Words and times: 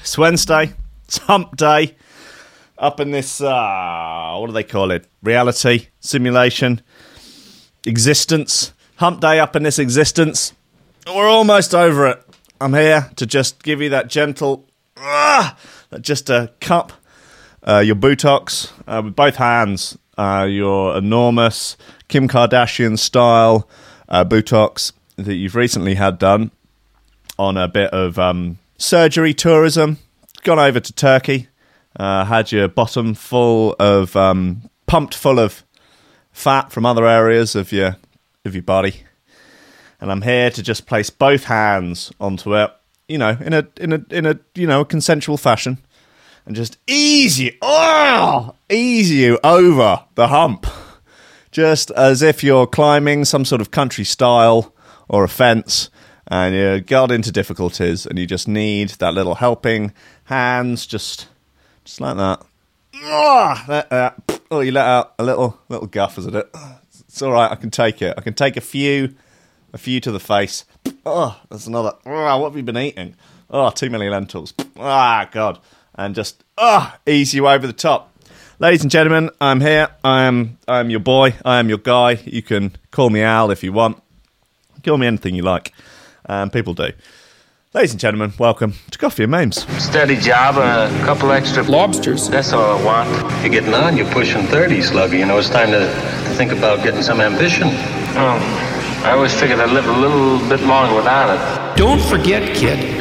It's 0.00 0.16
Wednesday. 0.16 0.72
It's 1.04 1.18
hump 1.18 1.56
day. 1.56 1.94
Up 2.78 3.00
in 3.00 3.10
this, 3.10 3.42
uh, 3.42 4.34
what 4.38 4.46
do 4.46 4.52
they 4.54 4.64
call 4.64 4.90
it? 4.92 5.06
Reality, 5.22 5.88
simulation, 6.00 6.80
existence. 7.84 8.72
Hump 8.96 9.20
day 9.20 9.38
up 9.38 9.54
in 9.56 9.62
this 9.62 9.78
existence. 9.78 10.54
We're 11.06 11.28
almost 11.28 11.74
over 11.74 12.06
it. 12.08 12.22
I'm 12.62 12.72
here 12.72 13.10
to 13.16 13.26
just 13.26 13.62
give 13.62 13.82
you 13.82 13.90
that 13.90 14.08
gentle, 14.08 14.66
uh, 14.96 15.52
just 16.00 16.30
a 16.30 16.50
cup, 16.60 16.94
uh, 17.62 17.80
your 17.80 17.94
buttocks 17.94 18.72
uh, 18.86 19.02
with 19.04 19.14
both 19.14 19.36
hands, 19.36 19.98
uh, 20.16 20.46
your 20.48 20.96
enormous 20.96 21.76
Kim 22.08 22.26
Kardashian 22.26 22.98
style 22.98 23.68
uh, 24.08 24.24
buttocks 24.24 24.94
that 25.16 25.34
you've 25.34 25.56
recently 25.56 25.94
had 25.94 26.18
done 26.18 26.50
on 27.38 27.58
a 27.58 27.68
bit 27.68 27.90
of 27.90 28.18
um, 28.18 28.58
surgery 28.80 29.34
tourism. 29.34 29.98
Gone 30.42 30.58
over 30.58 30.80
to 30.80 30.92
Turkey, 30.92 31.48
uh, 31.98 32.24
had 32.24 32.50
your 32.50 32.66
bottom 32.66 33.14
full 33.14 33.76
of 33.78 34.16
um, 34.16 34.62
pumped 34.86 35.14
full 35.14 35.38
of 35.38 35.64
fat 36.32 36.72
from 36.72 36.86
other 36.86 37.06
areas 37.06 37.54
of 37.54 37.72
your 37.72 37.96
of 38.46 38.54
your 38.54 38.62
body, 38.62 39.02
and 40.00 40.10
I'm 40.10 40.22
here 40.22 40.50
to 40.50 40.62
just 40.62 40.86
place 40.86 41.10
both 41.10 41.44
hands 41.44 42.10
onto 42.18 42.56
it, 42.56 42.70
you 43.06 43.18
know, 43.18 43.36
in 43.38 43.52
a 43.52 43.68
in 43.76 43.92
a 43.92 44.04
in 44.10 44.24
a 44.24 44.38
you 44.54 44.66
know 44.66 44.80
a 44.80 44.86
consensual 44.86 45.36
fashion, 45.36 45.76
and 46.46 46.56
just 46.56 46.78
ease 46.86 47.38
you, 47.38 47.52
oh, 47.60 48.54
ease 48.70 49.10
you 49.10 49.38
over 49.44 50.04
the 50.14 50.28
hump, 50.28 50.66
just 51.50 51.90
as 51.90 52.22
if 52.22 52.42
you're 52.42 52.66
climbing 52.66 53.26
some 53.26 53.44
sort 53.44 53.60
of 53.60 53.70
country 53.70 54.04
style 54.04 54.74
or 55.06 55.22
a 55.22 55.28
fence 55.28 55.90
and 56.30 56.54
you 56.54 56.80
got 56.80 57.10
into 57.10 57.32
difficulties 57.32 58.06
and 58.06 58.18
you 58.18 58.26
just 58.26 58.46
need 58.46 58.90
that 58.90 59.12
little 59.12 59.34
helping 59.34 59.92
hands 60.24 60.86
just 60.86 61.26
just 61.84 62.00
like 62.00 62.16
that. 62.16 62.40
Ah, 62.94 64.14
oh 64.50 64.60
you 64.60 64.70
let 64.70 64.86
out 64.86 65.14
a 65.18 65.24
little 65.24 65.58
little 65.68 65.88
guff 65.88 66.16
isn't 66.18 66.34
it? 66.34 66.48
It's 67.00 67.20
all 67.22 67.32
right 67.32 67.50
i 67.50 67.56
can 67.56 67.70
take 67.70 68.00
it. 68.00 68.14
I 68.16 68.20
can 68.20 68.34
take 68.34 68.56
a 68.56 68.60
few 68.60 69.14
a 69.72 69.78
few 69.78 70.00
to 70.00 70.12
the 70.12 70.20
face. 70.20 70.64
Oh 71.04 71.40
that's 71.50 71.66
another 71.66 71.94
oh, 72.06 72.38
what 72.38 72.50
have 72.50 72.56
you 72.56 72.62
been 72.62 72.78
eating? 72.78 73.16
Oh 73.50 73.70
too 73.70 73.90
many 73.90 74.08
lentils. 74.08 74.54
Ah 74.78 75.28
god. 75.32 75.58
And 75.96 76.14
just 76.14 76.44
ah 76.56 76.98
ease 77.06 77.34
you 77.34 77.48
over 77.48 77.66
the 77.66 77.72
top. 77.72 78.06
Ladies 78.60 78.82
and 78.82 78.90
gentlemen 78.90 79.30
i'm 79.40 79.60
here. 79.60 79.88
I 80.04 80.22
am 80.22 80.58
i 80.68 80.78
am 80.78 80.90
your 80.90 81.00
boy. 81.00 81.34
I 81.44 81.58
am 81.58 81.68
your 81.68 81.78
guy. 81.78 82.12
You 82.24 82.42
can 82.42 82.76
call 82.92 83.10
me 83.10 83.22
al 83.22 83.50
if 83.50 83.64
you 83.64 83.72
want. 83.72 84.00
Call 84.84 84.96
me 84.96 85.08
anything 85.08 85.34
you 85.34 85.42
like 85.42 85.74
um, 86.26 86.50
people 86.50 86.74
do. 86.74 86.90
Ladies 87.72 87.92
and 87.92 88.00
gentlemen, 88.00 88.32
welcome 88.36 88.74
to 88.90 88.98
Coffee 88.98 89.22
and 89.22 89.30
Memes. 89.30 89.64
Steady 89.80 90.16
job, 90.16 90.56
and 90.56 90.96
a 90.96 91.04
couple 91.04 91.30
extra 91.30 91.62
Lobsters. 91.62 92.28
That's 92.28 92.52
all 92.52 92.78
I 92.78 92.84
want. 92.84 93.42
You're 93.42 93.52
getting 93.52 93.74
on. 93.74 93.96
You're 93.96 94.10
pushing 94.12 94.42
30, 94.48 94.78
Sluggy. 94.78 95.20
You 95.20 95.26
know, 95.26 95.38
it's 95.38 95.50
time 95.50 95.70
to 95.70 95.86
think 96.36 96.50
about 96.50 96.82
getting 96.82 97.02
some 97.02 97.20
ambition. 97.20 97.68
Oh, 97.68 99.02
I 99.04 99.12
always 99.12 99.32
figured 99.38 99.60
I'd 99.60 99.70
live 99.70 99.86
a 99.86 99.92
little 99.92 100.40
bit 100.48 100.60
longer 100.66 100.96
without 100.96 101.30
it. 101.30 101.76
Don't 101.76 102.02
forget, 102.02 102.56
kid, 102.56 102.99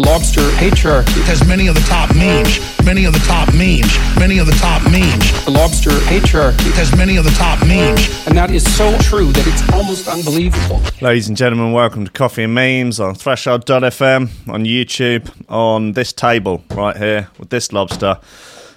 The 0.00 0.06
lobster 0.06 0.40
patriarchy. 0.56 1.20
has 1.24 1.46
many 1.46 1.66
of 1.66 1.74
the 1.74 1.82
top 1.82 2.14
memes, 2.16 2.58
many 2.86 3.04
of 3.04 3.12
the 3.12 3.18
top 3.18 3.52
memes, 3.52 3.92
many 4.18 4.38
of 4.38 4.46
the 4.46 4.54
top 4.54 4.82
memes, 4.84 5.44
The 5.44 5.50
lobster 5.50 5.90
patriarchy. 5.90 6.72
has 6.72 6.96
many 6.96 7.18
of 7.18 7.24
the 7.24 7.30
top 7.32 7.60
memes. 7.66 8.26
And 8.26 8.34
that 8.34 8.50
is 8.50 8.64
so 8.78 8.96
true 9.00 9.30
that 9.30 9.46
it's 9.46 9.70
almost 9.74 10.08
unbelievable. 10.08 10.80
Ladies 11.02 11.28
and 11.28 11.36
gentlemen, 11.36 11.72
welcome 11.72 12.06
to 12.06 12.12
Coffee 12.12 12.44
and 12.44 12.54
Memes 12.54 12.98
on 12.98 13.14
Threshold.fm, 13.14 14.48
on 14.48 14.64
YouTube, 14.64 15.30
on 15.50 15.92
this 15.92 16.14
table 16.14 16.64
right 16.70 16.96
here 16.96 17.28
with 17.38 17.50
this 17.50 17.70
lobster, 17.70 18.18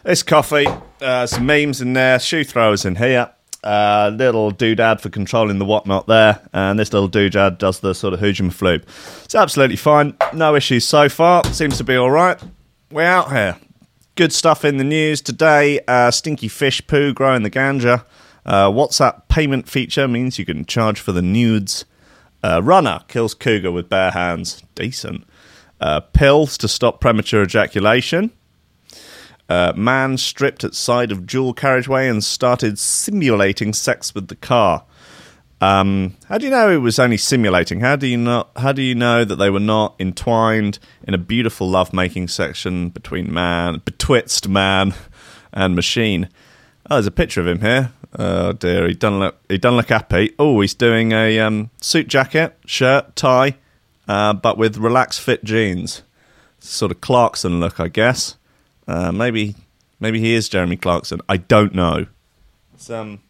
this 0.03 0.23
coffee, 0.23 0.67
uh, 0.99 1.25
some 1.25 1.45
memes 1.45 1.79
in 1.79 1.93
there, 1.93 2.19
shoe 2.19 2.43
throwers 2.43 2.83
in 2.83 2.97
here, 2.97 3.29
uh, 3.63 4.11
little 4.13 4.51
doodad 4.51 5.01
for 5.01 5.09
controlling 5.09 5.59
the 5.59 5.65
whatnot 5.65 6.07
there, 6.07 6.41
and 6.53 6.77
this 6.79 6.93
little 6.93 7.09
doodad 7.09 7.57
does 7.57 7.79
the 7.79 7.93
sort 7.93 8.13
of 8.13 8.19
hoojum 8.19 8.51
flube. 8.51 8.83
It's 9.23 9.35
absolutely 9.35 9.77
fine, 9.77 10.15
no 10.33 10.55
issues 10.55 10.85
so 10.85 11.09
far, 11.09 11.43
seems 11.45 11.77
to 11.77 11.83
be 11.83 11.95
alright. 11.95 12.41
We're 12.91 13.03
out 13.03 13.31
here. 13.31 13.57
Good 14.15 14.31
stuff 14.31 14.63
in 14.63 14.77
the 14.77 14.83
news 14.83 15.21
today. 15.21 15.79
Uh, 15.87 16.11
stinky 16.11 16.47
fish 16.47 16.85
poo 16.85 17.13
growing 17.13 17.41
the 17.43 17.49
ganja. 17.49 18.05
Uh, 18.45 18.69
WhatsApp 18.69 19.27
payment 19.27 19.67
feature 19.67 20.07
means 20.07 20.37
you 20.37 20.45
can 20.45 20.65
charge 20.65 20.99
for 20.99 21.11
the 21.11 21.21
nudes. 21.21 21.85
Uh, 22.43 22.61
runner 22.61 22.99
kills 23.07 23.33
cougar 23.33 23.71
with 23.71 23.89
bare 23.89 24.11
hands. 24.11 24.61
Decent. 24.75 25.23
Uh, 25.81 26.01
pills 26.01 26.57
to 26.59 26.67
stop 26.67 27.01
premature 27.01 27.41
ejaculation. 27.41 28.31
Uh, 29.49 29.73
man 29.75 30.17
stripped 30.17 30.63
at 30.63 30.73
side 30.73 31.11
of 31.11 31.27
dual 31.27 31.53
carriageway 31.53 32.07
and 32.07 32.23
started 32.23 32.79
simulating 32.79 33.73
sex 33.73 34.15
with 34.15 34.27
the 34.29 34.35
car. 34.35 34.85
Um, 35.63 36.17
how 36.27 36.37
do 36.37 36.45
you 36.45 36.51
know 36.51 36.69
it 36.69 36.77
was 36.77 36.99
only 36.99 37.15
simulating? 37.15 37.79
How 37.79 37.95
do 37.95 38.05
you 38.05 38.17
not? 38.17 38.49
How 38.57 38.73
do 38.73 38.81
you 38.81 38.95
know 38.95 39.23
that 39.23 39.37
they 39.37 39.49
were 39.49 39.61
not 39.61 39.95
entwined 39.97 40.77
in 41.07 41.13
a 41.13 41.17
beautiful 41.17 41.69
lovemaking 41.69 42.27
section 42.27 42.89
between 42.89 43.33
man, 43.33 43.81
betwixt 43.85 44.49
man, 44.49 44.93
and 45.53 45.73
machine? 45.73 46.27
Oh, 46.89 46.95
there's 46.95 47.07
a 47.07 47.11
picture 47.11 47.39
of 47.39 47.47
him 47.47 47.61
here. 47.61 47.93
Oh 48.19 48.51
dear, 48.51 48.87
he 48.87 48.93
doesn't 48.93 49.19
look. 49.19 49.37
He 49.47 49.57
doesn't 49.57 49.77
look 49.77 49.89
happy. 49.89 50.33
Oh, 50.37 50.59
he's 50.59 50.73
doing 50.73 51.13
a 51.13 51.39
um, 51.39 51.69
suit 51.81 52.09
jacket, 52.09 52.57
shirt, 52.65 53.15
tie, 53.15 53.55
uh, 54.07 54.33
but 54.33 54.57
with 54.57 54.75
relaxed 54.75 55.21
fit 55.21 55.45
jeans. 55.45 56.01
Sort 56.59 56.91
of 56.91 56.99
Clarkson 56.99 57.61
look, 57.61 57.79
I 57.79 57.87
guess. 57.87 58.35
Uh, 58.87 59.11
maybe, 59.11 59.55
maybe 59.99 60.19
he 60.19 60.33
is 60.33 60.49
Jeremy 60.49 60.77
Clarkson. 60.77 61.21
I 61.29 61.37
don't 61.37 61.73
know. 61.73 62.07
It's, 62.73 62.89
um, 62.89 63.21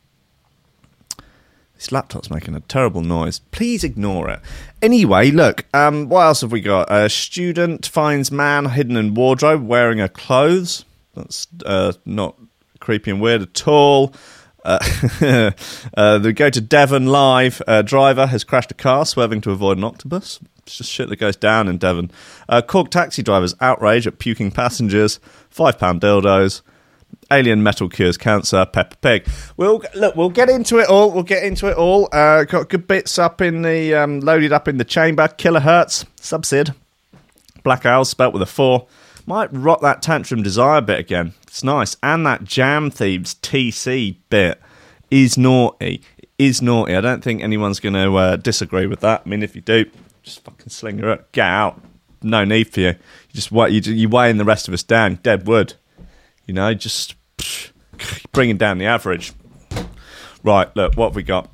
this 1.75 1.91
laptop's 1.91 2.29
making 2.29 2.55
a 2.55 2.61
terrible 2.61 3.01
noise. 3.01 3.39
Please 3.51 3.83
ignore 3.83 4.29
it. 4.29 4.39
Anyway, 4.81 5.31
look. 5.31 5.65
Um, 5.73 6.07
what 6.07 6.21
else 6.21 6.41
have 6.41 6.51
we 6.51 6.61
got? 6.61 6.91
A 6.91 7.09
student 7.09 7.85
finds 7.85 8.31
man 8.31 8.65
hidden 8.69 8.95
in 8.95 9.13
wardrobe 9.13 9.67
wearing 9.67 9.97
her 9.97 10.07
clothes. 10.07 10.85
That's 11.13 11.47
uh, 11.65 11.93
not 12.05 12.35
creepy 12.79 13.11
and 13.11 13.21
weird 13.21 13.41
at 13.41 13.67
all. 13.67 14.13
Uh, 14.63 15.51
uh, 15.97 16.17
they 16.19 16.33
go 16.33 16.49
to 16.49 16.61
Devon 16.61 17.07
live. 17.07 17.61
A 17.67 17.83
driver 17.83 18.27
has 18.27 18.43
crashed 18.43 18.71
a 18.71 18.75
car, 18.75 19.05
swerving 19.05 19.41
to 19.41 19.51
avoid 19.51 19.77
an 19.77 19.83
octopus. 19.83 20.39
It's 20.65 20.77
just 20.77 20.89
shit 20.89 21.09
that 21.09 21.17
goes 21.17 21.35
down 21.35 21.67
in 21.67 21.77
Devon. 21.77 22.11
Uh, 22.47 22.61
Cork 22.61 22.89
taxi 22.89 23.21
drivers 23.21 23.53
outrage 23.59 24.07
at 24.07 24.19
puking 24.19 24.51
passengers. 24.51 25.19
Five 25.49 25.77
pound 25.77 26.01
dildos. 26.01 26.61
Alien 27.31 27.63
metal 27.63 27.89
cures 27.89 28.17
cancer. 28.17 28.65
Peppa 28.65 28.95
Pig. 28.97 29.27
We'll 29.57 29.83
look. 29.95 30.15
We'll 30.15 30.29
get 30.29 30.49
into 30.49 30.79
it 30.79 30.87
all. 30.87 31.11
We'll 31.11 31.23
get 31.23 31.43
into 31.43 31.67
it 31.67 31.77
all. 31.77 32.07
Uh, 32.11 32.43
got 32.43 32.69
good 32.69 32.87
bits 32.87 33.19
up 33.19 33.41
in 33.41 33.61
the 33.61 33.93
um, 33.93 34.19
loaded 34.21 34.53
up 34.53 34.67
in 34.67 34.77
the 34.77 34.85
chamber. 34.85 35.27
Kilohertz. 35.27 36.05
Subsid. 36.17 36.73
Black 37.63 37.85
Owl 37.85 38.05
spelt 38.05 38.33
with 38.33 38.41
a 38.41 38.47
four. 38.47 38.87
Might 39.25 39.49
rock 39.53 39.81
that 39.81 40.01
Tantrum 40.01 40.43
Desire 40.43 40.81
bit 40.81 40.99
again. 40.99 41.33
It's 41.43 41.63
nice. 41.63 41.95
And 42.03 42.25
that 42.25 42.43
Jam 42.43 42.91
Thieves 42.91 43.35
TC 43.35 44.17
bit 44.29 44.59
is 45.09 45.37
naughty. 45.37 46.01
Is 46.37 46.61
naughty. 46.61 46.95
I 46.95 47.01
don't 47.01 47.23
think 47.23 47.41
anyone's 47.41 47.79
going 47.79 47.93
to 47.93 48.15
uh, 48.15 48.35
disagree 48.35 48.87
with 48.87 48.99
that. 49.01 49.21
I 49.25 49.29
mean, 49.29 49.43
if 49.43 49.55
you 49.55 49.61
do, 49.61 49.85
just 50.23 50.43
fucking 50.43 50.69
sling 50.69 50.97
her 50.97 51.11
up. 51.11 51.31
Get 51.31 51.45
out. 51.45 51.81
No 52.21 52.43
need 52.43 52.73
for 52.73 52.79
you. 52.81 52.87
You 52.87 52.95
just 53.33 53.51
you 53.51 53.93
you 53.93 54.09
weighing 54.09 54.37
the 54.37 54.45
rest 54.45 54.67
of 54.67 54.73
us 54.73 54.83
down. 54.83 55.15
Dead 55.23 55.47
wood. 55.47 55.75
You 56.45 56.53
know, 56.53 56.73
just 56.73 57.15
bringing 58.31 58.57
down 58.57 58.77
the 58.77 58.85
average. 58.85 59.33
Right. 60.43 60.75
Look, 60.75 60.95
what 60.95 61.09
have 61.09 61.15
we 61.15 61.23
got? 61.23 61.49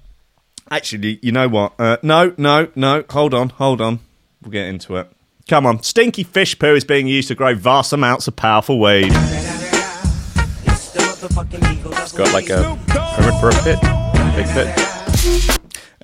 Actually, 0.72 1.19
you 1.22 1.31
know 1.31 1.48
what? 1.48 1.74
Uh, 1.80 1.98
no, 2.01 2.33
no, 2.38 2.69
no. 2.75 3.04
Hold 3.10 3.33
on, 3.33 3.50
hold 3.50 3.81
on. 3.81 4.00
We'll 4.42 4.51
get 4.51 4.68
into 4.68 4.95
it. 4.98 5.12
Come 5.50 5.66
on. 5.66 5.81
Stinky 5.81 6.24
fish 6.24 6.60
poo 6.60 6.75
is 6.75 6.84
being 6.84 7.07
used 7.07 7.28
to 7.30 7.36
grow 7.36 7.56
vast 7.56 7.92
amounts 7.92 8.28
of 8.28 8.36
powerful 8.36 8.80
weed. 8.80 9.10
It's 10.68 12.12
got 12.12 12.31
like 12.31 12.51
a 12.51 12.78
permit 12.88 13.34
for 13.40 13.50
a 13.50 13.54
pit. 13.63 13.80
Big. 14.36 14.69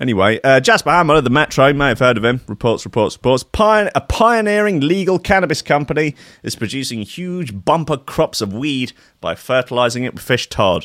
Anyway, 0.01 0.39
uh, 0.43 0.59
Jasper 0.59 0.89
Hamill 0.89 1.17
of 1.17 1.25
the 1.25 1.29
Metro, 1.29 1.71
may 1.73 1.89
have 1.89 1.99
heard 1.99 2.17
of 2.17 2.25
him. 2.25 2.41
Reports, 2.47 2.85
reports, 2.85 3.15
reports. 3.17 3.45
A 3.93 4.01
pioneering 4.01 4.79
legal 4.79 5.19
cannabis 5.19 5.61
company 5.61 6.15
is 6.41 6.55
producing 6.55 7.03
huge 7.03 7.63
bumper 7.63 7.97
crops 7.97 8.41
of 8.41 8.51
weed 8.51 8.93
by 9.21 9.35
fertilizing 9.35 10.05
it 10.05 10.15
with 10.15 10.23
fish 10.23 10.49
tar. 10.49 10.81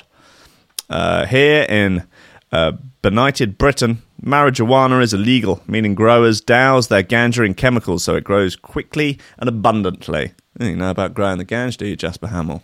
Uh, 0.91 1.25
here 1.25 1.65
in 1.67 2.07
Uh, 2.53 2.73
benighted 3.03 3.57
Britain, 3.59 4.03
marijuana 4.23 5.03
is 5.03 5.15
illegal, 5.15 5.63
meaning 5.69 5.95
growers 5.95 6.41
douse 6.41 6.89
their 6.89 7.03
ganja 7.03 7.47
in 7.47 7.55
chemicals 7.55 8.03
so 8.03 8.17
it 8.17 8.25
grows 8.25 8.57
quickly 8.57 9.19
and 9.39 9.49
abundantly. 9.49 10.33
You 10.59 10.77
know 10.77 10.91
about 10.91 11.15
growing 11.15 11.39
the 11.39 11.45
ganja, 11.45 11.77
do 11.77 11.87
you, 11.87 11.97
Jasper 11.97 12.27
Hamill? 12.27 12.63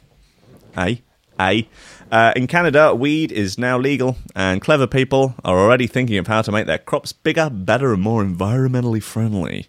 Eh? 0.76 0.96
Eh? 1.38 1.62
Uh, 2.10 2.32
in 2.34 2.46
Canada, 2.46 2.94
weed 2.94 3.30
is 3.30 3.58
now 3.58 3.78
legal, 3.78 4.16
and 4.34 4.60
clever 4.60 4.86
people 4.86 5.34
are 5.44 5.58
already 5.58 5.86
thinking 5.86 6.18
of 6.18 6.26
how 6.26 6.42
to 6.42 6.52
make 6.52 6.66
their 6.66 6.78
crops 6.78 7.12
bigger, 7.12 7.50
better, 7.50 7.92
and 7.92 8.02
more 8.02 8.24
environmentally 8.24 9.02
friendly. 9.02 9.66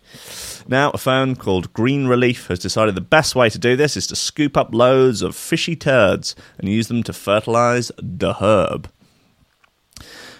Now, 0.68 0.92
a 0.92 0.98
firm 0.98 1.36
called 1.36 1.74
Green 1.74 2.08
Relief 2.08 2.48
has 2.48 2.60
decided 2.60 2.96
the 2.96 3.02
best 3.02 3.36
way 3.36 3.50
to 3.50 3.58
do 3.58 3.76
this 3.76 3.98
is 3.98 4.08
to 4.08 4.16
scoop 4.16 4.56
up 4.56 4.74
loads 4.74 5.22
of 5.22 5.36
fishy 5.36 5.76
turds 5.76 6.36
and 6.58 6.70
use 6.70 6.88
them 6.88 7.04
to 7.04 7.14
fertilize 7.14 7.92
the 7.98 8.36
herb. 8.36 8.90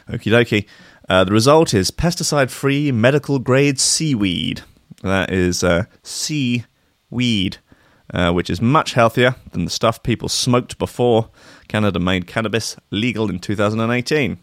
Okie 0.10 0.32
dokie. 0.32 0.66
Uh, 1.10 1.24
the 1.24 1.32
result 1.32 1.74
is 1.74 1.92
pesticide 1.92 2.50
free 2.50 2.92
medical 2.92 3.40
grade 3.40 3.80
seaweed. 3.80 4.62
That 5.04 5.32
is 5.32 5.64
uh, 5.64 5.86
seaweed, 6.04 7.58
uh, 8.14 8.32
which 8.32 8.50
is 8.50 8.62
much 8.62 8.94
healthier 8.94 9.36
than 9.52 9.66
the 9.66 9.72
stuff 9.72 10.04
people 10.04 10.30
smoked 10.30 10.78
before 10.78 11.30
Canada 11.68 12.00
made 12.00 12.28
cannabis 12.28 12.78
legal 12.92 13.30
in 13.30 13.40
2018. 13.40 14.38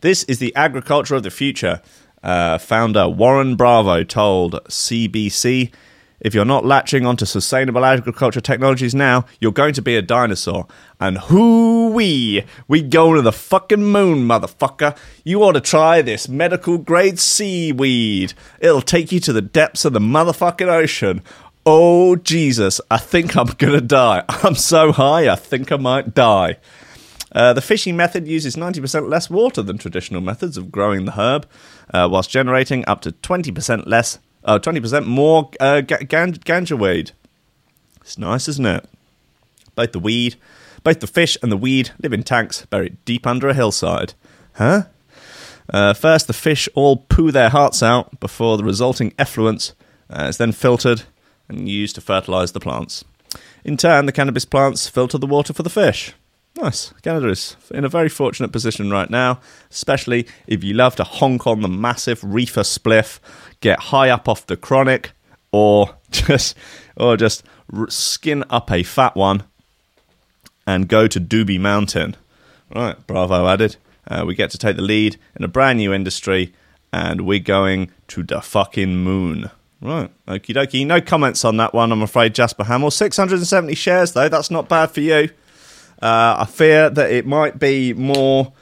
This 0.00 0.24
is 0.24 0.38
the 0.38 0.54
agriculture 0.54 1.14
of 1.14 1.22
the 1.22 1.30
future. 1.30 1.80
Uh, 2.22 2.58
founder 2.58 3.08
Warren 3.08 3.54
Bravo 3.54 4.02
told 4.02 4.54
CBC 4.68 5.72
if 6.20 6.34
you're 6.34 6.44
not 6.44 6.64
latching 6.64 7.06
onto 7.06 7.24
sustainable 7.24 7.84
agriculture 7.84 8.40
technologies 8.40 8.94
now, 8.94 9.24
you're 9.40 9.52
going 9.52 9.74
to 9.74 9.82
be 9.82 9.96
a 9.96 10.02
dinosaur. 10.02 10.66
And 11.00 11.18
whoo 11.30 11.90
wee, 11.90 12.44
we 12.66 12.82
go 12.82 13.14
to 13.14 13.22
the 13.22 13.32
fucking 13.32 13.84
moon, 13.84 14.26
motherfucker. 14.26 14.96
You 15.24 15.42
ought 15.44 15.52
to 15.52 15.60
try 15.60 16.02
this 16.02 16.28
medical 16.28 16.78
grade 16.78 17.18
seaweed. 17.18 18.32
It'll 18.58 18.82
take 18.82 19.12
you 19.12 19.20
to 19.20 19.32
the 19.32 19.42
depths 19.42 19.84
of 19.84 19.92
the 19.92 20.00
motherfucking 20.00 20.68
ocean. 20.68 21.22
Oh, 21.64 22.16
Jesus, 22.16 22.80
I 22.90 22.96
think 22.96 23.36
I'm 23.36 23.48
gonna 23.58 23.80
die. 23.80 24.24
I'm 24.28 24.54
so 24.54 24.90
high, 24.90 25.30
I 25.30 25.36
think 25.36 25.70
I 25.70 25.76
might 25.76 26.14
die. 26.14 26.56
Uh, 27.30 27.52
the 27.52 27.60
fishing 27.60 27.94
method 27.94 28.26
uses 28.26 28.56
90% 28.56 29.08
less 29.08 29.28
water 29.28 29.62
than 29.62 29.76
traditional 29.76 30.20
methods 30.20 30.56
of 30.56 30.72
growing 30.72 31.04
the 31.04 31.12
herb, 31.12 31.46
uh, 31.92 32.08
whilst 32.10 32.30
generating 32.30 32.84
up 32.88 33.02
to 33.02 33.12
20% 33.12 33.86
less, 33.86 34.18
uh, 34.44 34.58
20% 34.58 35.06
more 35.06 35.50
uh, 35.60 35.80
ga- 35.80 36.04
gan- 36.04 36.34
ganja 36.34 36.78
weed. 36.78 37.12
It's 38.00 38.18
nice, 38.18 38.48
isn't 38.48 38.66
it? 38.66 38.88
Both 39.74 39.92
the 39.92 39.98
weed, 39.98 40.36
both 40.82 41.00
the 41.00 41.06
fish 41.06 41.36
and 41.42 41.52
the 41.52 41.56
weed 41.56 41.90
live 42.02 42.12
in 42.12 42.22
tanks 42.22 42.64
buried 42.66 42.96
deep 43.04 43.26
under 43.26 43.48
a 43.48 43.54
hillside. 43.54 44.14
Huh? 44.54 44.84
Uh, 45.72 45.92
first, 45.92 46.26
the 46.26 46.32
fish 46.32 46.68
all 46.74 46.96
poo 46.96 47.30
their 47.30 47.50
hearts 47.50 47.82
out 47.82 48.18
before 48.20 48.56
the 48.56 48.64
resulting 48.64 49.12
effluence 49.18 49.74
uh, 50.10 50.24
is 50.24 50.38
then 50.38 50.52
filtered 50.52 51.02
and 51.48 51.68
used 51.68 51.94
to 51.94 52.00
fertilize 52.00 52.52
the 52.52 52.60
plants. 52.60 53.04
In 53.64 53.76
turn, 53.76 54.06
the 54.06 54.12
cannabis 54.12 54.44
plants 54.44 54.88
filter 54.88 55.18
the 55.18 55.26
water 55.26 55.52
for 55.52 55.62
the 55.62 55.70
fish. 55.70 56.14
Nice. 56.56 56.92
Canada 57.02 57.28
is 57.28 57.56
in 57.70 57.84
a 57.84 57.88
very 57.88 58.08
fortunate 58.08 58.50
position 58.50 58.90
right 58.90 59.10
now, 59.10 59.40
especially 59.70 60.26
if 60.46 60.64
you 60.64 60.74
love 60.74 60.96
to 60.96 61.04
honk 61.04 61.46
on 61.46 61.60
the 61.60 61.68
massive 61.68 62.24
reefer 62.24 62.62
spliff, 62.62 63.20
get 63.60 63.80
high 63.80 64.10
up 64.10 64.28
off 64.28 64.46
the 64.46 64.56
chronic, 64.56 65.12
or 65.52 65.96
just 66.10 66.56
or 66.96 67.16
just 67.16 67.44
skin 67.88 68.44
up 68.50 68.70
a 68.70 68.82
fat 68.82 69.14
one 69.14 69.44
and 70.66 70.88
go 70.88 71.06
to 71.06 71.20
Doobie 71.20 71.60
Mountain. 71.60 72.16
Right, 72.74 73.06
bravo 73.06 73.46
added. 73.46 73.76
Uh, 74.06 74.24
we 74.26 74.34
get 74.34 74.50
to 74.50 74.58
take 74.58 74.76
the 74.76 74.82
lead 74.82 75.16
in 75.36 75.44
a 75.44 75.48
brand 75.48 75.78
new 75.78 75.92
industry, 75.92 76.52
and 76.92 77.22
we're 77.22 77.38
going 77.38 77.90
to 78.08 78.22
the 78.22 78.40
fucking 78.40 78.96
moon. 78.96 79.50
Right, 79.80 80.10
okie 80.26 80.54
dokie. 80.54 80.86
No 80.86 81.00
comments 81.00 81.44
on 81.44 81.56
that 81.58 81.72
one, 81.72 81.92
I'm 81.92 82.02
afraid, 82.02 82.34
Jasper 82.34 82.64
Hamill. 82.64 82.90
670 82.90 83.74
shares, 83.74 84.12
though. 84.12 84.28
That's 84.28 84.50
not 84.50 84.68
bad 84.68 84.90
for 84.90 85.00
you. 85.00 85.30
Uh, 86.02 86.36
I 86.40 86.46
fear 86.48 86.90
that 86.90 87.10
it 87.10 87.26
might 87.26 87.58
be 87.58 87.92
more 87.92 88.52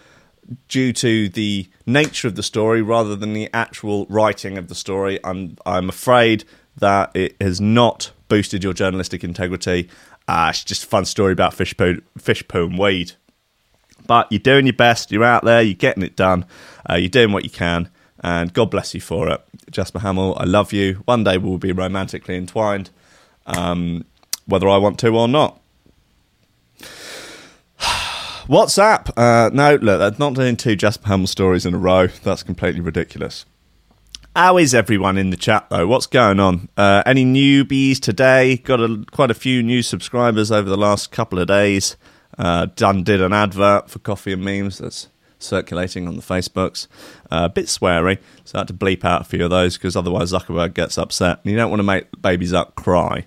due 0.68 0.92
to 0.92 1.28
the 1.28 1.68
nature 1.86 2.28
of 2.28 2.36
the 2.36 2.42
story 2.42 2.82
rather 2.82 3.16
than 3.16 3.32
the 3.32 3.48
actual 3.52 4.06
writing 4.08 4.58
of 4.58 4.68
the 4.68 4.74
story. 4.74 5.18
I'm 5.24 5.56
I'm 5.64 5.88
afraid 5.88 6.44
that 6.76 7.10
it 7.14 7.36
has 7.40 7.60
not 7.60 8.12
boosted 8.28 8.62
your 8.62 8.72
journalistic 8.72 9.24
integrity. 9.24 9.88
Uh, 10.28 10.48
it's 10.50 10.64
just 10.64 10.84
a 10.84 10.86
fun 10.86 11.04
story 11.04 11.32
about 11.32 11.54
fish 11.54 11.74
and 11.78 12.78
weed. 12.78 13.12
But 14.06 14.30
you're 14.30 14.38
doing 14.38 14.66
your 14.66 14.72
best. 14.72 15.10
You're 15.10 15.24
out 15.24 15.44
there. 15.44 15.62
You're 15.62 15.74
getting 15.74 16.02
it 16.02 16.16
done. 16.16 16.44
Uh, 16.88 16.94
you're 16.94 17.08
doing 17.08 17.32
what 17.32 17.44
you 17.44 17.50
can, 17.50 17.88
and 18.20 18.52
God 18.52 18.70
bless 18.70 18.94
you 18.94 19.00
for 19.00 19.28
it, 19.28 19.40
Jasper 19.70 20.00
Hamill. 20.00 20.36
I 20.38 20.44
love 20.44 20.72
you. 20.72 21.02
One 21.06 21.24
day 21.24 21.38
we'll 21.38 21.58
be 21.58 21.72
romantically 21.72 22.36
entwined, 22.36 22.90
um, 23.46 24.04
whether 24.46 24.68
I 24.68 24.76
want 24.76 24.98
to 25.00 25.16
or 25.16 25.26
not. 25.28 25.60
WhatsApp. 28.48 29.10
Uh, 29.16 29.50
no, 29.52 29.74
look, 29.74 29.98
that's 29.98 30.18
not 30.18 30.34
doing 30.34 30.56
two 30.56 30.76
Jasper 30.76 31.08
Hamill 31.08 31.26
stories 31.26 31.66
in 31.66 31.74
a 31.74 31.78
row. 31.78 32.06
That's 32.06 32.44
completely 32.44 32.80
ridiculous. 32.80 33.44
How 34.36 34.56
is 34.58 34.74
everyone 34.74 35.18
in 35.18 35.30
the 35.30 35.36
chat 35.36 35.66
though? 35.70 35.86
What's 35.86 36.06
going 36.06 36.38
on? 36.38 36.68
Uh, 36.76 37.02
any 37.06 37.24
newbies 37.24 37.98
today? 37.98 38.58
Got 38.58 38.80
a, 38.80 39.04
quite 39.10 39.30
a 39.30 39.34
few 39.34 39.62
new 39.62 39.82
subscribers 39.82 40.52
over 40.52 40.68
the 40.68 40.76
last 40.76 41.10
couple 41.10 41.38
of 41.38 41.48
days. 41.48 41.96
Uh, 42.38 42.66
done 42.76 43.02
did 43.02 43.20
an 43.20 43.32
advert 43.32 43.90
for 43.90 43.98
coffee 43.98 44.32
and 44.32 44.44
memes 44.44 44.78
that's 44.78 45.08
circulating 45.38 46.06
on 46.06 46.16
the 46.16 46.22
Facebooks. 46.22 46.86
Uh, 47.32 47.42
a 47.44 47.48
bit 47.48 47.66
sweary, 47.66 48.18
so 48.44 48.58
I 48.58 48.60
had 48.60 48.68
to 48.68 48.74
bleep 48.74 49.04
out 49.04 49.22
a 49.22 49.24
few 49.24 49.42
of 49.42 49.50
those 49.50 49.76
because 49.76 49.96
otherwise 49.96 50.32
Zuckerberg 50.32 50.74
gets 50.74 50.98
upset, 50.98 51.40
and 51.42 51.50
you 51.50 51.56
don't 51.56 51.70
want 51.70 51.80
to 51.80 51.84
make 51.84 52.06
Baby 52.20 52.46
Zuck 52.46 52.74
cry. 52.74 53.26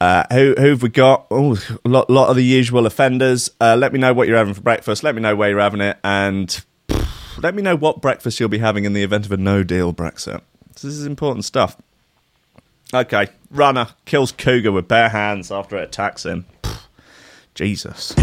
Uh, 0.00 0.24
who 0.32 0.54
who 0.58 0.70
have 0.70 0.82
we 0.82 0.88
got? 0.88 1.26
Oh, 1.30 1.58
a 1.84 1.88
lot, 1.88 2.08
lot 2.08 2.30
of 2.30 2.36
the 2.36 2.44
usual 2.44 2.86
offenders. 2.86 3.50
Uh, 3.60 3.76
let 3.76 3.92
me 3.92 3.98
know 3.98 4.14
what 4.14 4.28
you're 4.28 4.38
having 4.38 4.54
for 4.54 4.62
breakfast. 4.62 5.02
Let 5.04 5.14
me 5.14 5.20
know 5.20 5.36
where 5.36 5.50
you're 5.50 5.60
having 5.60 5.82
it, 5.82 5.98
and 6.02 6.48
pff, 6.88 7.42
let 7.42 7.54
me 7.54 7.62
know 7.62 7.76
what 7.76 8.00
breakfast 8.00 8.40
you'll 8.40 8.48
be 8.48 8.58
having 8.58 8.84
in 8.84 8.94
the 8.94 9.02
event 9.02 9.26
of 9.26 9.32
a 9.32 9.36
no 9.36 9.62
deal 9.62 9.92
Brexit. 9.92 10.40
This 10.74 10.84
is 10.84 11.04
important 11.04 11.44
stuff. 11.44 11.76
Okay, 12.94 13.28
runner 13.50 13.88
kills 14.06 14.32
cougar 14.32 14.72
with 14.72 14.88
bare 14.88 15.10
hands 15.10 15.52
after 15.52 15.76
it 15.76 15.84
attacks 15.84 16.24
him. 16.24 16.46
Pff, 16.62 16.80
Jesus. 17.54 18.14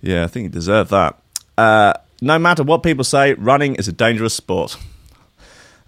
Yeah, 0.00 0.24
I 0.24 0.26
think 0.26 0.44
you 0.44 0.48
deserve 0.48 0.88
that. 0.90 1.20
Uh, 1.56 1.94
no 2.20 2.38
matter 2.38 2.62
what 2.62 2.82
people 2.82 3.04
say, 3.04 3.34
running 3.34 3.76
is 3.76 3.88
a 3.88 3.92
dangerous 3.92 4.34
sport. 4.34 4.76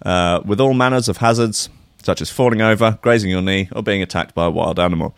Uh, 0.03 0.41
with 0.45 0.59
all 0.59 0.73
manners 0.73 1.07
of 1.07 1.17
hazards, 1.17 1.69
such 2.03 2.21
as 2.21 2.29
falling 2.29 2.61
over, 2.61 2.97
grazing 3.01 3.29
your 3.29 3.41
knee, 3.41 3.69
or 3.73 3.83
being 3.83 4.01
attacked 4.01 4.35
by 4.35 4.45
a 4.45 4.51
wild 4.51 4.79
animal. 4.79 5.15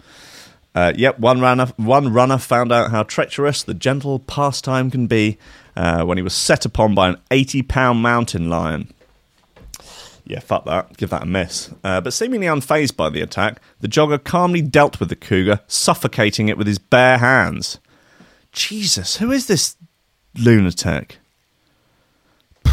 Uh, 0.76 0.92
yep, 0.96 1.20
one 1.20 1.40
runner, 1.40 1.68
one 1.78 2.12
runner 2.12 2.38
found 2.38 2.72
out 2.72 2.92
how 2.92 3.04
treacherous 3.04 3.64
the 3.64 3.74
gentle 3.74 4.20
pastime 4.20 4.90
can 4.90 5.08
be 5.08 5.38
uh, 5.76 6.04
when 6.04 6.18
he 6.18 6.24
was 6.24 6.34
set 6.34 6.66
upon 6.66 6.96
by 6.96 7.10
an 7.10 7.18
80 7.32 7.62
pound 7.64 8.02
mountain 8.02 8.50
lion. 8.50 8.92
Yeah, 10.26 10.40
fuck 10.40 10.66
that. 10.66 10.96
Give 10.98 11.10
that 11.10 11.24
a 11.24 11.26
miss. 11.26 11.70
Uh, 11.84 12.00
but 12.00 12.14
seemingly 12.14 12.48
unfazed 12.48 12.96
by 12.96 13.10
the 13.10 13.22
attack, 13.22 13.62
the 13.82 13.90
jogger 13.90 14.24
calmly 14.24 14.62
dealt 14.62 15.00
with 15.00 15.10
the 15.10 15.16
cougar, 15.16 15.60
suffocating 15.68 16.48
it 16.48 16.58
with 16.58 16.66
his 16.66 16.80
bare 16.80 17.18
hands. 17.18 17.80
Jesus, 18.52 19.18
who 19.18 19.32
is 19.32 19.48
this 19.48 19.76
lunatic? 20.36 21.18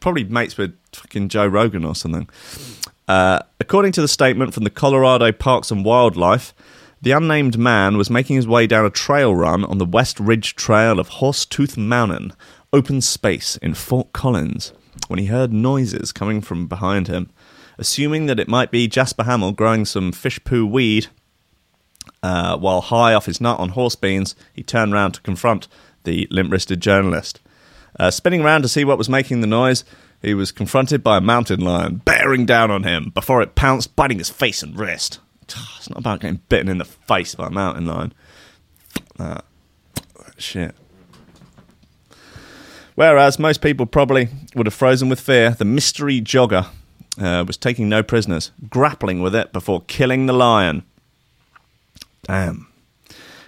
Probably 0.00 0.24
mates 0.24 0.56
with 0.56 0.78
fucking 0.92 1.28
Joe 1.28 1.46
Rogan 1.46 1.84
or 1.84 1.94
something. 1.94 2.28
Uh, 3.08 3.40
according 3.60 3.92
to 3.92 4.00
the 4.00 4.08
statement 4.08 4.52
from 4.52 4.64
the 4.64 4.70
Colorado 4.70 5.30
Parks 5.32 5.70
and 5.70 5.84
Wildlife, 5.84 6.54
the 7.00 7.12
unnamed 7.12 7.58
man 7.58 7.96
was 7.96 8.10
making 8.10 8.36
his 8.36 8.48
way 8.48 8.66
down 8.66 8.84
a 8.84 8.90
trail 8.90 9.34
run 9.34 9.64
on 9.64 9.78
the 9.78 9.84
West 9.84 10.18
Ridge 10.18 10.56
Trail 10.56 10.98
of 10.98 11.10
Horsetooth 11.10 11.76
Mountain, 11.76 12.32
open 12.72 13.00
space 13.00 13.56
in 13.58 13.74
Fort 13.74 14.12
Collins, 14.12 14.72
when 15.08 15.18
he 15.18 15.26
heard 15.26 15.52
noises 15.52 16.10
coming 16.10 16.40
from 16.40 16.66
behind 16.66 17.06
him. 17.06 17.30
Assuming 17.78 18.26
that 18.26 18.40
it 18.40 18.48
might 18.48 18.70
be 18.70 18.88
Jasper 18.88 19.24
Hamill 19.24 19.52
growing 19.52 19.84
some 19.84 20.10
fish 20.10 20.42
poo 20.44 20.66
weed 20.66 21.08
uh, 22.22 22.56
while 22.56 22.80
high 22.80 23.12
off 23.12 23.26
his 23.26 23.40
nut 23.40 23.60
on 23.60 23.70
horse 23.70 23.94
beans, 23.94 24.34
he 24.54 24.62
turned 24.62 24.92
round 24.92 25.14
to 25.14 25.20
confront 25.20 25.68
the 26.04 26.26
limp 26.30 26.50
wristed 26.50 26.80
journalist. 26.80 27.40
Uh, 28.00 28.10
spinning 28.10 28.42
round 28.42 28.62
to 28.62 28.68
see 28.68 28.84
what 28.84 28.98
was 28.98 29.08
making 29.08 29.42
the 29.42 29.46
noise, 29.46 29.84
he 30.22 30.34
was 30.34 30.52
confronted 30.52 31.02
by 31.02 31.18
a 31.18 31.20
mountain 31.20 31.60
lion 31.60 32.02
bearing 32.04 32.46
down 32.46 32.70
on 32.70 32.82
him 32.82 33.10
before 33.14 33.42
it 33.42 33.54
pounced, 33.54 33.96
biting 33.96 34.18
his 34.18 34.30
face 34.30 34.62
and 34.62 34.78
wrist. 34.78 35.20
It's 35.78 35.90
not 35.90 36.00
about 36.00 36.20
getting 36.20 36.40
bitten 36.48 36.68
in 36.68 36.78
the 36.78 36.84
face 36.84 37.36
by 37.36 37.46
a 37.46 37.50
mountain 37.50 37.86
lion. 37.86 38.12
That. 39.18 39.44
Shit. 40.36 40.74
Whereas 42.96 43.38
most 43.38 43.60
people 43.60 43.86
probably 43.86 44.28
would 44.54 44.66
have 44.66 44.74
frozen 44.74 45.08
with 45.08 45.20
fear, 45.20 45.50
the 45.50 45.64
mystery 45.64 46.20
jogger 46.20 46.66
uh, 47.20 47.44
was 47.46 47.56
taking 47.56 47.88
no 47.88 48.02
prisoners, 48.02 48.50
grappling 48.68 49.22
with 49.22 49.34
it 49.34 49.52
before 49.52 49.82
killing 49.82 50.26
the 50.26 50.32
lion. 50.32 50.82
Damn. 52.24 52.68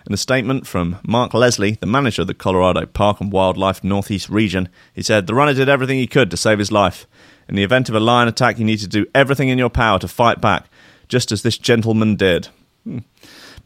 In 0.09 0.15
a 0.15 0.17
statement 0.17 0.67
from 0.67 0.97
Mark 1.07 1.35
Leslie, 1.35 1.73
the 1.73 1.87
manager 1.87 2.23
of 2.23 2.29
the 2.29 2.35
Colorado 2.35 2.87
Park 2.87 3.21
and 3.21 3.31
Wildlife 3.31 3.85
Northeast 3.85 4.31
region, 4.31 4.71
he 4.95 5.03
said 5.03 5.27
the 5.27 5.35
runner 5.35 5.53
did 5.53 5.69
everything 5.69 5.99
he 5.99 6.07
could 6.07 6.31
to 6.31 6.37
save 6.39 6.59
his 6.59 6.73
life. 6.73 7.07
In 7.47 7.57
the 7.57 7.63
event 7.63 7.91
of 7.91 7.95
a 7.95 8.01
lion 8.01 8.27
attack, 8.27 8.59
you 8.59 8.65
need 8.65 8.79
to 8.79 8.89
do 8.89 9.05
everything 9.15 9.51
in 9.51 9.59
your 9.59 9.69
power 9.69 9.99
to 9.99 10.09
fight 10.09 10.41
back, 10.41 10.65
just 11.09 11.31
as 11.31 11.43
this 11.43 11.59
gentleman 11.59 12.17
did. 12.17 12.49
Hmm. 12.85 13.01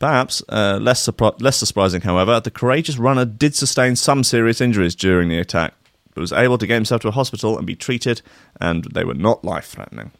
Perhaps 0.00 0.42
uh, 0.48 0.80
less, 0.82 1.06
surpri- 1.06 1.40
less 1.40 1.58
surprising, 1.58 2.00
however, 2.00 2.40
the 2.40 2.50
courageous 2.50 2.98
runner 2.98 3.24
did 3.24 3.54
sustain 3.54 3.94
some 3.94 4.24
serious 4.24 4.60
injuries 4.60 4.96
during 4.96 5.28
the 5.28 5.38
attack, 5.38 5.74
but 6.12 6.22
was 6.22 6.32
able 6.32 6.58
to 6.58 6.66
get 6.66 6.74
himself 6.74 7.02
to 7.02 7.08
a 7.08 7.12
hospital 7.12 7.56
and 7.56 7.68
be 7.68 7.76
treated, 7.76 8.20
and 8.60 8.82
they 8.86 9.04
were 9.04 9.14
not 9.14 9.44
life 9.44 9.66
threatening. 9.66 10.10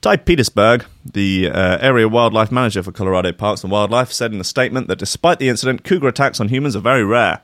Ty 0.00 0.16
Petersburg, 0.16 0.84
the 1.04 1.50
uh, 1.50 1.78
area 1.80 2.08
wildlife 2.08 2.52
manager 2.52 2.82
for 2.82 2.92
Colorado 2.92 3.32
Parks 3.32 3.62
and 3.62 3.72
Wildlife, 3.72 4.12
said 4.12 4.32
in 4.32 4.40
a 4.40 4.44
statement 4.44 4.88
that 4.88 4.98
despite 4.98 5.38
the 5.38 5.48
incident, 5.48 5.84
cougar 5.84 6.08
attacks 6.08 6.40
on 6.40 6.48
humans 6.48 6.76
are 6.76 6.80
very 6.80 7.04
rare. 7.04 7.42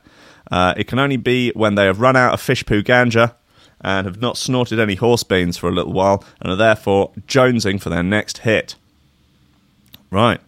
Uh, 0.51 0.73
it 0.77 0.87
can 0.87 0.99
only 0.99 1.17
be 1.17 1.51
when 1.51 1.75
they 1.75 1.85
have 1.85 1.99
run 1.99 2.15
out 2.15 2.33
of 2.33 2.41
fish 2.41 2.65
poo 2.65 2.83
ganja 2.83 3.33
and 3.81 4.05
have 4.05 4.21
not 4.21 4.37
snorted 4.37 4.79
any 4.79 4.95
horse 4.95 5.23
beans 5.23 5.57
for 5.57 5.67
a 5.67 5.71
little 5.71 5.93
while 5.93 6.23
and 6.39 6.51
are 6.51 6.55
therefore 6.55 7.11
jonesing 7.27 7.81
for 7.81 7.89
their 7.89 8.03
next 8.03 8.39
hit. 8.39 8.75
Right. 10.11 10.39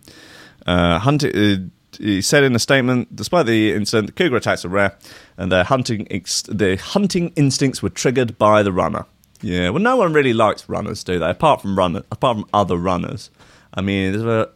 Uh, 0.65 1.00
uh, 1.03 1.57
he 1.97 2.21
said 2.21 2.43
in 2.43 2.55
a 2.55 2.59
statement, 2.59 3.15
despite 3.15 3.45
the 3.45 3.71
incident, 3.71 4.07
the 4.07 4.13
cougar 4.13 4.35
attacks 4.35 4.65
are 4.65 4.69
rare, 4.69 4.97
and 5.38 5.51
their 5.51 5.63
hunting 5.63 6.07
ex- 6.12 6.43
their 6.43 6.75
hunting 6.75 7.31
instincts 7.35 7.81
were 7.81 7.89
triggered 7.89 8.38
by 8.38 8.63
the 8.63 8.71
runner. 8.71 9.05
Yeah, 9.45 9.69
well, 9.69 9.83
no 9.83 9.95
one 9.95 10.11
really 10.11 10.33
likes 10.33 10.67
runners, 10.67 11.03
do 11.03 11.19
they? 11.19 11.29
Apart 11.29 11.61
from 11.61 11.77
runner, 11.77 12.01
apart 12.11 12.37
from 12.37 12.49
other 12.51 12.77
runners. 12.77 13.29
I 13.75 13.81
mean, 13.81 14.11
there's 14.11 14.23
a, 14.23 14.49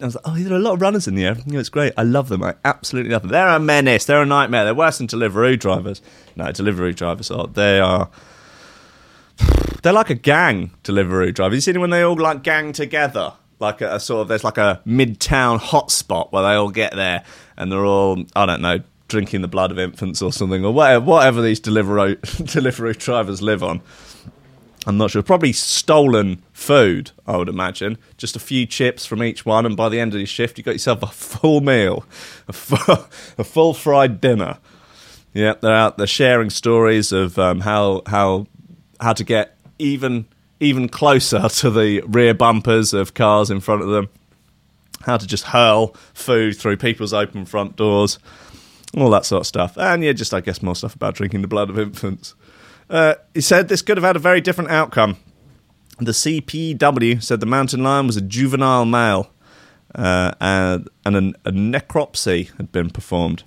I 0.00 0.06
was 0.06 0.14
like, 0.14 0.24
oh, 0.26 0.34
there 0.34 0.54
are 0.54 0.56
a 0.56 0.60
lot 0.60 0.72
of 0.72 0.80
runners 0.80 1.06
in 1.06 1.14
the 1.14 1.26
air. 1.26 1.36
You 1.44 1.52
know, 1.52 1.58
it's 1.58 1.68
great. 1.68 1.92
I 1.98 2.04
love 2.04 2.30
them. 2.30 2.42
I 2.42 2.54
absolutely 2.64 3.12
love 3.12 3.20
them. 3.20 3.32
They're 3.32 3.48
a 3.48 3.60
menace. 3.60 4.06
They're 4.06 4.22
a 4.22 4.24
nightmare. 4.24 4.64
They're 4.64 4.74
worse 4.74 4.96
than 4.96 5.08
delivery 5.08 5.58
drivers. 5.58 6.00
No, 6.36 6.50
delivery 6.52 6.94
drivers 6.94 7.30
are. 7.30 7.48
They 7.48 7.80
are. 7.80 8.08
They're 9.82 9.92
like 9.92 10.08
a 10.08 10.14
gang. 10.14 10.70
Delivery 10.84 11.32
drivers. 11.32 11.56
You 11.56 11.60
seen 11.60 11.78
when 11.78 11.90
they 11.90 12.00
all 12.00 12.16
like 12.16 12.42
gang 12.42 12.72
together? 12.72 13.34
Like 13.58 13.82
a, 13.82 13.96
a 13.96 14.00
sort 14.00 14.22
of 14.22 14.28
there's 14.28 14.42
like 14.42 14.56
a 14.56 14.80
midtown 14.86 15.58
hotspot 15.58 16.32
where 16.32 16.44
they 16.44 16.54
all 16.54 16.70
get 16.70 16.94
there 16.94 17.24
and 17.58 17.70
they're 17.70 17.84
all 17.84 18.24
I 18.34 18.46
don't 18.46 18.62
know 18.62 18.78
drinking 19.10 19.42
the 19.42 19.48
blood 19.48 19.70
of 19.70 19.78
infants 19.78 20.22
or 20.22 20.32
something 20.32 20.64
or 20.64 20.72
whatever 20.72 21.04
whatever 21.04 21.42
these 21.42 21.60
Deliveroo 21.62 22.98
drivers 22.98 23.42
live 23.42 23.62
on. 23.62 23.82
I'm 24.86 24.96
not 24.96 25.10
sure. 25.10 25.22
Probably 25.22 25.52
stolen 25.52 26.42
food, 26.52 27.10
I 27.26 27.36
would 27.36 27.50
imagine. 27.50 27.98
Just 28.16 28.34
a 28.34 28.40
few 28.40 28.64
chips 28.64 29.04
from 29.04 29.22
each 29.22 29.44
one, 29.44 29.66
and 29.66 29.76
by 29.76 29.90
the 29.90 30.00
end 30.00 30.14
of 30.14 30.20
your 30.20 30.26
shift, 30.26 30.56
you 30.56 30.64
got 30.64 30.72
yourself 30.72 31.02
a 31.02 31.08
full 31.08 31.60
meal, 31.60 32.06
a 32.48 32.52
full, 32.52 33.06
a 33.38 33.44
full 33.44 33.74
fried 33.74 34.20
dinner. 34.20 34.58
Yeah, 35.34 35.54
they're 35.60 35.74
out. 35.74 35.98
They're 35.98 36.06
sharing 36.06 36.48
stories 36.48 37.12
of 37.12 37.38
um, 37.38 37.60
how 37.60 38.02
how 38.06 38.46
how 39.00 39.12
to 39.12 39.22
get 39.22 39.56
even 39.78 40.26
even 40.60 40.88
closer 40.88 41.48
to 41.48 41.70
the 41.70 42.00
rear 42.06 42.34
bumpers 42.34 42.94
of 42.94 43.14
cars 43.14 43.50
in 43.50 43.60
front 43.60 43.82
of 43.82 43.88
them. 43.88 44.08
How 45.02 45.16
to 45.16 45.26
just 45.26 45.44
hurl 45.44 45.94
food 46.12 46.56
through 46.56 46.76
people's 46.78 47.14
open 47.14 47.44
front 47.44 47.76
doors, 47.76 48.18
all 48.96 49.10
that 49.10 49.24
sort 49.24 49.42
of 49.42 49.46
stuff. 49.46 49.76
And 49.78 50.02
yeah, 50.02 50.12
just 50.12 50.34
I 50.34 50.40
guess 50.40 50.62
more 50.62 50.74
stuff 50.74 50.94
about 50.94 51.14
drinking 51.14 51.42
the 51.42 51.48
blood 51.48 51.70
of 51.70 51.78
infants. 51.78 52.34
Uh, 52.88 53.14
he 53.34 53.40
said 53.40 53.68
this 53.68 53.82
could 53.82 53.96
have 53.96 54.04
had 54.04 54.16
a 54.16 54.20
very 54.20 54.40
different 54.40 54.70
outcome. 54.70 55.16
The 55.98 56.12
CPW 56.12 57.22
said 57.22 57.40
the 57.40 57.46
mountain 57.46 57.82
lion 57.82 58.06
was 58.06 58.16
a 58.16 58.22
juvenile 58.22 58.86
male, 58.86 59.30
uh, 59.94 60.32
and, 60.40 60.88
and 61.04 61.16
an, 61.16 61.34
a 61.44 61.52
necropsy 61.52 62.56
had 62.56 62.72
been 62.72 62.90
performed. 62.90 63.44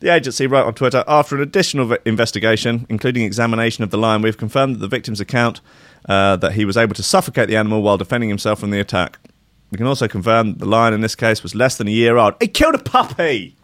The 0.00 0.12
agency 0.12 0.46
wrote 0.46 0.66
on 0.66 0.74
Twitter 0.74 1.02
after 1.08 1.34
an 1.34 1.40
additional 1.40 1.96
investigation, 2.04 2.86
including 2.90 3.24
examination 3.24 3.84
of 3.84 3.90
the 3.90 3.96
lion, 3.96 4.20
we've 4.22 4.36
confirmed 4.36 4.76
that 4.76 4.80
the 4.80 4.88
victim's 4.88 5.20
account 5.20 5.60
uh, 6.08 6.36
that 6.36 6.52
he 6.52 6.64
was 6.64 6.76
able 6.76 6.94
to 6.94 7.02
suffocate 7.02 7.48
the 7.48 7.56
animal 7.56 7.80
while 7.82 7.96
defending 7.96 8.28
himself 8.28 8.60
from 8.60 8.70
the 8.70 8.80
attack. 8.80 9.18
We 9.70 9.78
can 9.78 9.86
also 9.86 10.06
confirm 10.06 10.52
that 10.52 10.58
the 10.58 10.66
lion 10.66 10.94
in 10.94 11.00
this 11.00 11.14
case 11.14 11.42
was 11.42 11.54
less 11.54 11.78
than 11.78 11.88
a 11.88 11.92
year 11.92 12.18
old. 12.18 12.34
He 12.40 12.48
killed 12.48 12.74
a 12.74 12.78
puppy! 12.78 13.56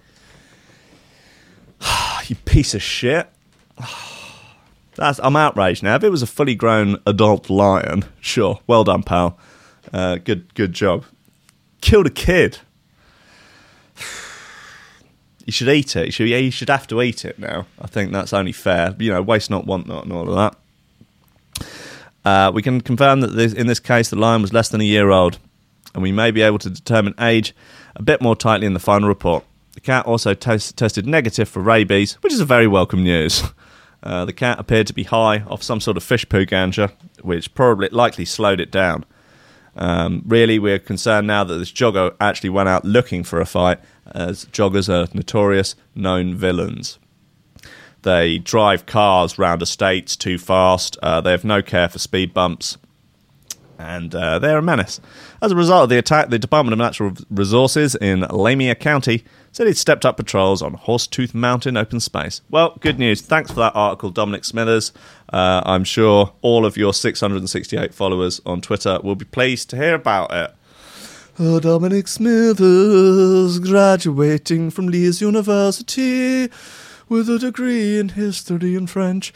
you 2.26 2.36
piece 2.36 2.74
of 2.74 2.82
shit. 2.82 3.28
That's, 4.96 5.20
I'm 5.22 5.36
outraged 5.36 5.82
now. 5.82 5.96
If 5.96 6.04
it 6.04 6.10
was 6.10 6.22
a 6.22 6.26
fully 6.26 6.54
grown 6.54 6.98
adult 7.06 7.48
lion, 7.48 8.04
sure, 8.20 8.60
well 8.66 8.84
done, 8.84 9.02
pal. 9.02 9.38
Uh, 9.92 10.16
good, 10.16 10.52
good 10.54 10.72
job. 10.72 11.04
Killed 11.80 12.06
a 12.06 12.10
kid. 12.10 12.58
You 15.46 15.52
should 15.52 15.68
eat 15.68 15.96
it. 15.96 16.06
You 16.06 16.12
should, 16.12 16.28
you 16.28 16.50
should 16.52 16.68
have 16.68 16.86
to 16.88 17.02
eat 17.02 17.24
it 17.24 17.36
now. 17.36 17.66
I 17.80 17.88
think 17.88 18.12
that's 18.12 18.32
only 18.32 18.52
fair. 18.52 18.94
You 19.00 19.10
know, 19.10 19.20
waste 19.20 19.50
not, 19.50 19.66
want 19.66 19.88
not, 19.88 20.04
and 20.04 20.12
all 20.12 20.28
of 20.32 20.54
that. 21.56 21.66
Uh, 22.24 22.52
we 22.52 22.62
can 22.62 22.80
confirm 22.80 23.20
that 23.22 23.28
this, 23.28 23.52
in 23.52 23.66
this 23.66 23.80
case, 23.80 24.10
the 24.10 24.16
lion 24.16 24.42
was 24.42 24.52
less 24.52 24.68
than 24.68 24.80
a 24.80 24.84
year 24.84 25.10
old, 25.10 25.38
and 25.92 26.04
we 26.04 26.12
may 26.12 26.30
be 26.30 26.42
able 26.42 26.58
to 26.58 26.70
determine 26.70 27.14
age 27.18 27.52
a 27.96 28.02
bit 28.02 28.20
more 28.20 28.36
tightly 28.36 28.66
in 28.66 28.74
the 28.74 28.80
final 28.80 29.08
report. 29.08 29.44
The 29.80 29.86
cat 29.86 30.06
also 30.06 30.34
tes- 30.34 30.72
tested 30.72 31.06
negative 31.06 31.48
for 31.48 31.60
rabies, 31.60 32.14
which 32.20 32.34
is 32.34 32.40
a 32.40 32.44
very 32.44 32.66
welcome 32.66 33.02
news. 33.02 33.42
Uh, 34.02 34.24
the 34.24 34.32
cat 34.32 34.58
appeared 34.58 34.86
to 34.86 34.94
be 34.94 35.02
high 35.02 35.40
off 35.40 35.62
some 35.62 35.78
sort 35.78 35.94
of 35.98 36.02
fish 36.02 36.26
poo 36.26 36.46
ganja, 36.46 36.90
which 37.20 37.52
probably 37.52 37.86
likely 37.90 38.24
slowed 38.24 38.58
it 38.58 38.70
down. 38.70 39.04
Um, 39.76 40.22
really, 40.26 40.58
we're 40.58 40.78
concerned 40.78 41.26
now 41.26 41.44
that 41.44 41.58
this 41.58 41.70
jogger 41.70 42.14
actually 42.18 42.48
went 42.48 42.70
out 42.70 42.82
looking 42.86 43.22
for 43.24 43.42
a 43.42 43.44
fight, 43.44 43.78
as 44.06 44.46
joggers 44.46 44.88
are 44.88 45.14
notorious 45.14 45.76
known 45.94 46.34
villains. 46.34 46.98
They 48.00 48.38
drive 48.38 48.86
cars 48.86 49.38
round 49.38 49.60
estates 49.60 50.16
too 50.16 50.38
fast. 50.38 50.96
Uh, 51.02 51.20
they 51.20 51.32
have 51.32 51.44
no 51.44 51.60
care 51.60 51.90
for 51.90 51.98
speed 51.98 52.32
bumps, 52.32 52.78
and 53.80 54.14
uh, 54.14 54.38
they're 54.38 54.58
a 54.58 54.62
menace. 54.62 55.00
As 55.40 55.52
a 55.52 55.56
result 55.56 55.84
of 55.84 55.88
the 55.88 55.98
attack, 55.98 56.28
the 56.28 56.38
Department 56.38 56.74
of 56.74 56.78
Natural 56.78 57.12
Resources 57.30 57.94
in 57.94 58.20
Larimer 58.20 58.74
County 58.74 59.24
said 59.52 59.66
he'd 59.66 59.76
stepped 59.76 60.04
up 60.04 60.16
patrols 60.16 60.60
on 60.62 60.76
Horsetooth 60.76 61.34
Mountain 61.34 61.76
open 61.76 61.98
space. 61.98 62.42
Well, 62.50 62.76
good 62.80 62.98
news. 62.98 63.22
Thanks 63.22 63.50
for 63.50 63.56
that 63.60 63.74
article, 63.74 64.10
Dominic 64.10 64.44
Smithers. 64.44 64.92
Uh, 65.32 65.62
I'm 65.64 65.84
sure 65.84 66.32
all 66.42 66.66
of 66.66 66.76
your 66.76 66.92
668 66.92 67.94
followers 67.94 68.40
on 68.44 68.60
Twitter 68.60 69.00
will 69.02 69.16
be 69.16 69.24
pleased 69.24 69.70
to 69.70 69.76
hear 69.76 69.94
about 69.94 70.32
it. 70.32 70.54
Oh, 71.38 71.58
Dominic 71.58 72.06
Smithers, 72.06 73.58
graduating 73.60 74.70
from 74.70 74.88
Leeds 74.88 75.22
University 75.22 76.50
with 77.08 77.30
a 77.30 77.38
degree 77.38 77.98
in 77.98 78.10
history 78.10 78.76
and 78.76 78.90
French. 78.90 79.32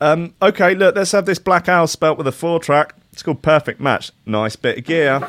Um, 0.00 0.34
okay, 0.42 0.74
look, 0.74 0.96
let's 0.96 1.12
have 1.12 1.26
this 1.26 1.38
Black 1.38 1.68
Owl 1.68 1.86
spelt 1.86 2.18
with 2.18 2.26
a 2.26 2.32
four 2.32 2.58
track. 2.58 2.94
It's 3.14 3.22
called 3.22 3.42
Perfect 3.42 3.78
Match. 3.78 4.10
Nice 4.26 4.56
bit 4.56 4.76
of 4.76 4.84
gear. 4.84 5.20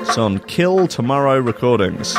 It's 0.00 0.16
on 0.16 0.38
Kill 0.46 0.88
Tomorrow 0.88 1.40
Recordings. 1.40 2.16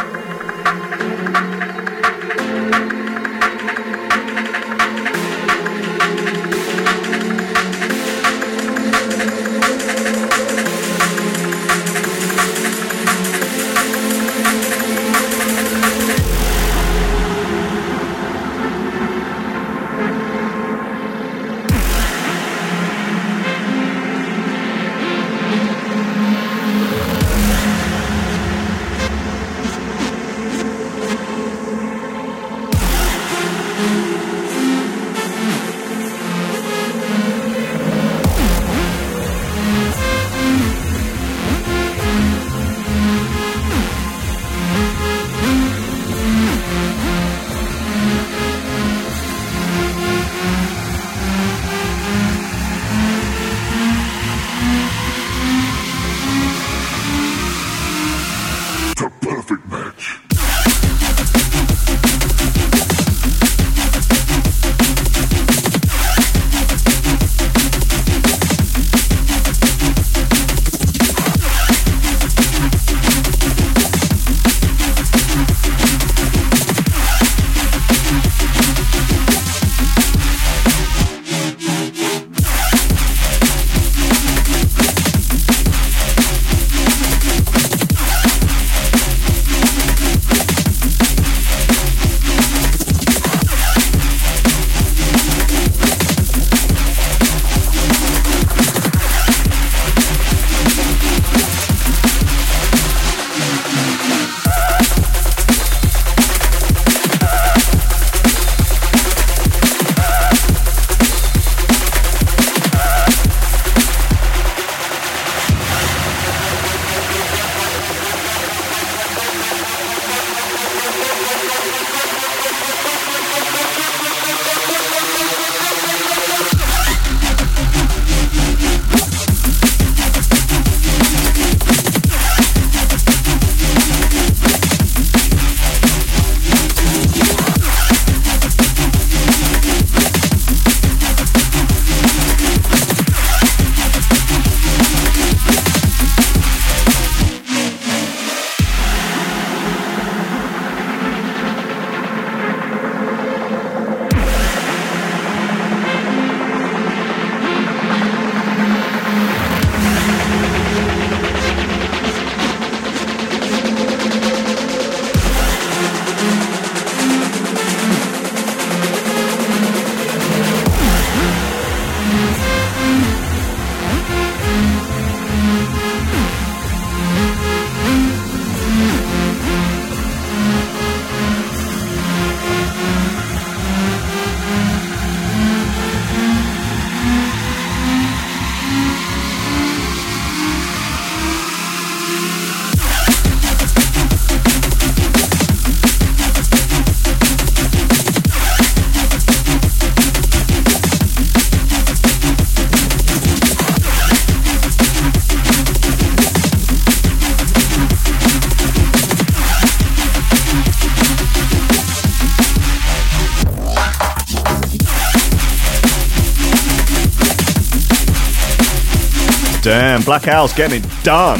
Black 220.07 220.29
Owl's 220.29 220.53
getting 220.53 220.81
it 220.81 221.03
done. 221.03 221.37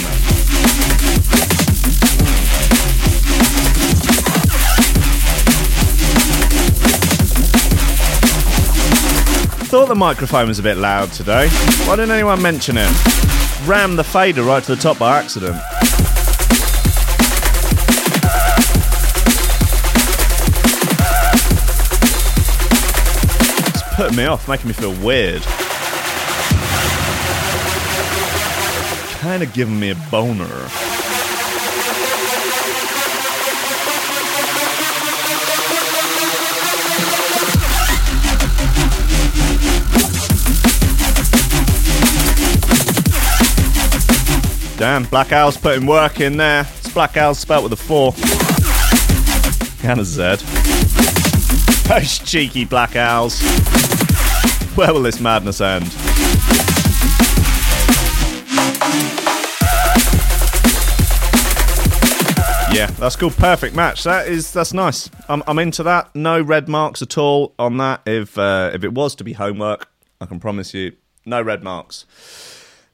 Thought 9.70 9.88
the 9.88 9.96
microphone 9.96 10.50
was 10.50 10.60
a 10.60 10.64
bit 10.64 10.76
loud 10.76 11.14
today. 11.14 11.48
Why 11.86 11.96
didn't 11.96 12.12
anyone 12.12 12.42
mention 12.42 12.76
it? 12.78 12.92
Rammed 13.66 13.98
the 13.98 14.04
fader 14.04 14.44
right 14.44 14.62
to 14.62 14.76
the 14.76 14.82
top 14.82 15.00
by 15.00 15.18
accident. 15.18 15.56
It's 23.70 23.96
putting 23.96 24.18
me 24.18 24.26
off, 24.26 24.50
making 24.50 24.68
me 24.68 24.74
feel 24.74 24.94
weird. 25.02 25.46
Kind 29.28 29.44
of 29.44 29.52
giving 29.52 29.78
me 29.78 29.90
a 29.90 29.96
boner. 30.10 30.46
Damn, 44.78 45.04
Black 45.04 45.34
Owl's 45.34 45.58
putting 45.58 45.86
work 45.86 46.22
in 46.22 46.38
there. 46.38 46.62
It's 46.78 46.94
Black 46.94 47.18
Owl 47.18 47.36
spelt 47.36 47.64
with 47.64 47.74
a 47.74 47.76
four. 47.76 48.14
And 49.84 50.00
a 50.00 50.06
Z. 50.06 50.38
Those 51.90 52.20
cheeky 52.20 52.64
Black 52.64 52.96
Owls. 52.96 53.42
Where 54.76 54.94
will 54.94 55.04
this 55.04 55.20
madness 55.20 55.60
end? 55.60 56.07
Yeah, 62.78 62.86
that's 62.92 63.16
called 63.16 63.36
perfect 63.36 63.76
match. 63.76 64.04
That 64.04 64.28
is 64.28 64.54
that's 64.54 64.72
nice. 64.72 65.10
I'm, 65.28 65.42
I'm 65.48 65.58
into 65.58 65.82
that. 65.82 66.16
No 66.16 66.40
red 66.40 66.70
marks 66.70 67.02
at 67.02 67.18
all 67.18 67.56
on 67.58 67.78
that. 67.78 68.02
If 68.06 68.38
uh, 68.38 68.70
if 68.72 68.84
it 68.84 68.94
was 68.94 69.16
to 69.16 69.24
be 69.24 69.34
homework, 69.34 69.90
I 70.22 70.28
can 70.28 70.40
promise 70.40 70.76
you, 70.76 70.96
no 71.26 71.42
red 71.42 71.64
marks. 71.64 72.06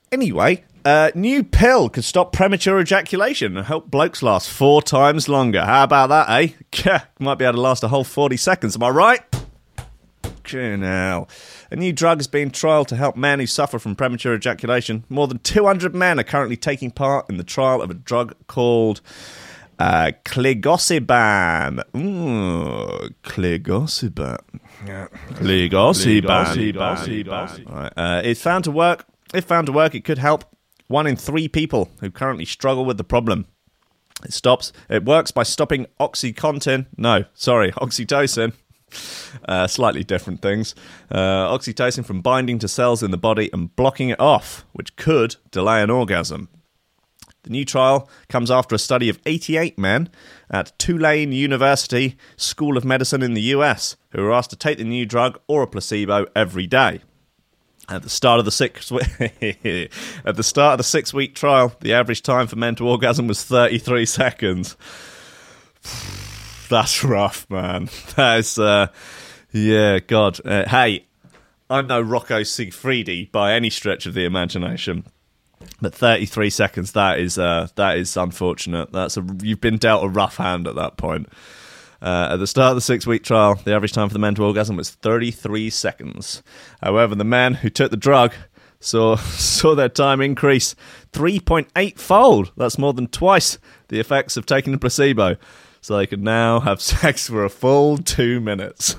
Anyway, 0.09 0.63
uh, 0.85 1.11
new 1.15 1.43
pill 1.43 1.89
could 1.89 2.05
stop 2.05 2.31
premature 2.31 2.79
ejaculation 2.79 3.57
and 3.57 3.67
help 3.67 3.91
blokes 3.91 4.23
last 4.23 4.49
four 4.49 4.81
times 4.81 5.27
longer. 5.27 5.65
How 5.65 5.83
about 5.83 6.07
that, 6.07 6.29
eh? 6.29 6.99
Might 7.19 7.35
be 7.35 7.43
able 7.43 7.55
to 7.55 7.61
last 7.61 7.83
a 7.83 7.89
whole 7.89 8.05
40 8.05 8.37
seconds, 8.37 8.77
am 8.77 8.83
I 8.83 8.89
right? 8.89 9.21
Now. 10.53 11.27
A 11.71 11.75
new 11.75 11.91
drug 11.91 12.19
is 12.21 12.27
being 12.27 12.51
trialled 12.51 12.87
to 12.87 12.95
help 12.95 13.17
men 13.17 13.39
who 13.39 13.47
suffer 13.47 13.79
from 13.79 13.95
premature 13.95 14.35
ejaculation. 14.35 15.03
More 15.09 15.27
than 15.27 15.39
200 15.39 15.95
men 15.95 16.19
are 16.19 16.23
currently 16.23 16.57
taking 16.57 16.91
part 16.91 17.29
in 17.29 17.37
the 17.37 17.43
trial 17.43 17.81
of 17.81 17.89
a 17.89 17.95
drug 17.95 18.35
called 18.47 19.01
uh, 19.83 20.11
Cligosiban. 20.23 21.83
Ooh, 21.95 23.09
Cligosiban. 23.23 24.39
Yeah. 24.85 25.07
Cligosiban. 25.31 26.45
Right, 27.69 27.93
uh, 27.97 28.21
it's 28.23 28.41
found 28.41 28.63
to 28.63 28.71
work. 28.71 29.05
If 29.33 29.43
found 29.45 29.67
to 29.67 29.73
work, 29.73 29.93
it 29.93 30.05
could 30.05 30.19
help 30.19 30.45
one 30.87 31.05
in 31.05 31.17
three 31.17 31.47
people 31.49 31.89
who 31.99 32.09
currently 32.11 32.45
struggle 32.45 32.85
with 32.85 32.97
the 32.97 33.03
problem. 33.03 33.45
It 34.23 34.31
stops. 34.31 34.71
It 34.89 35.03
works 35.03 35.31
by 35.31 35.43
stopping 35.43 35.87
OxyContin. 35.99 36.85
No, 36.97 37.25
sorry, 37.33 37.71
oxytocin. 37.81 38.53
Uh, 39.49 39.67
slightly 39.67 40.03
different 40.03 40.41
things. 40.41 40.75
Uh, 41.11 41.49
oxytocin 41.49 42.05
from 42.05 42.21
binding 42.21 42.59
to 42.59 42.67
cells 42.69 43.03
in 43.03 43.11
the 43.11 43.17
body 43.17 43.49
and 43.51 43.75
blocking 43.75 44.09
it 44.09 44.19
off, 44.19 44.65
which 44.71 44.95
could 44.95 45.35
delay 45.51 45.81
an 45.81 45.89
orgasm. 45.89 46.47
The 47.43 47.49
new 47.49 47.65
trial 47.65 48.09
comes 48.29 48.49
after 48.49 48.73
a 48.73 48.79
study 48.79 49.09
of 49.09 49.19
88 49.25 49.77
men 49.77 50.09
at 50.49 50.77
Tulane 50.79 51.33
University 51.33 52.17
School 52.37 52.77
of 52.77 52.85
Medicine 52.85 53.21
in 53.21 53.33
the 53.33 53.41
US 53.41 53.97
who 54.11 54.21
were 54.23 54.31
asked 54.31 54.49
to 54.51 54.55
take 54.55 54.77
the 54.77 54.85
new 54.85 55.05
drug 55.05 55.39
or 55.47 55.63
a 55.63 55.67
placebo 55.67 56.25
every 56.35 56.67
day. 56.67 57.01
At 57.89 58.03
the 58.03 58.09
start 58.09 58.39
of 58.39 58.45
the 58.45 58.51
six 58.51 58.89
at 58.91 60.35
the 60.35 60.43
start 60.43 60.73
of 60.73 60.77
the 60.77 60.83
six 60.85 61.13
week 61.13 61.35
trial, 61.35 61.75
the 61.81 61.93
average 61.93 62.21
time 62.21 62.47
for 62.47 62.55
men 62.55 62.75
to 62.75 62.87
orgasm 62.87 63.27
was 63.27 63.43
33 63.43 64.05
seconds. 64.05 64.77
That's 66.69 67.03
rough, 67.03 67.49
man. 67.49 67.89
That 68.15 68.39
is, 68.39 68.57
uh, 68.57 68.87
yeah, 69.51 69.99
God. 69.99 70.39
Uh, 70.45 70.67
hey, 70.69 71.05
I'm 71.69 71.87
no 71.87 71.99
Rocco 71.99 72.41
Siffredi 72.41 73.31
by 73.31 73.53
any 73.53 73.69
stretch 73.69 74.05
of 74.05 74.13
the 74.13 74.23
imagination, 74.23 75.05
but 75.81 75.93
33 75.93 76.49
seconds. 76.49 76.91
That 76.93 77.19
is, 77.19 77.37
uh, 77.37 77.67
that 77.75 77.97
is 77.97 78.15
unfortunate. 78.17 78.91
That's 78.91 79.17
a 79.17 79.25
you've 79.41 79.61
been 79.61 79.77
dealt 79.77 80.03
a 80.03 80.09
rough 80.09 80.37
hand 80.37 80.67
at 80.67 80.75
that 80.75 80.97
point. 80.97 81.27
Uh, 82.01 82.29
at 82.31 82.37
the 82.37 82.47
start 82.47 82.71
of 82.71 82.75
the 82.75 82.81
six 82.81 83.07
week 83.07 83.23
trial, 83.23 83.55
the 83.63 83.73
average 83.73 83.93
time 83.93 84.09
for 84.09 84.13
the 84.13 84.19
men 84.19 84.35
to 84.35 84.43
orgasm 84.43 84.75
was 84.75 84.89
33 84.89 85.69
seconds. 85.69 86.43
However, 86.81 87.15
the 87.15 87.23
men 87.23 87.53
who 87.53 87.69
took 87.69 87.91
the 87.91 87.97
drug 87.97 88.33
saw, 88.81 89.15
saw 89.17 89.73
their 89.73 89.87
time 89.87 90.19
increase 90.19 90.75
3.8 91.13 91.97
fold. 91.97 92.51
That's 92.57 92.77
more 92.77 92.93
than 92.93 93.07
twice 93.07 93.57
the 93.87 94.01
effects 94.01 94.35
of 94.35 94.45
taking 94.45 94.73
the 94.73 94.79
placebo. 94.79 95.37
So 95.79 95.95
they 95.95 96.07
could 96.07 96.21
now 96.21 96.59
have 96.59 96.81
sex 96.81 97.27
for 97.27 97.45
a 97.45 97.49
full 97.49 97.97
two 97.97 98.41
minutes. 98.41 98.97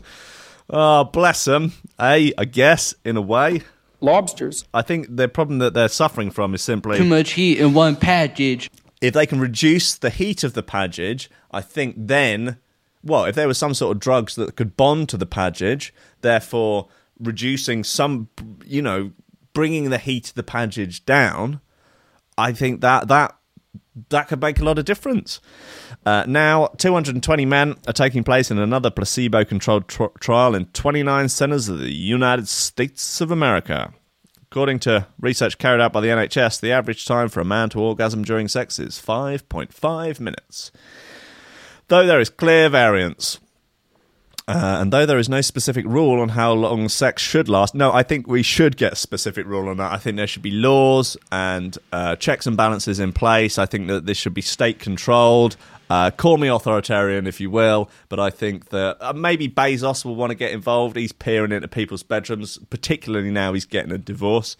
Oh, 0.70 1.04
bless 1.04 1.44
them. 1.44 1.72
A, 2.00 2.32
I 2.38 2.44
guess, 2.46 2.94
in 3.04 3.18
a 3.18 3.22
way. 3.22 3.62
Lobsters. 4.04 4.64
I 4.74 4.82
think 4.82 5.06
the 5.16 5.28
problem 5.28 5.58
that 5.58 5.74
they're 5.74 5.88
suffering 5.88 6.30
from 6.30 6.54
is 6.54 6.62
simply 6.62 6.98
Too 6.98 7.04
much 7.04 7.32
heat 7.32 7.58
in 7.58 7.74
one 7.74 7.96
package. 7.96 8.70
if 9.00 9.14
they 9.14 9.26
can 9.26 9.40
reduce 9.40 9.94
the 9.96 10.10
heat 10.10 10.44
of 10.44 10.54
the 10.54 10.62
package, 10.62 11.30
I 11.50 11.60
think 11.60 11.94
then, 11.98 12.58
well, 13.02 13.24
if 13.24 13.34
there 13.34 13.48
was 13.48 13.58
some 13.58 13.74
sort 13.74 13.96
of 13.96 14.00
drugs 14.00 14.34
that 14.36 14.56
could 14.56 14.76
bond 14.76 15.08
to 15.10 15.16
the 15.16 15.26
package, 15.26 15.92
therefore 16.20 16.88
reducing 17.18 17.84
some, 17.84 18.28
you 18.64 18.82
know, 18.82 19.12
bringing 19.52 19.90
the 19.90 19.98
heat 19.98 20.28
of 20.30 20.34
the 20.34 20.42
package 20.42 21.04
down, 21.06 21.60
I 22.36 22.52
think 22.52 22.80
that 22.80 23.08
that 23.08 23.36
that 24.08 24.28
could 24.28 24.40
make 24.40 24.58
a 24.58 24.64
lot 24.64 24.78
of 24.78 24.84
difference. 24.84 25.40
Uh, 26.04 26.24
now, 26.26 26.66
220 26.78 27.46
men 27.46 27.76
are 27.86 27.92
taking 27.92 28.24
place 28.24 28.50
in 28.50 28.58
another 28.58 28.90
placebo-controlled 28.90 29.88
tr- 29.88 30.04
trial 30.20 30.54
in 30.54 30.66
29 30.66 31.28
centers 31.28 31.68
of 31.68 31.78
the 31.78 31.92
United 31.92 32.48
States 32.48 33.20
of 33.20 33.30
America. 33.30 33.92
According 34.42 34.80
to 34.80 35.06
research 35.18 35.58
carried 35.58 35.80
out 35.80 35.92
by 35.92 36.00
the 36.00 36.08
NHS, 36.08 36.60
the 36.60 36.72
average 36.72 37.06
time 37.06 37.28
for 37.28 37.40
a 37.40 37.44
man 37.44 37.70
to 37.70 37.80
orgasm 37.80 38.24
during 38.24 38.48
sex 38.48 38.78
is 38.78 39.00
5.5 39.00 40.20
minutes. 40.20 40.70
Though 41.88 42.06
there 42.06 42.20
is 42.20 42.30
clear 42.30 42.68
variance, 42.68 43.38
uh, 44.46 44.78
and 44.80 44.92
though 44.92 45.06
there 45.06 45.18
is 45.18 45.28
no 45.28 45.40
specific 45.40 45.86
rule 45.86 46.20
on 46.20 46.30
how 46.30 46.52
long 46.52 46.88
sex 46.90 47.22
should 47.22 47.48
last, 47.48 47.74
no, 47.74 47.92
I 47.92 48.02
think 48.02 48.26
we 48.26 48.42
should 48.42 48.76
get 48.76 48.92
a 48.92 48.96
specific 48.96 49.46
rule 49.46 49.68
on 49.68 49.78
that. 49.78 49.92
I 49.92 49.96
think 49.96 50.16
there 50.16 50.26
should 50.26 50.42
be 50.42 50.50
laws 50.50 51.16
and 51.32 51.76
uh, 51.92 52.16
checks 52.16 52.46
and 52.46 52.56
balances 52.56 53.00
in 53.00 53.12
place. 53.12 53.56
I 53.58 53.64
think 53.64 53.88
that 53.88 54.04
this 54.04 54.18
should 54.18 54.34
be 54.34 54.42
state 54.42 54.78
controlled. 54.78 55.56
Uh, 55.88 56.10
call 56.10 56.36
me 56.36 56.48
authoritarian 56.48 57.26
if 57.26 57.40
you 57.40 57.50
will, 57.50 57.90
but 58.08 58.20
I 58.20 58.30
think 58.30 58.68
that 58.70 58.98
uh, 59.00 59.12
maybe 59.14 59.48
Bezos 59.48 60.04
will 60.04 60.16
want 60.16 60.30
to 60.30 60.34
get 60.34 60.52
involved. 60.52 60.96
He's 60.96 61.12
peering 61.12 61.52
into 61.52 61.68
people's 61.68 62.02
bedrooms, 62.02 62.58
particularly 62.68 63.30
now 63.30 63.54
he's 63.54 63.66
getting 63.66 63.92
a 63.92 63.98
divorce. 63.98 64.56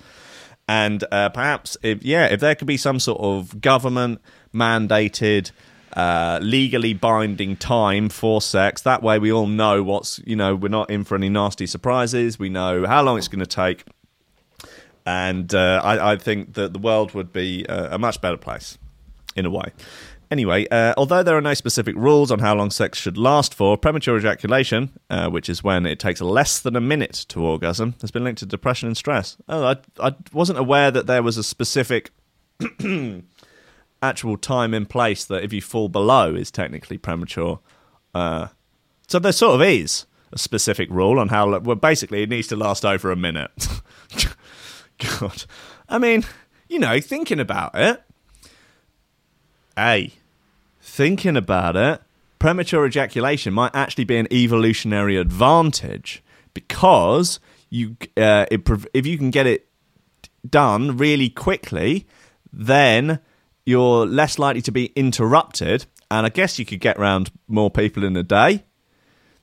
And 0.66 1.04
uh, 1.12 1.28
perhaps, 1.28 1.76
if 1.82 2.02
yeah, 2.02 2.26
if 2.26 2.40
there 2.40 2.54
could 2.54 2.66
be 2.66 2.78
some 2.78 2.98
sort 2.98 3.20
of 3.20 3.60
government 3.60 4.22
mandated 4.54 5.50
uh, 5.94 6.38
legally 6.42 6.94
binding 6.94 7.56
time 7.56 8.08
for 8.08 8.40
sex. 8.42 8.82
That 8.82 9.02
way, 9.02 9.18
we 9.18 9.32
all 9.32 9.46
know 9.46 9.82
what's 9.82 10.20
you 10.26 10.36
know 10.36 10.54
we're 10.54 10.68
not 10.68 10.90
in 10.90 11.04
for 11.04 11.14
any 11.14 11.28
nasty 11.28 11.66
surprises. 11.66 12.38
We 12.38 12.48
know 12.48 12.86
how 12.86 13.02
long 13.02 13.18
it's 13.18 13.28
going 13.28 13.40
to 13.40 13.46
take, 13.46 13.84
and 15.06 15.54
uh, 15.54 15.80
I, 15.82 16.12
I 16.12 16.16
think 16.16 16.54
that 16.54 16.72
the 16.72 16.78
world 16.78 17.14
would 17.14 17.32
be 17.32 17.64
a, 17.68 17.94
a 17.94 17.98
much 17.98 18.20
better 18.20 18.36
place 18.36 18.78
in 19.36 19.46
a 19.46 19.50
way. 19.50 19.72
Anyway, 20.30 20.66
uh, 20.70 20.94
although 20.96 21.22
there 21.22 21.36
are 21.36 21.40
no 21.40 21.54
specific 21.54 21.94
rules 21.94 22.32
on 22.32 22.40
how 22.40 22.54
long 22.54 22.70
sex 22.70 22.98
should 22.98 23.16
last 23.16 23.54
for, 23.54 23.76
premature 23.76 24.16
ejaculation, 24.16 24.90
uh, 25.10 25.28
which 25.28 25.48
is 25.48 25.62
when 25.62 25.86
it 25.86 25.98
takes 25.98 26.20
less 26.20 26.60
than 26.60 26.74
a 26.74 26.80
minute 26.80 27.24
to 27.28 27.40
orgasm, 27.40 27.94
has 28.00 28.10
been 28.10 28.24
linked 28.24 28.40
to 28.40 28.46
depression 28.46 28.88
and 28.88 28.96
stress. 28.96 29.36
Oh, 29.48 29.64
I, 29.64 29.76
I 30.00 30.14
wasn't 30.32 30.58
aware 30.58 30.90
that 30.90 31.06
there 31.06 31.22
was 31.22 31.36
a 31.36 31.44
specific 31.44 32.10
actual 34.04 34.36
time 34.36 34.74
in 34.74 34.86
place 34.86 35.24
that 35.24 35.42
if 35.42 35.52
you 35.52 35.60
fall 35.60 35.88
below 35.88 36.34
is 36.34 36.50
technically 36.50 36.98
premature. 36.98 37.60
Uh, 38.14 38.48
so 39.08 39.18
there 39.18 39.32
sort 39.32 39.56
of 39.56 39.62
is 39.62 40.06
a 40.32 40.38
specific 40.38 40.88
rule 40.90 41.18
on 41.18 41.28
how. 41.28 41.58
Well, 41.58 41.76
basically, 41.76 42.22
it 42.22 42.28
needs 42.28 42.48
to 42.48 42.56
last 42.56 42.84
over 42.84 43.10
a 43.10 43.16
minute. 43.16 43.50
God, 45.18 45.44
I 45.88 45.98
mean, 45.98 46.24
you 46.68 46.78
know, 46.78 47.00
thinking 47.00 47.40
about 47.40 47.72
it. 47.74 48.02
A, 49.76 50.12
thinking 50.80 51.36
about 51.36 51.74
it, 51.74 52.00
premature 52.38 52.86
ejaculation 52.86 53.52
might 53.52 53.74
actually 53.74 54.04
be 54.04 54.16
an 54.16 54.32
evolutionary 54.32 55.16
advantage 55.16 56.22
because 56.52 57.40
you, 57.70 57.96
uh, 58.16 58.46
it, 58.52 58.62
if 58.92 59.04
you 59.04 59.18
can 59.18 59.30
get 59.30 59.48
it 59.48 59.66
done 60.48 60.96
really 60.96 61.28
quickly, 61.28 62.06
then 62.52 63.18
you're 63.64 64.06
less 64.06 64.38
likely 64.38 64.62
to 64.62 64.72
be 64.72 64.86
interrupted. 64.96 65.86
And 66.10 66.26
I 66.26 66.28
guess 66.28 66.58
you 66.58 66.64
could 66.64 66.80
get 66.80 66.98
around 66.98 67.30
more 67.48 67.70
people 67.70 68.04
in 68.04 68.16
a 68.16 68.22
day, 68.22 68.64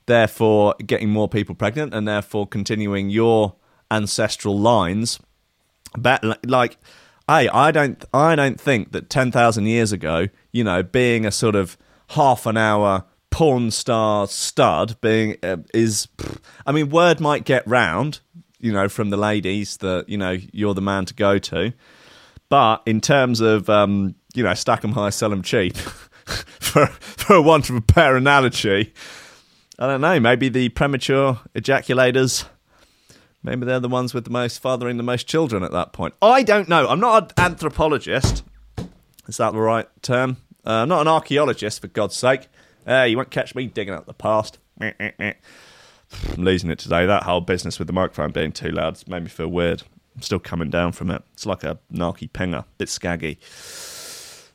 therefore 0.06 0.74
getting 0.84 1.10
more 1.10 1.28
people 1.28 1.54
pregnant, 1.54 1.92
and 1.92 2.06
therefore 2.06 2.46
continuing 2.46 3.10
your 3.10 3.56
ancestral 3.90 4.58
lines. 4.58 5.18
But 5.98 6.24
like, 6.46 6.78
hey, 7.28 7.48
I 7.48 7.70
don't, 7.70 8.02
I 8.14 8.36
don't 8.36 8.60
think 8.60 8.92
that 8.92 9.10
ten 9.10 9.32
thousand 9.32 9.66
years 9.66 9.92
ago, 9.92 10.28
you 10.52 10.64
know, 10.64 10.82
being 10.82 11.26
a 11.26 11.30
sort 11.32 11.54
of 11.54 11.76
half 12.10 12.46
an 12.46 12.56
hour 12.56 13.04
porn 13.30 13.70
star 13.70 14.26
stud 14.26 14.94
being 15.00 15.36
uh, 15.42 15.56
is 15.72 16.06
i 16.66 16.70
mean 16.70 16.90
word 16.90 17.18
might 17.18 17.46
get 17.46 17.66
round 17.66 18.20
you 18.60 18.70
know 18.70 18.90
from 18.90 19.08
the 19.08 19.16
ladies 19.16 19.78
that 19.78 20.06
you 20.06 20.18
know 20.18 20.36
you're 20.52 20.74
the 20.74 20.82
man 20.82 21.06
to 21.06 21.14
go 21.14 21.38
to 21.38 21.72
but 22.52 22.82
in 22.84 23.00
terms 23.00 23.40
of 23.40 23.70
um, 23.70 24.14
you 24.34 24.42
know 24.42 24.52
stack 24.52 24.84
'em 24.84 24.92
high 24.92 25.08
sell 25.08 25.32
'em 25.32 25.40
cheap 25.40 25.74
for 26.60 26.86
for 26.86 27.34
a 27.36 27.40
want 27.40 27.70
of 27.70 27.76
a 27.76 27.80
better 27.80 28.14
analogy 28.14 28.92
i 29.78 29.86
don't 29.86 30.02
know 30.02 30.20
maybe 30.20 30.50
the 30.50 30.68
premature 30.68 31.40
ejaculators 31.54 32.44
maybe 33.42 33.64
they're 33.64 33.80
the 33.80 33.88
ones 33.88 34.12
with 34.12 34.24
the 34.24 34.30
most 34.30 34.58
fathering 34.60 34.98
the 34.98 35.02
most 35.02 35.26
children 35.26 35.62
at 35.62 35.72
that 35.72 35.94
point 35.94 36.12
i 36.20 36.42
don't 36.42 36.68
know 36.68 36.86
i'm 36.88 37.00
not 37.00 37.32
an 37.38 37.44
anthropologist 37.52 38.44
is 39.26 39.38
that 39.38 39.54
the 39.54 39.58
right 39.58 39.88
term 40.02 40.36
uh, 40.66 40.82
i'm 40.82 40.88
not 40.88 41.00
an 41.00 41.08
archaeologist 41.08 41.80
for 41.80 41.86
god's 41.88 42.14
sake 42.14 42.48
uh, 42.86 43.04
you 43.04 43.16
won't 43.16 43.30
catch 43.30 43.54
me 43.54 43.66
digging 43.66 43.94
up 43.94 44.06
the 44.06 44.12
past. 44.12 44.58
I'm 44.80 45.36
losing 46.36 46.68
it 46.68 46.80
today. 46.80 47.06
That 47.06 47.22
whole 47.22 47.40
business 47.40 47.78
with 47.78 47.86
the 47.86 47.92
microphone 47.92 48.32
being 48.32 48.50
too 48.50 48.70
loud 48.70 49.06
made 49.06 49.22
me 49.22 49.28
feel 49.28 49.46
weird. 49.46 49.84
I'm 50.14 50.22
still 50.22 50.38
coming 50.38 50.70
down 50.70 50.92
from 50.92 51.10
it. 51.10 51.22
It's 51.32 51.46
like 51.46 51.64
a 51.64 51.78
narky 51.92 52.30
pinger, 52.30 52.64
bit 52.78 52.88
scaggy. 52.88 53.38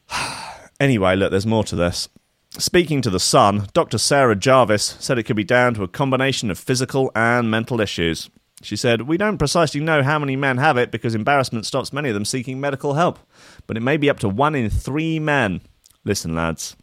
anyway, 0.80 1.16
look, 1.16 1.32
there's 1.32 1.46
more 1.46 1.64
to 1.66 1.76
this. 1.76 2.10
Speaking 2.52 3.02
to 3.02 3.10
The 3.10 3.20
Sun, 3.20 3.68
Dr. 3.74 3.98
Sarah 3.98 4.36
Jarvis 4.36 4.98
said 5.00 5.18
it 5.20 5.24
could 5.24 5.36
be 5.36 5.44
down 5.44 5.74
to 5.76 5.84
a 5.84 5.88
combination 5.88 6.50
of 6.50 6.58
physical 6.58 7.12
and 7.14 7.52
mental 7.52 7.82
issues. 7.82 8.30
She 8.64 8.76
said, 8.76 9.04
We 9.04 9.18
don't 9.18 9.38
precisely 9.38 9.82
know 9.82 10.02
how 10.02 10.18
many 10.18 10.36
men 10.36 10.58
have 10.58 10.78
it 10.78 10.90
because 10.90 11.14
embarrassment 11.14 11.66
stops 11.66 11.94
many 11.94 12.10
of 12.10 12.16
them 12.16 12.26
seeking 12.26 12.60
medical 12.60 12.96
help, 12.96 13.20
but 13.68 13.78
it 13.78 13.82
may 13.82 13.98
be 13.98 14.10
up 14.10 14.20
to 14.20 14.30
one 14.30 14.56
in 14.56 14.70
three 14.70 15.20
men. 15.20 15.62
Listen, 16.04 16.34
lads, 16.34 16.76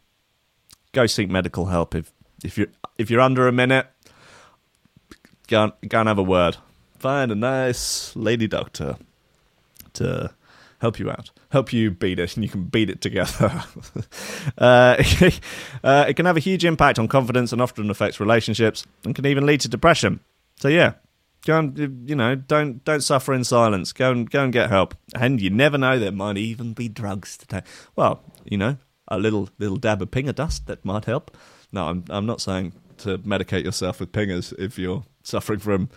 go 0.93 1.07
seek 1.07 1.29
medical 1.29 1.67
help 1.67 1.95
if 1.95 2.13
if 2.45 2.57
you're 2.57 2.69
if 2.99 3.11
you're 3.11 3.21
under 3.21 3.49
a 3.49 3.53
minute. 3.53 3.87
Go 5.49 5.73
go 5.89 6.01
and 6.01 6.09
have 6.09 6.19
a 6.19 6.23
word. 6.23 6.59
Find 7.05 7.31
a 7.31 7.35
nice 7.35 8.17
lady 8.17 8.47
doctor 8.47 8.97
to 9.93 10.33
help 10.79 10.99
you 10.99 11.11
out, 11.11 11.33
help 11.51 11.71
you 11.71 11.91
beat 11.91 12.19
it, 12.19 12.35
and 12.35 12.43
you 12.43 12.49
can 12.49 12.65
beat 12.65 12.89
it 12.89 13.03
together. 13.03 13.63
uh, 14.57 14.97
uh, 15.85 16.07
it 16.09 16.15
can 16.15 16.25
have 16.25 16.39
a 16.39 16.41
huge 16.41 16.65
impact 16.65 16.99
on 16.99 17.07
confidence 17.07 17.53
and 17.53 17.61
often 17.61 17.91
affects 17.91 18.21
relationships 18.21 18.87
and 19.05 19.15
can 19.15 19.27
even 19.27 19.45
lead 19.45 19.61
to 19.61 19.69
depression. 19.69 20.21
So 20.57 20.69
yeah, 20.69 20.95
go 21.45 21.59
and 21.59 22.09
you 22.09 22.17
know 22.17 22.37
don't 22.37 22.83
don't 22.87 23.03
suffer 23.03 23.35
in 23.35 23.45
silence. 23.45 23.93
Go 23.93 24.11
and 24.11 24.31
go 24.31 24.43
and 24.43 24.51
get 24.51 24.71
help. 24.71 24.95
And 25.15 25.43
you 25.43 25.51
never 25.51 25.77
know 25.77 25.99
there 25.99 26.11
might 26.11 26.39
even 26.39 26.73
be 26.73 26.89
drugs 26.89 27.37
to 27.37 27.47
take. 27.47 27.65
Well, 27.97 28.23
you 28.47 28.57
know 28.57 28.79
a 29.09 29.19
little 29.19 29.51
little 29.59 29.77
dab 29.77 30.01
of 30.01 30.11
pinger 30.11 30.35
dust 30.35 30.69
that 30.69 30.83
might 30.87 31.05
help. 31.05 31.37
No, 31.71 31.85
I'm 31.85 32.07
I'm 32.09 32.25
not 32.25 32.41
saying 32.41 32.73
to 32.97 33.19
medicate 33.19 33.65
yourself 33.65 34.01
with 34.01 34.11
pingers 34.11 34.55
if 34.59 34.79
you're 34.79 35.05
suffering 35.23 35.59
from 35.59 35.91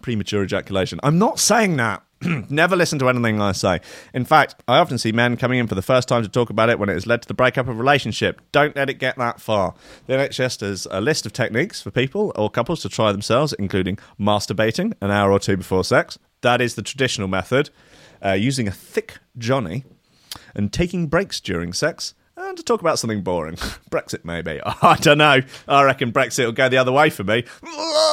premature 0.00 0.42
ejaculation. 0.42 1.00
I'm 1.02 1.18
not 1.18 1.38
saying 1.38 1.76
that. 1.76 2.02
Never 2.50 2.76
listen 2.76 2.98
to 3.00 3.08
anything 3.08 3.40
I 3.40 3.52
say. 3.52 3.80
In 4.14 4.24
fact, 4.24 4.54
I 4.68 4.78
often 4.78 4.98
see 4.98 5.12
men 5.12 5.36
coming 5.36 5.58
in 5.58 5.66
for 5.66 5.74
the 5.74 5.82
first 5.82 6.08
time 6.08 6.22
to 6.22 6.28
talk 6.28 6.50
about 6.50 6.70
it 6.70 6.78
when 6.78 6.88
it 6.88 6.94
has 6.94 7.06
led 7.06 7.22
to 7.22 7.28
the 7.28 7.34
breakup 7.34 7.66
of 7.66 7.74
a 7.74 7.78
relationship. 7.78 8.40
Don't 8.52 8.76
let 8.76 8.88
it 8.88 8.94
get 8.94 9.18
that 9.18 9.40
far. 9.40 9.74
The 10.06 10.14
NHS 10.14 10.60
has 10.60 10.86
a 10.90 11.00
list 11.00 11.26
of 11.26 11.32
techniques 11.32 11.82
for 11.82 11.90
people 11.90 12.32
or 12.36 12.48
couples 12.48 12.80
to 12.82 12.88
try 12.88 13.12
themselves, 13.12 13.52
including 13.54 13.98
masturbating 14.20 14.94
an 15.00 15.10
hour 15.10 15.32
or 15.32 15.38
two 15.40 15.56
before 15.56 15.84
sex. 15.84 16.18
That 16.42 16.60
is 16.60 16.74
the 16.74 16.82
traditional 16.82 17.28
method. 17.28 17.70
Uh, 18.24 18.32
using 18.32 18.68
a 18.68 18.72
thick 18.72 19.18
Johnny 19.36 19.84
and 20.54 20.72
taking 20.72 21.08
breaks 21.08 21.40
during 21.40 21.72
sex. 21.72 22.14
And 22.42 22.56
to 22.56 22.62
talk 22.62 22.80
about 22.80 22.98
something 22.98 23.22
boring. 23.22 23.54
Brexit, 23.90 24.24
maybe. 24.24 24.60
I 24.64 24.96
don't 24.96 25.18
know. 25.18 25.40
I 25.68 25.82
reckon 25.84 26.12
Brexit 26.12 26.44
will 26.44 26.52
go 26.52 26.68
the 26.68 26.76
other 26.76 26.92
way 26.92 27.08
for 27.10 27.24
me. 27.24 27.44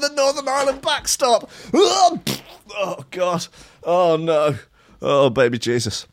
The 0.00 0.08
Northern 0.14 0.48
Ireland 0.48 0.82
backstop. 0.82 1.50
Oh, 1.72 2.20
God. 3.10 3.46
Oh, 3.84 4.16
no. 4.16 4.56
Oh, 5.00 5.30
baby 5.30 5.58
Jesus. 5.58 6.06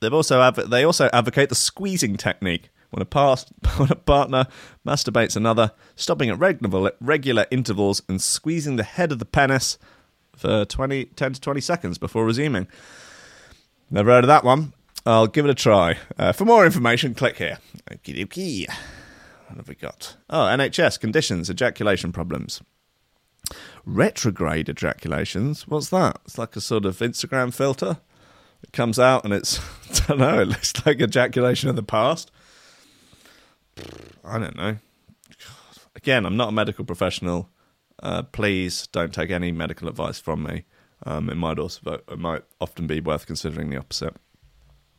They've 0.00 0.12
also 0.12 0.40
adv- 0.40 0.68
they 0.68 0.84
also 0.84 1.08
advocate 1.12 1.48
the 1.48 1.54
squeezing 1.54 2.16
technique. 2.16 2.68
When 2.90 3.00
a, 3.00 3.06
past, 3.06 3.50
when 3.78 3.90
a 3.90 3.96
partner 3.96 4.46
masturbates 4.86 5.36
another, 5.36 5.72
stopping 5.96 6.28
at 6.28 6.38
regular, 6.38 6.92
regular 7.00 7.46
intervals 7.50 8.02
and 8.08 8.20
squeezing 8.20 8.76
the 8.76 8.82
head 8.82 9.10
of 9.10 9.18
the 9.18 9.24
penis 9.24 9.78
for 10.36 10.64
20, 10.66 11.06
10 11.06 11.32
to 11.32 11.40
20 11.40 11.60
seconds 11.60 11.98
before 11.98 12.26
resuming. 12.26 12.68
Never 13.90 14.10
heard 14.10 14.24
of 14.24 14.28
that 14.28 14.44
one. 14.44 14.74
I'll 15.04 15.26
give 15.26 15.44
it 15.44 15.50
a 15.50 15.54
try. 15.54 15.98
Uh, 16.18 16.32
for 16.32 16.44
more 16.44 16.64
information, 16.64 17.14
click 17.14 17.36
here. 17.38 17.58
Okie 17.90 18.16
dokie. 18.16 18.68
What 19.48 19.56
have 19.56 19.68
we 19.68 19.74
got? 19.74 20.16
Oh, 20.30 20.44
NHS 20.44 21.00
conditions, 21.00 21.50
ejaculation 21.50 22.12
problems. 22.12 22.62
Retrograde 23.84 24.68
ejaculations. 24.68 25.66
What's 25.66 25.88
that? 25.90 26.20
It's 26.24 26.38
like 26.38 26.54
a 26.56 26.60
sort 26.60 26.84
of 26.84 26.98
Instagram 26.98 27.52
filter. 27.52 27.98
It 28.62 28.72
comes 28.72 28.98
out 28.98 29.24
and 29.24 29.34
it's, 29.34 29.58
I 29.90 30.06
don't 30.06 30.18
know, 30.18 30.40
it 30.40 30.48
looks 30.48 30.86
like 30.86 31.00
ejaculation 31.00 31.68
of 31.68 31.76
the 31.76 31.82
past. 31.82 32.30
I 34.24 34.38
don't 34.38 34.56
know. 34.56 34.76
Again, 35.96 36.24
I'm 36.24 36.36
not 36.36 36.50
a 36.50 36.52
medical 36.52 36.84
professional. 36.84 37.50
Uh, 38.02 38.22
please 38.22 38.86
don't 38.88 39.12
take 39.12 39.30
any 39.30 39.52
medical 39.52 39.88
advice 39.88 40.20
from 40.20 40.44
me. 40.44 40.64
Um, 41.04 41.28
it 41.28 41.36
might 41.36 41.58
also 41.58 42.00
it 42.08 42.18
might 42.18 42.42
often 42.60 42.86
be 42.86 43.00
worth 43.00 43.26
considering 43.26 43.70
the 43.70 43.76
opposite. 43.76 44.14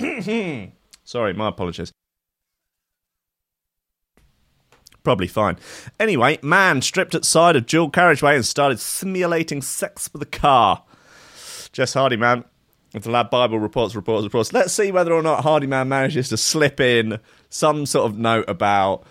Sorry, 1.03 1.33
my 1.33 1.47
apologies. 1.49 1.91
Probably 5.03 5.27
fine. 5.27 5.57
Anyway, 5.99 6.39
man 6.41 6.81
stripped 6.81 7.13
outside 7.13 7.55
of 7.55 7.65
dual 7.65 7.89
carriageway 7.89 8.35
and 8.35 8.45
started 8.45 8.79
simulating 8.79 9.61
sex 9.61 10.09
with 10.13 10.21
a 10.21 10.25
car. 10.27 10.83
Jess 11.73 11.93
Hardiman. 11.93 12.45
If 12.93 13.03
the 13.03 13.09
LADbible 13.09 13.61
reports, 13.61 13.95
reports, 13.95 14.23
reports. 14.23 14.53
Let's 14.53 14.71
see 14.71 14.91
whether 14.91 15.13
or 15.13 15.23
not 15.23 15.43
Hardiman 15.43 15.89
manages 15.89 16.29
to 16.29 16.37
slip 16.37 16.79
in 16.79 17.19
some 17.49 17.87
sort 17.87 18.05
of 18.05 18.19
note 18.19 18.47
about 18.47 19.03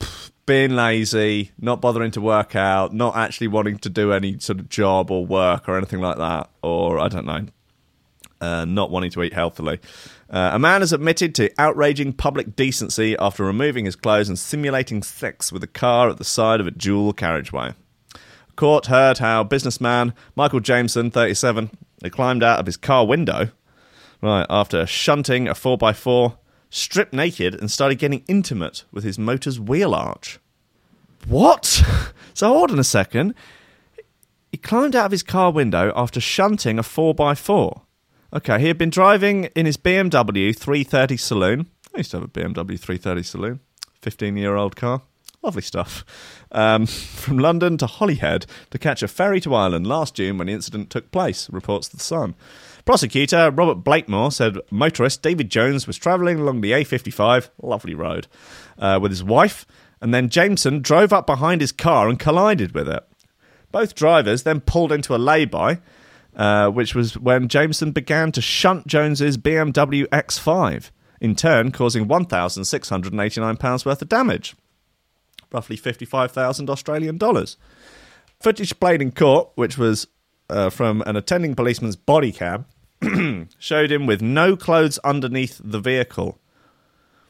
being 0.46 0.70
lazy, 0.70 1.52
not 1.58 1.82
bothering 1.82 2.12
to 2.12 2.20
work 2.20 2.56
out, 2.56 2.94
not 2.94 3.16
actually 3.16 3.48
wanting 3.48 3.76
to 3.78 3.90
do 3.90 4.12
any 4.12 4.38
sort 4.38 4.58
of 4.58 4.70
job 4.70 5.10
or 5.10 5.26
work 5.26 5.68
or 5.68 5.76
anything 5.76 6.00
like 6.00 6.16
that, 6.16 6.48
or 6.62 6.98
I 6.98 7.08
don't 7.08 7.26
know, 7.26 7.46
uh, 8.40 8.64
not 8.64 8.90
wanting 8.90 9.10
to 9.10 9.22
eat 9.22 9.34
healthily. 9.34 9.80
Uh, 10.30 10.50
a 10.52 10.58
man 10.58 10.80
has 10.80 10.92
admitted 10.92 11.34
to 11.34 11.50
outraging 11.58 12.12
public 12.12 12.54
decency 12.54 13.16
after 13.18 13.44
removing 13.44 13.84
his 13.84 13.96
clothes 13.96 14.28
and 14.28 14.38
simulating 14.38 15.02
sex 15.02 15.50
with 15.50 15.62
a 15.64 15.66
car 15.66 16.08
at 16.08 16.18
the 16.18 16.24
side 16.24 16.60
of 16.60 16.68
a 16.68 16.70
dual 16.70 17.12
carriageway. 17.12 17.74
Court 18.54 18.86
heard 18.86 19.18
how 19.18 19.42
businessman 19.42 20.14
Michael 20.36 20.60
Jameson, 20.60 21.10
37, 21.10 21.70
had 22.02 22.12
climbed 22.12 22.44
out 22.44 22.60
of 22.60 22.66
his 22.66 22.76
car 22.76 23.06
window 23.06 23.50
right 24.22 24.46
after 24.48 24.86
shunting 24.86 25.48
a 25.48 25.54
4x4 25.54 26.36
stripped 26.68 27.12
naked 27.12 27.54
and 27.54 27.70
started 27.70 27.98
getting 27.98 28.22
intimate 28.28 28.84
with 28.92 29.02
his 29.02 29.18
motor's 29.18 29.58
wheel 29.58 29.94
arch. 29.94 30.38
What? 31.26 31.82
so 32.34 32.48
hold 32.48 32.70
on 32.70 32.78
a 32.78 32.84
second. 32.84 33.34
He 34.52 34.58
climbed 34.58 34.94
out 34.94 35.06
of 35.06 35.12
his 35.12 35.22
car 35.22 35.50
window 35.50 35.92
after 35.96 36.20
shunting 36.20 36.78
a 36.78 36.82
4x4. 36.82 37.82
Okay, 38.32 38.60
he 38.60 38.68
had 38.68 38.78
been 38.78 38.90
driving 38.90 39.44
in 39.56 39.66
his 39.66 39.76
BMW 39.76 40.56
330 40.56 41.16
saloon. 41.16 41.66
I 41.92 41.98
used 41.98 42.12
to 42.12 42.18
have 42.18 42.24
a 42.24 42.28
BMW 42.28 42.78
330 42.78 43.22
saloon. 43.24 43.60
15 44.02 44.36
year 44.36 44.54
old 44.54 44.76
car. 44.76 45.02
Lovely 45.42 45.62
stuff. 45.62 46.04
Um, 46.52 46.86
from 46.86 47.38
London 47.38 47.76
to 47.78 47.86
Holyhead 47.86 48.46
to 48.70 48.78
catch 48.78 49.02
a 49.02 49.08
ferry 49.08 49.40
to 49.40 49.54
Ireland 49.54 49.86
last 49.86 50.14
June 50.14 50.38
when 50.38 50.46
the 50.46 50.52
incident 50.52 50.90
took 50.90 51.10
place, 51.10 51.50
reports 51.50 51.88
The 51.88 51.98
Sun. 51.98 52.36
Prosecutor 52.84 53.50
Robert 53.50 53.82
Blakemore 53.82 54.30
said 54.30 54.58
motorist 54.70 55.22
David 55.22 55.50
Jones 55.50 55.88
was 55.88 55.96
travelling 55.96 56.38
along 56.38 56.60
the 56.60 56.72
A55, 56.72 57.50
lovely 57.62 57.94
road, 57.94 58.28
uh, 58.78 58.98
with 59.02 59.10
his 59.10 59.24
wife, 59.24 59.66
and 60.00 60.14
then 60.14 60.28
Jameson 60.28 60.82
drove 60.82 61.12
up 61.12 61.26
behind 61.26 61.60
his 61.60 61.72
car 61.72 62.08
and 62.08 62.18
collided 62.18 62.74
with 62.74 62.88
it. 62.88 63.04
Both 63.72 63.94
drivers 63.94 64.44
then 64.44 64.60
pulled 64.60 64.92
into 64.92 65.14
a 65.14 65.18
lay-by, 65.18 65.80
uh, 66.36 66.68
which 66.68 66.94
was 66.94 67.18
when 67.18 67.48
Jameson 67.48 67.92
began 67.92 68.32
to 68.32 68.40
shunt 68.40 68.86
Jones's 68.86 69.36
BMW 69.36 70.06
X5, 70.06 70.90
in 71.20 71.34
turn 71.36 71.70
causing 71.70 72.06
£1,689 72.06 73.86
worth 73.86 74.02
of 74.02 74.08
damage, 74.08 74.56
roughly 75.52 75.76
55,000 75.76 76.70
Australian 76.70 77.18
dollars. 77.18 77.56
Footage 78.40 78.78
played 78.80 79.02
in 79.02 79.12
court, 79.12 79.50
which 79.54 79.76
was 79.76 80.06
uh, 80.48 80.70
from 80.70 81.02
an 81.02 81.16
attending 81.16 81.54
policeman's 81.54 81.96
body 81.96 82.32
cam 82.32 82.64
showed 83.58 83.92
him 83.92 84.06
with 84.06 84.20
no 84.20 84.56
clothes 84.56 84.98
underneath 85.04 85.60
the 85.62 85.80
vehicle. 85.80 86.38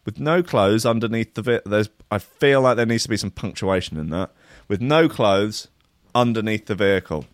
With 0.04 0.18
no 0.18 0.42
clothes 0.42 0.86
underneath 0.86 1.34
the 1.34 1.42
vehicle. 1.42 1.86
I 2.10 2.18
feel 2.18 2.62
like 2.62 2.76
there 2.76 2.86
needs 2.86 3.04
to 3.04 3.08
be 3.08 3.16
some 3.16 3.30
punctuation 3.30 3.98
in 3.98 4.10
that. 4.10 4.30
With 4.68 4.80
no 4.80 5.08
clothes 5.08 5.68
underneath 6.14 6.66
the 6.66 6.74
vehicle. 6.74 7.26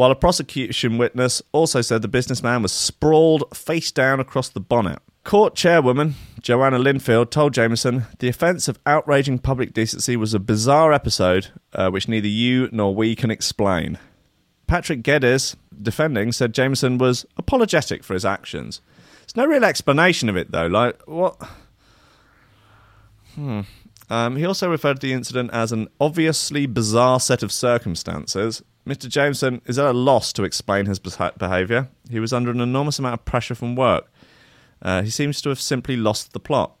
While 0.00 0.12
a 0.12 0.16
prosecution 0.16 0.96
witness 0.96 1.42
also 1.52 1.82
said 1.82 2.00
the 2.00 2.08
businessman 2.08 2.62
was 2.62 2.72
sprawled 2.72 3.54
face 3.54 3.92
down 3.92 4.18
across 4.18 4.48
the 4.48 4.58
bonnet. 4.58 5.00
Court 5.24 5.54
chairwoman 5.54 6.14
Joanna 6.40 6.78
Linfield 6.78 7.30
told 7.30 7.52
Jameson 7.52 8.06
the 8.18 8.28
offence 8.28 8.66
of 8.66 8.78
outraging 8.86 9.40
public 9.40 9.74
decency 9.74 10.16
was 10.16 10.32
a 10.32 10.40
bizarre 10.40 10.94
episode 10.94 11.48
uh, 11.74 11.90
which 11.90 12.08
neither 12.08 12.28
you 12.28 12.70
nor 12.72 12.94
we 12.94 13.14
can 13.14 13.30
explain. 13.30 13.98
Patrick 14.66 15.02
Geddes, 15.02 15.54
defending, 15.82 16.32
said 16.32 16.54
Jameson 16.54 16.96
was 16.96 17.26
apologetic 17.36 18.02
for 18.02 18.14
his 18.14 18.24
actions. 18.24 18.80
There's 19.18 19.36
no 19.36 19.44
real 19.44 19.66
explanation 19.66 20.30
of 20.30 20.36
it, 20.38 20.50
though. 20.50 20.66
Like, 20.66 20.98
what? 21.06 21.36
Hmm. 23.34 23.60
Um, 24.08 24.36
he 24.36 24.46
also 24.46 24.70
referred 24.70 24.98
to 25.02 25.06
the 25.06 25.12
incident 25.12 25.50
as 25.52 25.72
an 25.72 25.88
obviously 26.00 26.64
bizarre 26.64 27.20
set 27.20 27.42
of 27.42 27.52
circumstances. 27.52 28.62
Mr. 28.90 29.08
Jameson 29.08 29.62
is 29.66 29.78
at 29.78 29.86
a 29.86 29.92
loss 29.92 30.32
to 30.32 30.42
explain 30.42 30.86
his 30.86 30.98
behaviour. 30.98 31.88
He 32.10 32.18
was 32.18 32.32
under 32.32 32.50
an 32.50 32.60
enormous 32.60 32.98
amount 32.98 33.14
of 33.14 33.24
pressure 33.24 33.54
from 33.54 33.76
work. 33.76 34.10
Uh, 34.82 35.02
he 35.02 35.10
seems 35.10 35.40
to 35.42 35.48
have 35.48 35.60
simply 35.60 35.96
lost 35.96 36.32
the 36.32 36.40
plot. 36.40 36.74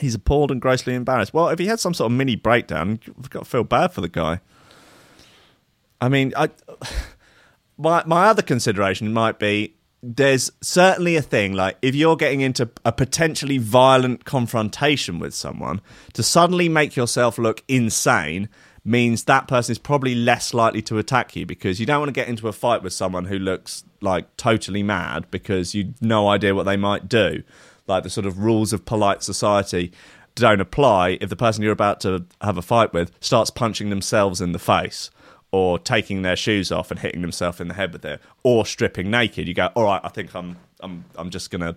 He's 0.00 0.16
appalled 0.16 0.50
and 0.50 0.60
grossly 0.60 0.94
embarrassed. 0.94 1.32
Well, 1.32 1.48
if 1.48 1.60
he 1.60 1.66
had 1.66 1.78
some 1.78 1.94
sort 1.94 2.10
of 2.10 2.18
mini 2.18 2.34
breakdown, 2.34 2.98
you've 3.04 3.30
got 3.30 3.44
to 3.44 3.44
feel 3.44 3.62
bad 3.62 3.92
for 3.92 4.00
the 4.00 4.08
guy. 4.08 4.40
I 6.00 6.08
mean, 6.08 6.32
I, 6.36 6.50
my 7.78 8.02
my 8.04 8.26
other 8.26 8.42
consideration 8.42 9.12
might 9.12 9.38
be 9.38 9.76
there's 10.02 10.50
certainly 10.60 11.16
a 11.16 11.22
thing 11.22 11.52
like 11.52 11.76
if 11.82 11.94
you're 11.94 12.16
getting 12.16 12.40
into 12.40 12.68
a 12.84 12.92
potentially 12.92 13.58
violent 13.58 14.24
confrontation 14.24 15.18
with 15.18 15.34
someone 15.34 15.80
to 16.12 16.22
suddenly 16.22 16.68
make 16.68 16.94
yourself 16.94 17.38
look 17.38 17.64
insane 17.66 18.48
means 18.86 19.24
that 19.24 19.48
person 19.48 19.72
is 19.72 19.78
probably 19.78 20.14
less 20.14 20.54
likely 20.54 20.82
to 20.82 20.98
attack 20.98 21.34
you 21.34 21.44
because 21.44 21.80
you 21.80 21.86
don't 21.86 22.00
want 22.00 22.08
to 22.08 22.12
get 22.12 22.28
into 22.28 22.48
a 22.48 22.52
fight 22.52 22.82
with 22.82 22.92
someone 22.92 23.26
who 23.26 23.38
looks 23.38 23.84
like 24.00 24.36
totally 24.36 24.82
mad 24.82 25.26
because 25.30 25.74
you've 25.74 26.00
no 26.00 26.28
idea 26.28 26.54
what 26.54 26.64
they 26.64 26.76
might 26.76 27.08
do 27.08 27.42
like 27.86 28.02
the 28.02 28.10
sort 28.10 28.26
of 28.26 28.38
rules 28.38 28.72
of 28.72 28.84
polite 28.84 29.22
society 29.22 29.92
don't 30.34 30.60
apply 30.60 31.18
if 31.20 31.28
the 31.28 31.36
person 31.36 31.62
you're 31.62 31.72
about 31.72 32.00
to 32.00 32.24
have 32.40 32.58
a 32.58 32.62
fight 32.62 32.92
with 32.92 33.10
starts 33.20 33.50
punching 33.50 33.90
themselves 33.90 34.40
in 34.40 34.52
the 34.52 34.58
face 34.58 35.10
or 35.50 35.78
taking 35.78 36.22
their 36.22 36.36
shoes 36.36 36.70
off 36.70 36.90
and 36.90 37.00
hitting 37.00 37.22
themselves 37.22 37.60
in 37.60 37.68
the 37.68 37.74
head 37.74 37.92
with 37.92 38.04
it, 38.04 38.20
or 38.42 38.66
stripping 38.66 39.10
naked. 39.10 39.48
You 39.48 39.54
go, 39.54 39.70
all 39.74 39.84
right, 39.84 40.00
I 40.04 40.08
think 40.08 40.34
I'm, 40.34 40.56
I'm, 40.80 41.04
I'm 41.16 41.30
just 41.30 41.50
gonna. 41.50 41.76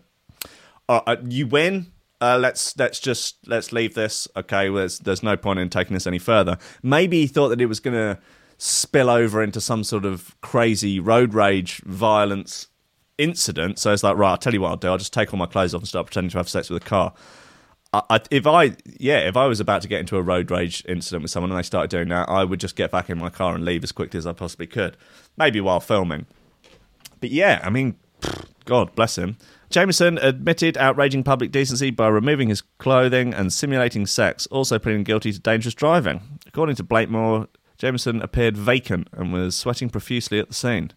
Uh, 0.87 1.15
you 1.27 1.47
win. 1.47 1.91
Uh, 2.21 2.38
let's 2.38 2.77
let's 2.77 2.99
just 2.99 3.38
let's 3.47 3.71
leave 3.71 3.93
this. 3.93 4.27
Okay, 4.36 4.69
well, 4.69 4.79
there's 4.79 4.99
there's 4.99 5.23
no 5.23 5.38
point 5.38 5.60
in 5.60 5.69
taking 5.69 5.93
this 5.93 6.05
any 6.05 6.19
further. 6.19 6.58
Maybe 6.84 7.21
he 7.21 7.27
thought 7.27 7.49
that 7.49 7.62
it 7.62 7.67
was 7.67 7.79
gonna 7.79 8.19
spill 8.58 9.10
over 9.10 9.41
into 9.41 9.62
some 9.62 9.84
sort 9.84 10.03
of 10.05 10.36
crazy 10.41 10.99
road 10.99 11.34
rage 11.34 11.82
violence 11.86 12.67
incident. 13.17 13.79
So 13.79 13.93
it's 13.93 14.03
like, 14.03 14.17
right, 14.17 14.32
I'll 14.32 14.38
tell 14.38 14.53
you 14.53 14.62
what 14.62 14.69
I'll 14.69 14.77
do. 14.77 14.89
I'll 14.89 14.97
just 14.97 15.13
take 15.13 15.34
all 15.34 15.39
my 15.39 15.45
clothes 15.45 15.73
off 15.73 15.82
and 15.82 15.88
start 15.88 16.08
pretending 16.08 16.32
to 16.32 16.38
have 16.38 16.49
sex 16.49 16.69
with 16.69 16.84
a 16.84 16.86
car. 16.86 17.13
I, 17.91 18.19
if 18.29 18.45
I 18.45 18.75
yeah, 18.99 19.19
if 19.19 19.36
I 19.36 19.47
was 19.47 19.60
about 19.60 19.82
to 19.82 19.88
get 19.88 19.99
into 19.99 20.15
a 20.17 20.21
road 20.21 20.51
rage 20.51 20.84
incident 20.88 21.23
with 21.23 21.32
someone 21.32 21.49
and 21.51 21.58
they 21.58 21.63
started 21.63 21.89
doing 21.89 22.10
that, 22.10 22.29
I 22.29 22.43
would 22.43 22.60
just 22.60 22.75
get 22.75 22.91
back 22.91 23.10
in 23.10 23.17
my 23.17 23.29
car 23.29 23.55
and 23.55 23.65
leave 23.65 23.84
as 23.84 23.91
quickly 23.91 24.17
as 24.17 24.27
I 24.27 24.34
possibly 24.34 24.67
could, 24.67 24.95
maybe 25.38 25.60
while 25.60 25.79
filming. 25.79 26.27
But 27.19 27.32
yeah, 27.32 27.62
I 27.63 27.71
mean, 27.71 27.95
God 28.65 28.93
bless 28.93 29.17
him. 29.17 29.38
Jameson 29.69 30.17
admitted 30.17 30.77
outraging 30.77 31.23
public 31.23 31.51
decency 31.51 31.91
by 31.91 32.08
removing 32.08 32.49
his 32.49 32.63
clothing 32.79 33.36
and 33.36 33.53
simulating 33.53 34.08
sex, 34.08 34.47
also 34.47 34.79
pleading 34.79 35.03
guilty 35.03 35.32
to 35.32 35.39
dangerous 35.39 35.75
driving. 35.75 36.39
According 36.47 36.75
to 36.77 36.84
Blakemore, 36.84 37.47
Jameson 37.77 38.19
appeared 38.23 38.58
vacant 38.58 39.08
and 39.13 39.32
was 39.32 39.55
sweating 39.55 39.91
profusely 39.91 40.39
at 40.39 40.47
the 40.47 40.55
scene. 40.55 40.91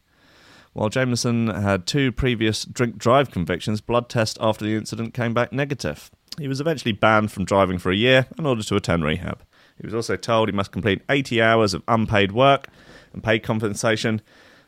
While 0.73 0.89
Jameson 0.89 1.49
had 1.49 1.87
two 1.87 2.13
previous 2.13 2.65
drink 2.65 2.97
drive 2.97 3.31
convictions, 3.31 3.83
blood 3.83 4.09
test 4.09 4.39
after 4.41 4.65
the 4.65 4.75
incident 4.75 5.13
came 5.13 5.35
back 5.35 5.53
negative. 5.53 6.11
He 6.39 6.49
was 6.49 6.61
eventually 6.61 6.93
banned 6.93 7.31
from 7.31 7.45
driving 7.45 7.77
for 7.77 7.93
a 7.93 7.97
year 7.97 8.27
in 8.39 8.47
order 8.47 8.63
to 8.63 8.77
attend 8.77 9.05
rehab. 9.05 9.43
He 9.79 9.87
was 9.87 9.95
also 9.95 10.17
told 10.17 10.49
he 10.49 10.55
must 10.55 10.73
complete 10.73 11.03
80 11.11 11.43
hours 11.43 11.75
of 11.75 11.83
unpaid 11.89 12.33
work 12.33 12.69
and 13.13 13.23
paid 13.23 13.41
compensation 13.41 14.23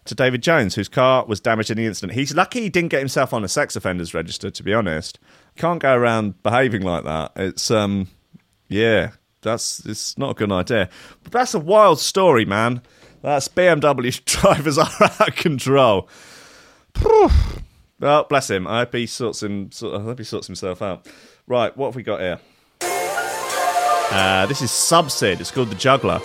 to 0.05 0.15
David 0.15 0.43
Jones, 0.43 0.75
whose 0.75 0.89
car 0.89 1.25
was 1.27 1.41
damaged 1.41 1.71
in 1.71 1.77
the 1.79 1.87
incident. 1.87 2.13
He's 2.13 2.35
lucky 2.35 2.61
he 2.61 2.69
didn't 2.69 2.91
get 2.91 2.99
himself 2.99 3.33
on 3.33 3.45
a 3.45 3.49
sex 3.49 3.77
offenders 3.77 4.15
register, 4.15 4.51
to 4.51 4.63
be 4.63 4.75
honest. 4.75 5.19
Can't 5.57 5.81
go 5.81 5.95
around 5.95 6.43
behaving 6.43 6.83
like 6.83 7.05
that. 7.05 7.33
It's, 7.37 7.71
um, 7.71 8.09
yeah, 8.69 9.13
that's, 9.43 9.85
it's 9.87 10.19
not 10.19 10.33
a 10.33 10.35
good 10.35 10.53
idea. 10.53 10.89
But 11.23 11.33
that's 11.33 11.55
a 11.55 11.59
wild 11.59 12.01
story, 12.01 12.45
man. 12.45 12.83
That's 13.23 13.49
BMW 13.49 14.25
drivers 14.27 14.79
are 14.79 14.91
out 15.01 15.29
of 15.29 15.37
control. 15.37 16.09
Well, 18.01 18.25
bless 18.25 18.51
him. 18.51 18.67
I 18.67 18.81
hope 18.81 18.95
he 18.95 19.07
sorts 19.07 19.43
him. 19.43 19.71
I 19.83 20.01
hope 20.01 20.19
he 20.19 20.25
sorts 20.25 20.47
himself 20.47 20.83
out. 20.83 21.07
Right, 21.47 21.75
what 21.77 21.89
have 21.89 21.97
we 21.97 22.03
got 22.03 22.21
here? 22.21 22.41
Uh, 22.83 24.47
this 24.47 24.61
is 24.61 24.71
Subsid. 24.71 25.41
It's 25.41 25.51
called 25.51 25.71
The 25.71 25.75
Juggler. 25.75 26.21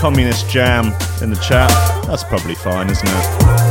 Communist 0.00 0.48
jam 0.48 0.86
in 1.20 1.28
the 1.28 1.38
chat. 1.46 1.68
That's 2.06 2.24
probably 2.24 2.54
fine, 2.54 2.88
isn't 2.88 3.06
it? 3.06 3.69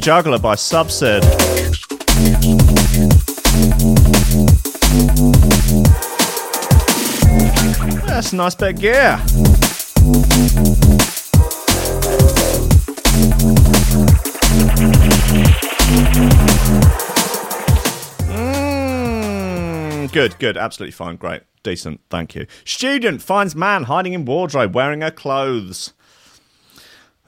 Juggler 0.00 0.38
by 0.38 0.54
Subsid. 0.54 1.20
That's 8.06 8.32
a 8.32 8.36
nice 8.36 8.54
bit 8.54 8.76
of 8.76 8.80
gear. 8.80 9.20
Mm, 18.28 20.10
good, 20.12 20.38
good, 20.38 20.56
absolutely 20.56 20.92
fine, 20.92 21.16
great, 21.16 21.42
decent, 21.62 22.00
thank 22.08 22.34
you. 22.34 22.46
Student 22.64 23.20
finds 23.20 23.54
man 23.54 23.82
hiding 23.82 24.14
in 24.14 24.24
wardrobe 24.24 24.74
wearing 24.74 25.02
her 25.02 25.10
clothes. 25.10 25.92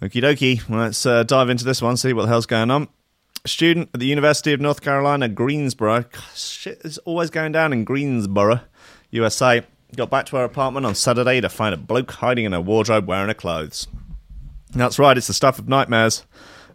Okie 0.03 0.21
dokie, 0.21 0.61
let's 0.69 1.07
uh, 1.07 1.23
dive 1.23 1.49
into 1.49 1.65
this 1.65 1.81
one, 1.81 1.97
see 1.97 2.13
what 2.13 2.23
the 2.23 2.29
hell's 2.29 2.45
going 2.45 2.73
on. 2.73 2.89
A 3.45 3.49
student 3.49 3.89
at 3.95 4.01
the 4.01 4.07
University 4.07 4.53
of 4.53 4.61
North 4.61 4.81
Carolina, 4.81 5.29
Greensboro. 5.29 6.07
Shit 6.35 6.81
is 6.85 6.99
always 6.99 7.31
going 7.31 7.53
down 7.53 7.73
in 7.73 7.85
Greensboro, 7.85 8.63
USA. 9.11 9.63
Got 9.95 10.11
back 10.11 10.27
to 10.27 10.37
her 10.39 10.45
apartment 10.45 10.87
on 10.87 10.97
Saturday 10.97 11.41
to 11.41 11.49
find 11.49 11.73
a 11.73 11.79
bloke 11.79 12.11
hiding 12.11 12.47
in 12.47 12.51
her 12.51 12.61
wardrobe 12.61 13.07
wearing 13.07 13.29
her 13.29 13.35
clothes. 13.35 13.87
That's 14.71 14.99
right, 14.99 15.17
it's 15.17 15.29
the 15.29 15.35
stuff 15.35 15.61
of 15.61 15.69
nightmares. 15.69 16.27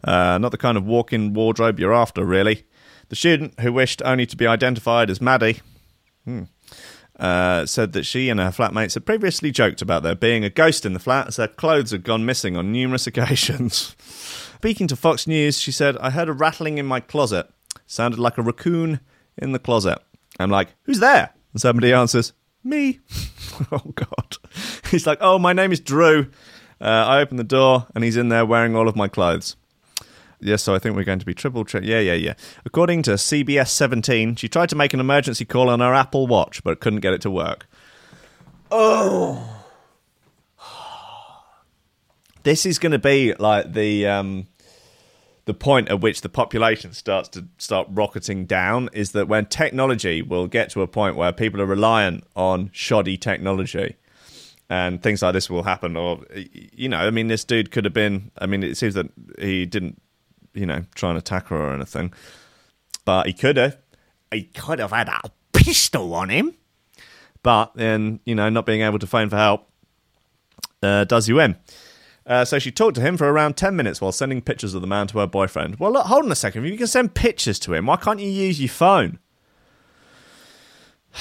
Uh, 0.05 0.37
not 0.37 0.51
the 0.51 0.57
kind 0.57 0.77
of 0.77 0.85
walk 0.85 1.11
in 1.11 1.33
wardrobe 1.33 1.81
you're 1.81 1.93
after, 1.93 2.23
really. 2.23 2.63
The 3.09 3.17
student, 3.17 3.59
who 3.59 3.73
wished 3.73 4.01
only 4.05 4.25
to 4.25 4.37
be 4.37 4.47
identified 4.47 5.09
as 5.09 5.19
Maddie, 5.19 5.59
hmm, 6.23 6.43
uh, 7.19 7.65
said 7.65 7.93
that 7.93 8.05
she 8.05 8.29
and 8.29 8.39
her 8.39 8.49
flatmates 8.49 8.93
had 8.93 9.05
previously 9.05 9.51
joked 9.51 9.81
about 9.81 10.03
there 10.03 10.15
being 10.15 10.43
a 10.43 10.49
ghost 10.49 10.85
in 10.85 10.93
the 10.93 10.99
flat 10.99 11.27
as 11.27 11.35
their 11.37 11.47
clothes 11.47 11.91
had 11.91 12.03
gone 12.03 12.25
missing 12.25 12.55
on 12.55 12.71
numerous 12.71 13.07
occasions. 13.07 13.95
Speaking 14.57 14.87
to 14.87 14.95
Fox 14.95 15.27
News, 15.27 15.59
she 15.59 15.71
said, 15.71 15.97
I 15.97 16.11
heard 16.11 16.29
a 16.29 16.33
rattling 16.33 16.77
in 16.77 16.85
my 16.85 16.99
closet. 16.99 17.49
Sounded 17.85 18.19
like 18.19 18.37
a 18.37 18.41
raccoon 18.41 18.99
in 19.37 19.51
the 19.51 19.59
closet. 19.59 19.99
I'm 20.39 20.49
like, 20.49 20.69
who's 20.83 20.99
there? 20.99 21.33
And 21.53 21.61
somebody 21.61 21.93
answers, 21.93 22.33
me. 22.63 22.99
oh, 23.71 23.93
God. 23.95 24.37
He's 24.91 25.07
like, 25.07 25.19
oh, 25.21 25.39
my 25.39 25.53
name 25.53 25.71
is 25.71 25.79
Drew. 25.79 26.29
Uh, 26.79 26.85
I 26.85 27.21
open 27.21 27.37
the 27.37 27.43
door 27.43 27.87
and 27.95 28.03
he's 28.03 28.17
in 28.17 28.29
there 28.29 28.45
wearing 28.45 28.75
all 28.75 28.87
of 28.87 28.95
my 28.95 29.07
clothes. 29.07 29.55
Yes, 30.39 30.63
so 30.63 30.75
I 30.75 30.79
think 30.79 30.95
we're 30.95 31.03
going 31.03 31.19
to 31.19 31.25
be 31.25 31.33
triple 31.33 31.65
check. 31.65 31.83
Yeah, 31.83 31.99
yeah, 31.99 32.13
yeah. 32.13 32.33
According 32.63 33.01
to 33.03 33.11
CBS 33.11 33.69
17, 33.69 34.35
she 34.35 34.47
tried 34.47 34.69
to 34.69 34.75
make 34.75 34.93
an 34.93 34.99
emergency 34.99 35.45
call 35.45 35.69
on 35.69 35.79
her 35.79 35.93
Apple 35.93 36.27
Watch, 36.27 36.63
but 36.63 36.79
couldn't 36.79 36.99
get 36.99 37.13
it 37.13 37.21
to 37.21 37.31
work. 37.31 37.67
Oh. 38.69 39.65
This 42.43 42.65
is 42.65 42.77
going 42.77 42.91
to 42.91 42.99
be 42.99 43.33
like 43.33 43.73
the 43.73 44.07
um, 44.07 44.47
the 45.45 45.53
point 45.53 45.89
at 45.89 46.01
which 46.01 46.21
the 46.21 46.29
population 46.29 46.93
starts 46.93 47.27
to 47.29 47.47
start 47.57 47.87
rocketing 47.89 48.45
down. 48.45 48.89
Is 48.93 49.11
that 49.13 49.27
when 49.27 49.47
technology 49.47 50.21
will 50.21 50.47
get 50.47 50.69
to 50.71 50.81
a 50.81 50.87
point 50.87 51.15
where 51.15 51.33
people 51.33 51.61
are 51.61 51.65
reliant 51.65 52.23
on 52.35 52.69
shoddy 52.73 53.17
technology, 53.17 53.95
and 54.69 55.01
things 55.01 55.21
like 55.21 55.33
this 55.33 55.49
will 55.49 55.63
happen. 55.63 55.97
Or 55.97 56.21
you 56.33 56.87
know, 56.87 56.99
I 56.99 57.09
mean, 57.09 57.27
this 57.27 57.43
dude 57.43 57.71
could 57.71 57.85
have 57.85 57.93
been. 57.93 58.31
I 58.37 58.45
mean, 58.45 58.63
it 58.63 58.77
seems 58.77 58.93
that 58.93 59.07
he 59.39 59.65
didn't 59.65 60.01
you 60.57 60.65
know, 60.65 60.83
trying 60.95 61.15
to 61.15 61.19
attack 61.19 61.47
her 61.47 61.57
or 61.57 61.73
anything. 61.73 62.13
But 63.05 63.27
he 63.27 63.33
could 63.33 63.57
have. 63.57 63.77
He 64.31 64.43
could 64.43 64.79
have 64.79 64.91
had 64.91 65.07
a 65.07 65.21
pistol 65.53 66.13
on 66.13 66.29
him. 66.29 66.53
But 67.43 67.75
then, 67.75 68.19
you 68.25 68.35
know, 68.35 68.49
not 68.49 68.65
being 68.65 68.81
able 68.81 68.99
to 68.99 69.07
phone 69.07 69.29
for 69.29 69.37
help 69.37 69.69
uh, 70.83 71.05
does 71.05 71.27
you 71.29 71.39
in. 71.39 71.55
Uh, 72.25 72.43
so 72.43 72.59
she 72.59 72.71
talked 72.71 72.95
to 72.95 73.01
him 73.01 73.15
for 73.15 73.31
around 73.31 73.55
10 73.55 73.75
minutes 73.75 74.01
while 74.01 74.11
sending 74.11 74.41
pictures 74.41 74.73
of 74.73 74.81
the 74.81 74.87
man 74.87 75.07
to 75.07 75.19
her 75.19 75.27
boyfriend. 75.27 75.79
Well, 75.79 75.93
look, 75.93 76.07
hold 76.07 76.25
on 76.25 76.31
a 76.31 76.35
second. 76.35 76.65
If 76.65 76.71
you 76.71 76.77
can 76.77 76.87
send 76.87 77.13
pictures 77.13 77.57
to 77.59 77.73
him, 77.73 77.85
why 77.85 77.95
can't 77.95 78.19
you 78.19 78.29
use 78.29 78.59
your 78.59 78.69
phone? 78.69 79.19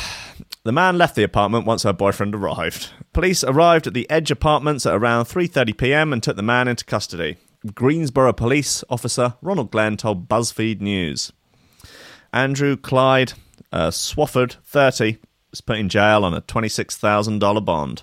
The 0.64 0.72
man 0.72 0.98
left 0.98 1.14
the 1.14 1.22
apartment 1.22 1.64
once 1.64 1.84
her 1.84 1.92
boyfriend 1.92 2.34
arrived. 2.34 2.90
Police 3.12 3.44
arrived 3.44 3.86
at 3.86 3.94
the 3.94 4.10
Edge 4.10 4.32
Apartments 4.32 4.84
at 4.84 4.96
around 4.96 5.26
3:30 5.26 5.78
p.m. 5.78 6.12
and 6.12 6.20
took 6.20 6.34
the 6.34 6.42
man 6.42 6.66
into 6.66 6.84
custody. 6.84 7.36
Greensboro 7.74 8.32
police 8.32 8.84
officer 8.88 9.34
Ronald 9.42 9.70
Glenn 9.70 9.96
told 9.96 10.28
BuzzFeed 10.28 10.80
News. 10.80 11.32
Andrew 12.32 12.76
Clyde 12.76 13.32
uh, 13.72 13.90
Swafford, 13.90 14.56
30, 14.64 15.18
was 15.50 15.60
put 15.60 15.78
in 15.78 15.88
jail 15.88 16.24
on 16.24 16.34
a 16.34 16.42
$26,000 16.42 17.64
bond 17.64 18.02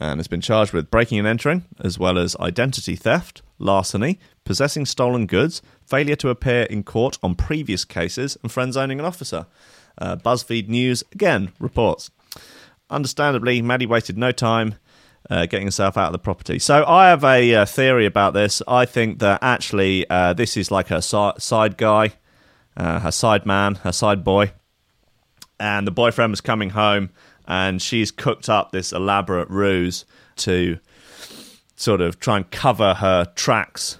and 0.00 0.18
has 0.18 0.28
been 0.28 0.40
charged 0.40 0.72
with 0.72 0.90
breaking 0.90 1.18
and 1.18 1.26
entering, 1.26 1.64
as 1.80 1.98
well 1.98 2.18
as 2.18 2.36
identity 2.36 2.94
theft, 2.94 3.42
larceny, 3.58 4.18
possessing 4.44 4.86
stolen 4.86 5.26
goods, 5.26 5.60
failure 5.84 6.16
to 6.16 6.28
appear 6.28 6.62
in 6.64 6.82
court 6.82 7.18
on 7.22 7.34
previous 7.34 7.84
cases, 7.84 8.38
and 8.42 8.52
friend 8.52 8.72
zoning 8.72 9.00
an 9.00 9.04
officer. 9.06 9.46
Uh, 9.98 10.16
BuzzFeed 10.16 10.68
News 10.68 11.02
again 11.12 11.52
reports. 11.58 12.10
Understandably, 12.90 13.60
Maddie 13.60 13.86
wasted 13.86 14.16
no 14.16 14.32
time 14.32 14.76
uh, 15.30 15.46
getting 15.46 15.66
herself 15.66 15.96
out 15.96 16.06
of 16.06 16.12
the 16.12 16.18
property. 16.18 16.58
So 16.58 16.84
I 16.86 17.08
have 17.08 17.24
a 17.24 17.54
uh, 17.54 17.66
theory 17.66 18.06
about 18.06 18.34
this. 18.34 18.62
I 18.66 18.84
think 18.84 19.18
that 19.18 19.40
actually 19.42 20.08
uh, 20.08 20.32
this 20.32 20.56
is 20.56 20.70
like 20.70 20.88
her 20.88 21.00
si- 21.00 21.38
side 21.38 21.76
guy, 21.76 22.12
uh, 22.76 23.00
her 23.00 23.10
side 23.12 23.44
man, 23.44 23.76
her 23.76 23.92
side 23.92 24.24
boy, 24.24 24.52
and 25.60 25.86
the 25.86 25.90
boyfriend 25.90 26.30
was 26.30 26.40
coming 26.40 26.70
home, 26.70 27.10
and 27.46 27.82
she's 27.82 28.10
cooked 28.10 28.48
up 28.48 28.72
this 28.72 28.92
elaborate 28.92 29.50
ruse 29.50 30.04
to 30.36 30.78
sort 31.76 32.00
of 32.00 32.18
try 32.18 32.36
and 32.36 32.50
cover 32.50 32.94
her 32.94 33.24
tracks 33.34 33.98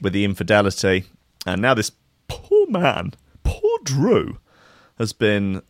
with 0.00 0.12
the 0.12 0.24
infidelity. 0.24 1.04
And 1.46 1.62
now 1.62 1.74
this 1.74 1.92
poor 2.28 2.66
man, 2.68 3.12
poor 3.44 3.78
Drew, 3.84 4.38
has 4.98 5.12
been 5.12 5.62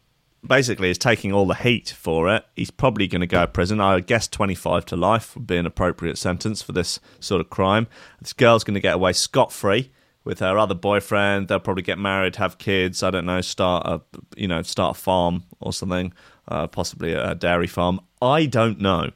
basically 0.49 0.91
is 0.91 0.99
taking 0.99 1.33
all 1.33 1.47
the 1.47 1.55
heat 1.55 1.91
for 1.91 2.35
it. 2.35 2.45
He's 2.55 2.71
probably 2.71 3.07
going 3.07 3.21
to 3.21 3.27
go 3.27 3.43
to 3.43 3.47
prison. 3.47 3.81
I 3.81 4.01
guess 4.01 4.29
25 4.29 4.87
to 4.87 4.97
life 4.97 5.35
would 5.35 5.47
be 5.47 5.57
an 5.57 5.67
appropriate 5.67 6.19
sentence 6.19 6.63
for 6.63 6.73
this 6.73 7.01
sort 7.21 7.41
of 7.41 7.51
crime. 7.51 7.87
This 8.21 8.33
girl's 8.33 8.65
going 8.65 8.75
to 8.75 8.81
get 8.81 8.95
away 8.95 9.13
scot 9.13 9.53
free 9.53 9.91
with 10.27 10.41
her 10.41 10.59
other 10.59 10.75
boyfriend. 10.75 11.49
They'll 11.49 11.61
probably 11.61 11.85
get 11.85 11.99
married, 11.99 12.37
have 12.37 12.59
kids. 12.59 13.03
I 13.03 13.11
don't 13.11 13.25
know, 13.25 13.41
start 13.41 13.87
a 13.87 14.03
you 14.37 14.49
know 14.49 14.61
start 14.63 14.97
a 14.97 15.01
farm 15.01 15.45
or 15.61 15.73
something, 15.73 16.13
uh, 16.49 16.67
possibly 16.67 17.13
a 17.13 17.35
dairy 17.35 17.69
farm. 17.69 18.01
I 18.21 18.47
don't 18.47 18.81
know, 18.81 19.13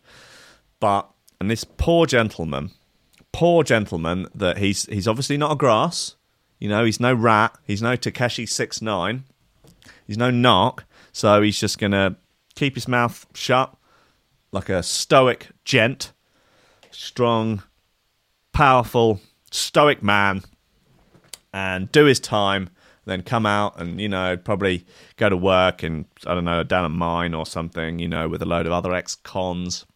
but 0.79 1.11
and 1.41 1.51
this 1.51 1.65
poor 1.65 2.07
gentleman, 2.07 2.71
poor 3.33 3.65
gentleman, 3.65 4.29
that 4.35 4.59
he's 4.59 4.87
he's 4.87 5.09
obviously 5.09 5.37
not 5.37 5.53
a 5.53 5.57
grass. 5.57 6.15
You 6.59 6.69
know, 6.69 6.85
he's 6.85 7.01
no 7.01 7.13
rat. 7.13 7.59
He's 7.67 7.83
no 7.83 7.97
Tekashi 7.97 8.49
six 8.49 8.81
nine. 8.81 9.25
He's 10.07 10.19
no 10.19 10.31
narc. 10.31 10.81
So 11.13 11.43
he's 11.43 11.59
just 11.59 11.79
going 11.79 11.93
to 11.93 12.17
keep 12.55 12.75
his 12.75 12.89
mouth 12.89 13.27
shut 13.35 13.75
like 14.53 14.69
a 14.69 14.83
stoic 14.83 15.49
gent, 15.65 16.13
strong, 16.91 17.63
powerful, 18.53 19.21
stoic 19.51 20.03
man, 20.03 20.43
and 21.53 21.91
do 21.93 22.05
his 22.05 22.21
time. 22.21 22.71
Then 23.07 23.23
come 23.23 23.47
out 23.47 23.81
and 23.81 24.01
you 24.01 24.09
know 24.09 24.37
probably 24.37 24.85
go 25.17 25.29
to 25.29 25.37
work 25.37 25.83
and 25.83 26.05
I 26.27 26.35
don't 26.35 26.45
know 26.45 26.63
down 26.63 26.85
a 26.85 26.91
mine 26.91 27.35
or 27.35 27.47
something 27.47 27.99
you 27.99 28.07
know 28.07 28.29
with 28.29 28.43
a 28.43 28.45
load 28.45 28.67
of 28.67 28.73
other 28.73 28.93
ex-cons. 28.93 29.87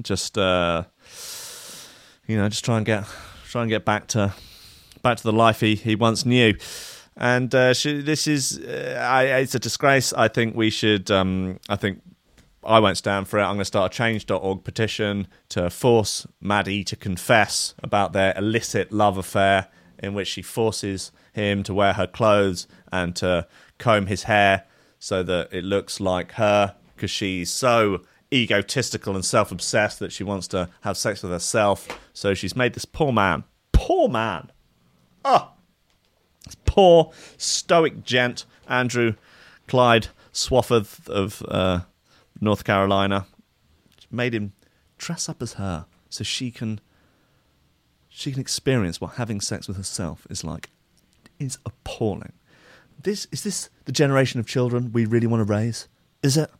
Just 0.00 0.38
uh, 0.38 0.84
you 2.26 2.36
know 2.36 2.48
just 2.48 2.64
try 2.64 2.76
and 2.76 2.86
get 2.86 3.04
try 3.46 3.62
and 3.62 3.68
get 3.68 3.84
back 3.84 4.06
to 4.08 4.32
back 5.02 5.18
to 5.18 5.22
the 5.22 5.32
life 5.32 5.60
he, 5.60 5.74
he 5.74 5.96
once 5.96 6.24
knew 6.24 6.54
and 7.16 7.54
uh, 7.54 7.72
she, 7.72 8.00
this 8.00 8.26
is 8.26 8.58
uh, 8.58 8.98
I, 9.00 9.24
it's 9.38 9.54
a 9.54 9.58
disgrace. 9.58 10.12
I 10.12 10.28
think 10.28 10.54
we 10.54 10.70
should. 10.70 11.10
Um, 11.10 11.58
I 11.68 11.76
think 11.76 12.02
I 12.62 12.78
won't 12.78 12.98
stand 12.98 13.28
for 13.28 13.38
it. 13.38 13.42
I'm 13.42 13.54
going 13.54 13.60
to 13.60 13.64
start 13.64 13.94
a 13.94 13.96
Change.org 13.96 14.64
petition 14.64 15.28
to 15.50 15.70
force 15.70 16.26
Maddie 16.40 16.84
to 16.84 16.96
confess 16.96 17.74
about 17.82 18.12
their 18.12 18.34
illicit 18.36 18.92
love 18.92 19.16
affair, 19.16 19.68
in 19.98 20.14
which 20.14 20.28
she 20.28 20.42
forces 20.42 21.12
him 21.32 21.62
to 21.62 21.72
wear 21.72 21.94
her 21.94 22.06
clothes 22.06 22.66
and 22.92 23.14
to 23.16 23.46
comb 23.78 24.06
his 24.06 24.24
hair 24.24 24.64
so 24.98 25.22
that 25.22 25.48
it 25.52 25.64
looks 25.64 26.00
like 26.00 26.32
her, 26.32 26.74
because 26.94 27.10
she's 27.10 27.50
so 27.50 28.02
egotistical 28.32 29.14
and 29.14 29.24
self-obsessed 29.24 30.00
that 30.00 30.10
she 30.10 30.24
wants 30.24 30.48
to 30.48 30.68
have 30.80 30.96
sex 30.96 31.22
with 31.22 31.30
herself. 31.30 31.86
So 32.12 32.34
she's 32.34 32.56
made 32.56 32.74
this 32.74 32.84
poor 32.84 33.12
man, 33.12 33.44
poor 33.72 34.08
man, 34.08 34.50
oh 35.24 35.52
poor 36.54 37.12
stoic 37.36 38.04
gent 38.04 38.44
Andrew 38.68 39.14
Clyde 39.66 40.08
Swafford 40.32 41.08
of 41.08 41.42
uh, 41.48 41.80
North 42.40 42.64
Carolina 42.64 43.26
made 44.10 44.34
him 44.34 44.52
dress 44.98 45.28
up 45.28 45.42
as 45.42 45.54
her 45.54 45.86
so 46.08 46.24
she 46.24 46.50
can 46.50 46.80
she 48.08 48.30
can 48.30 48.40
experience 48.40 49.00
what 49.00 49.14
having 49.14 49.40
sex 49.40 49.68
with 49.68 49.76
herself 49.76 50.26
is 50.30 50.42
like. 50.42 50.70
It's 51.38 51.58
appalling. 51.66 52.32
This 53.02 53.26
is 53.30 53.42
this 53.42 53.68
the 53.84 53.92
generation 53.92 54.40
of 54.40 54.46
children 54.46 54.92
we 54.92 55.04
really 55.04 55.26
want 55.26 55.46
to 55.46 55.52
raise? 55.52 55.88
Is 56.22 56.36
it? 56.36 56.50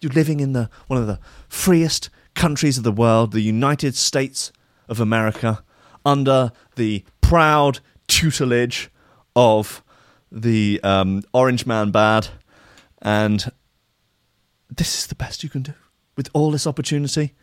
You're 0.00 0.12
living 0.12 0.40
in 0.40 0.52
the 0.52 0.70
one 0.86 1.00
of 1.00 1.06
the 1.06 1.18
freest 1.48 2.08
countries 2.34 2.78
of 2.78 2.84
the 2.84 2.92
world, 2.92 3.32
the 3.32 3.40
United 3.40 3.94
States 3.94 4.52
of 4.88 5.00
America, 5.00 5.62
under 6.04 6.52
the 6.76 7.04
proud 7.20 7.80
tutelage 8.10 8.90
of 9.36 9.82
the 10.30 10.80
um, 10.82 11.22
Orange 11.32 11.64
Man 11.64 11.90
Bad, 11.90 12.28
and 13.00 13.50
this 14.68 14.98
is 14.98 15.06
the 15.06 15.14
best 15.14 15.42
you 15.42 15.48
can 15.48 15.62
do 15.62 15.74
with 16.16 16.28
all 16.34 16.50
this 16.50 16.66
opportunity. 16.66 17.34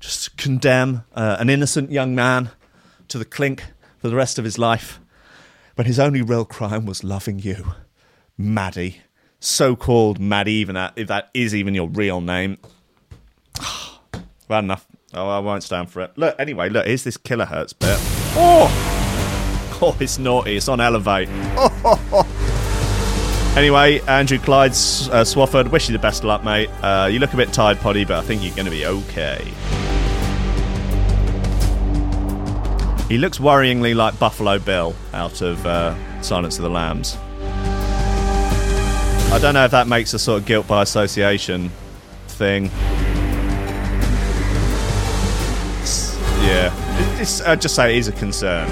Just 0.00 0.36
condemn 0.36 1.04
uh, 1.14 1.36
an 1.38 1.48
innocent 1.48 1.90
young 1.90 2.14
man 2.14 2.50
to 3.08 3.18
the 3.18 3.24
clink 3.24 3.64
for 3.98 4.08
the 4.08 4.16
rest 4.16 4.38
of 4.38 4.44
his 4.44 4.58
life 4.58 5.00
when 5.76 5.86
his 5.86 5.98
only 5.98 6.22
real 6.22 6.44
crime 6.44 6.86
was 6.86 7.04
loving 7.04 7.38
you, 7.38 7.72
Maddie. 8.36 9.02
So 9.38 9.76
called 9.76 10.18
Maddie, 10.18 10.52
even 10.54 10.74
that, 10.74 10.94
if 10.96 11.08
that 11.08 11.30
is 11.32 11.54
even 11.54 11.74
your 11.74 11.88
real 11.88 12.20
name. 12.20 12.58
well, 14.48 14.58
enough. 14.58 14.86
Oh, 15.14 15.28
I 15.28 15.38
won't 15.38 15.62
stand 15.62 15.90
for 15.90 16.00
it. 16.02 16.12
Look, 16.16 16.36
anyway, 16.38 16.68
look, 16.68 16.86
here's 16.86 17.04
this 17.04 17.16
Kilohertz 17.16 17.78
bit. 17.78 17.98
Oh! 18.36 18.99
Oh, 19.82 19.96
it's 19.98 20.18
naughty. 20.18 20.56
It's 20.56 20.68
on 20.68 20.80
Elevate. 20.80 21.28
Anyway, 23.56 23.98
Andrew 24.02 24.38
Clyde 24.38 24.70
uh, 24.70 25.24
Swafford, 25.24 25.72
wish 25.72 25.88
you 25.88 25.92
the 25.92 25.98
best 26.00 26.20
of 26.20 26.26
luck, 26.26 26.44
mate. 26.44 26.70
Uh, 26.82 27.08
you 27.10 27.18
look 27.18 27.32
a 27.34 27.36
bit 27.36 27.52
tired, 27.52 27.78
Poddy, 27.80 28.04
but 28.04 28.16
I 28.18 28.22
think 28.22 28.44
you're 28.44 28.54
going 28.54 28.66
to 28.66 28.70
be 28.70 28.86
okay. 28.86 29.42
He 33.08 33.18
looks 33.18 33.38
worryingly 33.38 33.96
like 33.96 34.16
Buffalo 34.20 34.60
Bill 34.60 34.94
out 35.12 35.42
of 35.42 35.66
uh, 35.66 35.96
Silence 36.22 36.58
of 36.58 36.62
the 36.62 36.70
Lambs. 36.70 37.16
I 39.32 39.38
don't 39.42 39.54
know 39.54 39.64
if 39.64 39.72
that 39.72 39.88
makes 39.88 40.14
a 40.14 40.18
sort 40.20 40.40
of 40.42 40.46
guilt 40.46 40.68
by 40.68 40.82
association 40.82 41.70
thing. 42.28 42.66
It's- 45.80 46.16
yeah, 46.40 47.20
it's, 47.20 47.42
I'd 47.42 47.60
just 47.60 47.74
say 47.74 47.96
it 47.96 47.98
is 47.98 48.06
a 48.06 48.12
concern. 48.12 48.68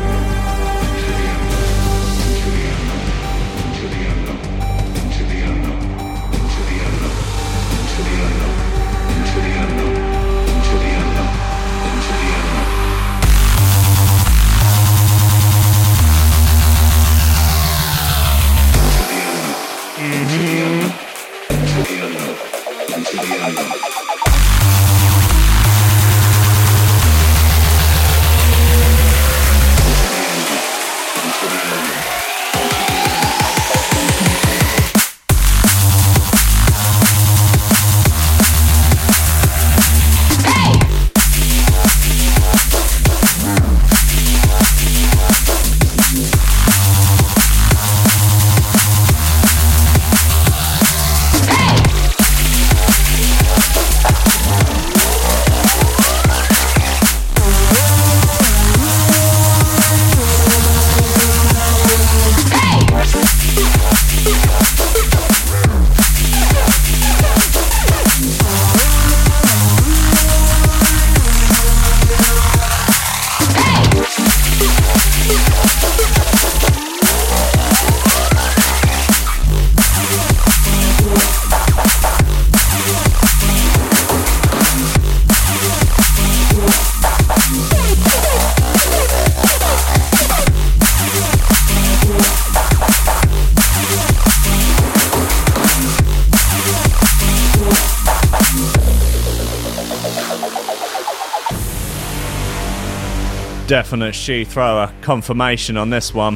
Definite 103.88 104.14
she 104.14 104.44
thrower 104.44 104.92
confirmation 105.00 105.78
on 105.78 105.88
this 105.88 106.12
one. 106.12 106.34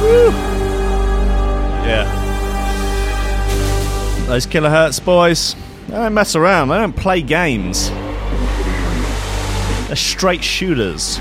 Woo. 0.00 0.30
Yeah. 1.84 2.08
Those 4.28 4.46
kilohertz 4.46 5.04
boys, 5.04 5.54
they 5.88 5.96
don't 5.96 6.14
mess 6.14 6.34
around, 6.34 6.68
they 6.68 6.78
don't 6.78 6.96
play 6.96 7.20
games. 7.20 7.90
They're 9.88 9.96
straight 9.96 10.42
shooters. 10.42 11.18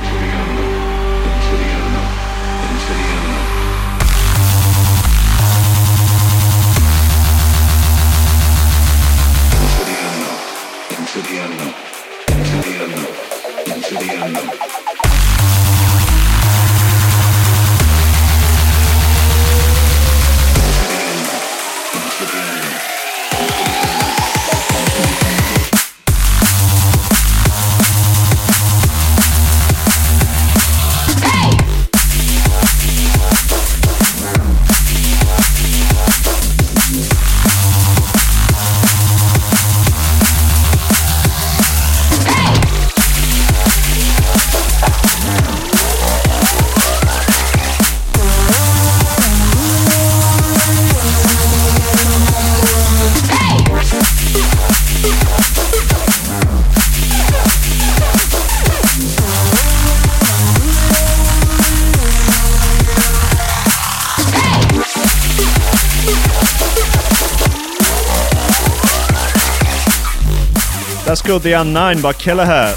The 71.40 71.54
Unknown 71.54 72.02
by 72.02 72.12
Kilohertz. 72.12 72.76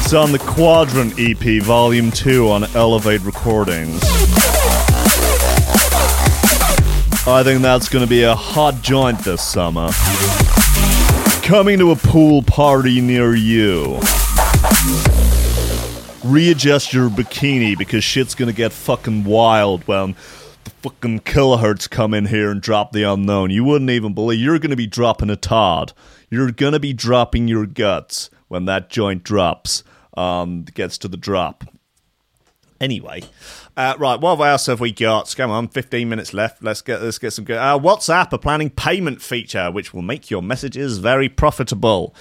It's 0.00 0.12
on 0.12 0.32
the 0.32 0.38
Quadrant 0.38 1.14
EP, 1.18 1.62
Volume 1.62 2.10
2 2.10 2.50
on 2.50 2.64
Elevate 2.74 3.22
Recordings. 3.22 4.00
I 7.26 7.40
think 7.42 7.62
that's 7.62 7.88
going 7.88 8.04
to 8.04 8.08
be 8.08 8.24
a 8.24 8.34
hot 8.34 8.82
joint 8.82 9.20
this 9.20 9.42
summer. 9.42 9.88
Coming 11.42 11.78
to 11.78 11.90
a 11.90 11.96
pool 11.96 12.42
party 12.42 13.00
near 13.00 13.34
you. 13.34 13.98
Readjust 16.22 16.92
your 16.92 17.08
bikini 17.08 17.78
because 17.78 18.04
shit's 18.04 18.34
going 18.34 18.50
to 18.50 18.54
get 18.54 18.72
fucking 18.72 19.24
wild 19.24 19.88
when 19.88 20.14
the 20.64 20.70
fucking 20.82 21.20
kilohertz 21.20 21.88
come 21.88 22.12
in 22.12 22.26
here 22.26 22.50
and 22.50 22.60
drop 22.60 22.92
the 22.92 23.04
unknown. 23.04 23.48
You 23.50 23.64
wouldn't 23.64 23.90
even 23.90 24.12
believe 24.12 24.38
you're 24.38 24.58
going 24.58 24.68
to 24.68 24.76
be 24.76 24.86
dropping 24.86 25.30
a 25.30 25.36
Todd. 25.36 25.94
You're 26.34 26.50
to 26.50 26.80
be 26.80 26.92
dropping 26.92 27.46
your 27.46 27.64
guts 27.64 28.28
when 28.48 28.64
that 28.64 28.90
joint 28.90 29.22
drops. 29.22 29.84
Um, 30.16 30.62
gets 30.62 30.98
to 30.98 31.08
the 31.08 31.16
drop. 31.16 31.64
Anyway, 32.80 33.22
uh, 33.76 33.94
right. 33.98 34.20
What 34.20 34.40
else 34.40 34.66
have 34.66 34.80
we 34.80 34.90
got? 34.92 35.32
Come 35.36 35.50
on, 35.52 35.68
fifteen 35.68 36.08
minutes 36.08 36.34
left. 36.34 36.62
Let's 36.62 36.82
get 36.82 37.00
let's 37.02 37.18
get 37.18 37.32
some 37.32 37.44
good. 37.44 37.56
Uh, 37.56 37.78
WhatsApp 37.78 38.32
are 38.32 38.38
planning 38.38 38.70
payment 38.70 39.22
feature, 39.22 39.70
which 39.70 39.94
will 39.94 40.02
make 40.02 40.30
your 40.30 40.42
messages 40.42 40.98
very 40.98 41.28
profitable. 41.28 42.14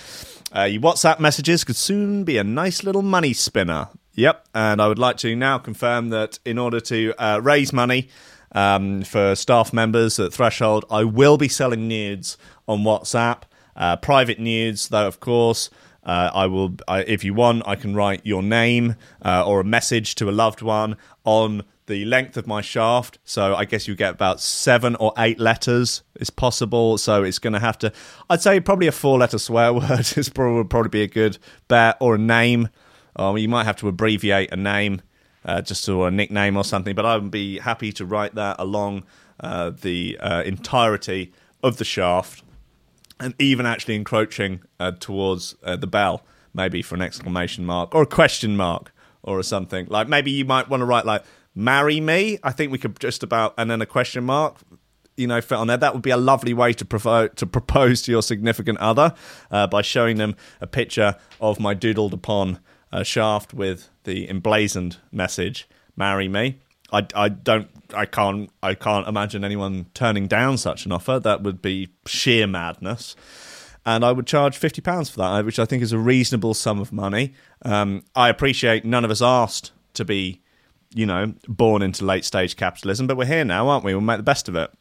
Uh, 0.56 0.64
your 0.64 0.82
WhatsApp 0.82 1.20
messages 1.20 1.64
could 1.64 1.76
soon 1.76 2.24
be 2.24 2.38
a 2.38 2.44
nice 2.44 2.84
little 2.84 3.02
money 3.02 3.34
spinner. 3.34 3.90
Yep, 4.14 4.48
and 4.54 4.80
I 4.80 4.88
would 4.88 5.00
like 5.00 5.18
to 5.18 5.36
now 5.36 5.58
confirm 5.58 6.10
that 6.10 6.38
in 6.46 6.60
order 6.60 6.80
to 6.82 7.14
uh, 7.18 7.40
raise 7.42 7.74
money 7.74 8.10
um, 8.52 9.02
for 9.04 9.36
staff 9.36 9.74
members 9.74 10.20
at 10.20 10.34
Threshold, 10.34 10.86
I 10.90 11.04
will 11.04 11.38
be 11.38 11.48
selling 11.48 11.88
nudes 11.88 12.38
on 12.68 12.84
WhatsApp. 12.84 13.42
Uh, 13.76 13.98
private 13.98 14.40
nudes, 14.40 14.90
though, 14.90 15.08
of 15.08 15.20
course. 15.20 15.70
Uh, 16.06 16.30
I 16.34 16.48
will, 16.48 16.76
I, 16.88 17.00
if 17.04 17.24
you 17.24 17.34
want, 17.34 17.64
I 17.66 17.76
can 17.76 17.96
write 17.96 18.26
your 18.26 18.44
name 18.44 18.96
uh, 19.24 19.46
or 19.46 19.62
a 19.62 19.64
message 19.64 20.16
to 20.16 20.30
a 20.30 20.32
loved 20.32 20.62
one 20.62 20.98
on 21.24 21.64
the 21.86 22.06
length 22.06 22.38
of 22.38 22.48
my 22.48 22.62
shaft. 22.62 23.20
So 23.24 23.56
I 23.56 23.66
guess 23.66 23.88
you 23.88 23.96
get 23.96 24.14
about 24.14 24.40
seven 24.40 24.96
or 24.98 25.14
eight 25.18 25.40
letters 25.40 26.04
is 26.16 26.30
possible. 26.30 26.98
So 26.98 27.24
it's 27.24 27.40
going 27.40 27.54
to 27.54 27.60
have 27.60 27.78
to, 27.80 27.92
I'd 28.30 28.42
say 28.42 28.60
probably 28.60 28.88
a 28.88 28.92
four 28.92 29.18
letter 29.18 29.38
swear 29.38 29.74
word 29.74 30.18
is 30.18 30.30
probably 30.30 30.64
probably 30.66 30.90
be 30.90 31.04
a 31.04 31.08
good 31.08 31.38
bet 31.68 31.98
or 32.00 32.16
a 32.16 32.20
name. 32.20 32.70
Um, 33.16 33.38
you 33.38 33.50
might 33.50 33.66
have 33.66 33.78
to 33.78 33.88
abbreviate 33.88 34.52
a 34.52 34.58
name 34.58 35.02
uh, 35.46 35.62
just 35.62 35.86
to 35.86 36.06
a 36.06 36.12
nickname 36.12 36.58
or 36.58 36.64
something. 36.64 36.96
But 36.96 37.06
I 37.06 37.18
would 37.18 37.32
be 37.32 37.60
happy 37.60 37.92
to 37.94 38.06
write 38.06 38.36
that 38.36 38.58
along 38.60 39.04
uh, 39.40 39.72
the 39.72 40.18
uh, 40.20 40.44
entirety 40.44 41.34
of 41.62 41.78
the 41.78 41.86
shaft 41.86 42.44
and 43.24 43.34
even 43.40 43.66
actually 43.66 43.96
encroaching 43.96 44.62
uh, 44.80 44.92
towards 44.92 45.56
uh, 45.64 45.78
the 45.78 45.88
bell, 45.88 46.24
maybe 46.54 46.82
for 46.82 46.96
an 46.96 47.02
exclamation 47.02 47.66
mark 47.66 47.96
or 47.96 48.04
a 48.04 48.06
question 48.06 48.58
mark 48.58 48.92
or 49.24 49.42
something. 49.42 49.88
Like 49.90 50.10
maybe 50.10 50.32
you 50.32 50.46
might 50.46 50.70
want 50.70 50.82
to 50.82 50.86
write 50.86 51.06
like 51.06 51.24
"marry 51.56 52.00
me." 52.02 52.38
I 52.44 52.52
think 52.52 52.72
we 52.72 52.78
could 52.78 53.00
just 53.00 53.24
about 53.24 53.54
and 53.58 53.72
then 53.72 53.82
a 53.82 53.86
question 53.86 54.26
mark. 54.26 54.58
You 55.16 55.28
know, 55.28 55.42
fit 55.42 55.58
on 55.58 55.68
there. 55.68 55.78
That 55.78 55.94
would 55.94 56.02
be 56.02 56.10
a 56.10 56.18
lovely 56.18 56.54
way 56.54 56.74
to 56.74 56.86
provo- 56.86 57.30
to 57.30 57.46
propose 57.46 58.02
to 58.04 58.12
your 58.12 58.22
significant 58.24 58.80
other 58.80 59.14
uh, 59.52 59.68
by 59.68 59.82
showing 59.82 60.18
them 60.18 60.36
a 60.60 60.68
picture 60.68 61.16
of 61.40 61.60
my 61.60 61.74
doodled 61.76 62.14
upon 62.14 62.60
uh, 62.92 63.04
shaft 63.04 63.54
with 63.54 63.90
the 64.04 64.30
emblazoned 64.30 64.98
message 65.12 65.68
"marry 65.96 66.28
me." 66.28 66.60
I, 66.92 67.08
I 67.16 67.30
don't 67.30 67.70
I 67.96 68.06
can't 68.06 68.50
I 68.62 68.74
can't 68.74 69.08
imagine 69.08 69.44
anyone 69.44 69.88
turning 69.94 70.28
down 70.28 70.58
such 70.58 70.86
an 70.86 70.92
offer. 70.92 71.20
That 71.20 71.44
would 71.44 71.62
be 71.62 71.90
sheer 72.06 72.48
madness. 72.48 73.16
And 73.86 74.06
I 74.06 74.12
would 74.14 74.28
charge 74.28 74.58
fifty 74.58 74.82
pounds 74.82 75.10
for 75.10 75.18
that, 75.20 75.46
which 75.46 75.60
I 75.60 75.66
think 75.66 75.84
is 75.84 75.92
a 75.92 75.98
reasonable 75.98 76.54
sum 76.54 76.80
of 76.80 76.94
money. 76.94 77.34
Um, 77.64 78.04
I 78.16 78.30
appreciate 78.30 78.86
none 78.86 79.04
of 79.04 79.12
us 79.12 79.22
asked 79.22 79.72
to 79.96 80.06
be, 80.06 80.42
you 80.94 81.06
know, 81.06 81.34
born 81.48 81.82
into 81.82 82.06
late 82.06 82.26
stage 82.26 82.56
capitalism, 82.56 83.08
but 83.08 83.18
we're 83.18 83.26
here 83.26 83.46
now, 83.46 83.68
aren't 83.68 83.84
we? 83.84 83.94
We'll 83.94 84.02
make 84.02 84.18
the 84.18 84.24
best 84.24 84.48
of 84.48 84.56
it. 84.56 84.72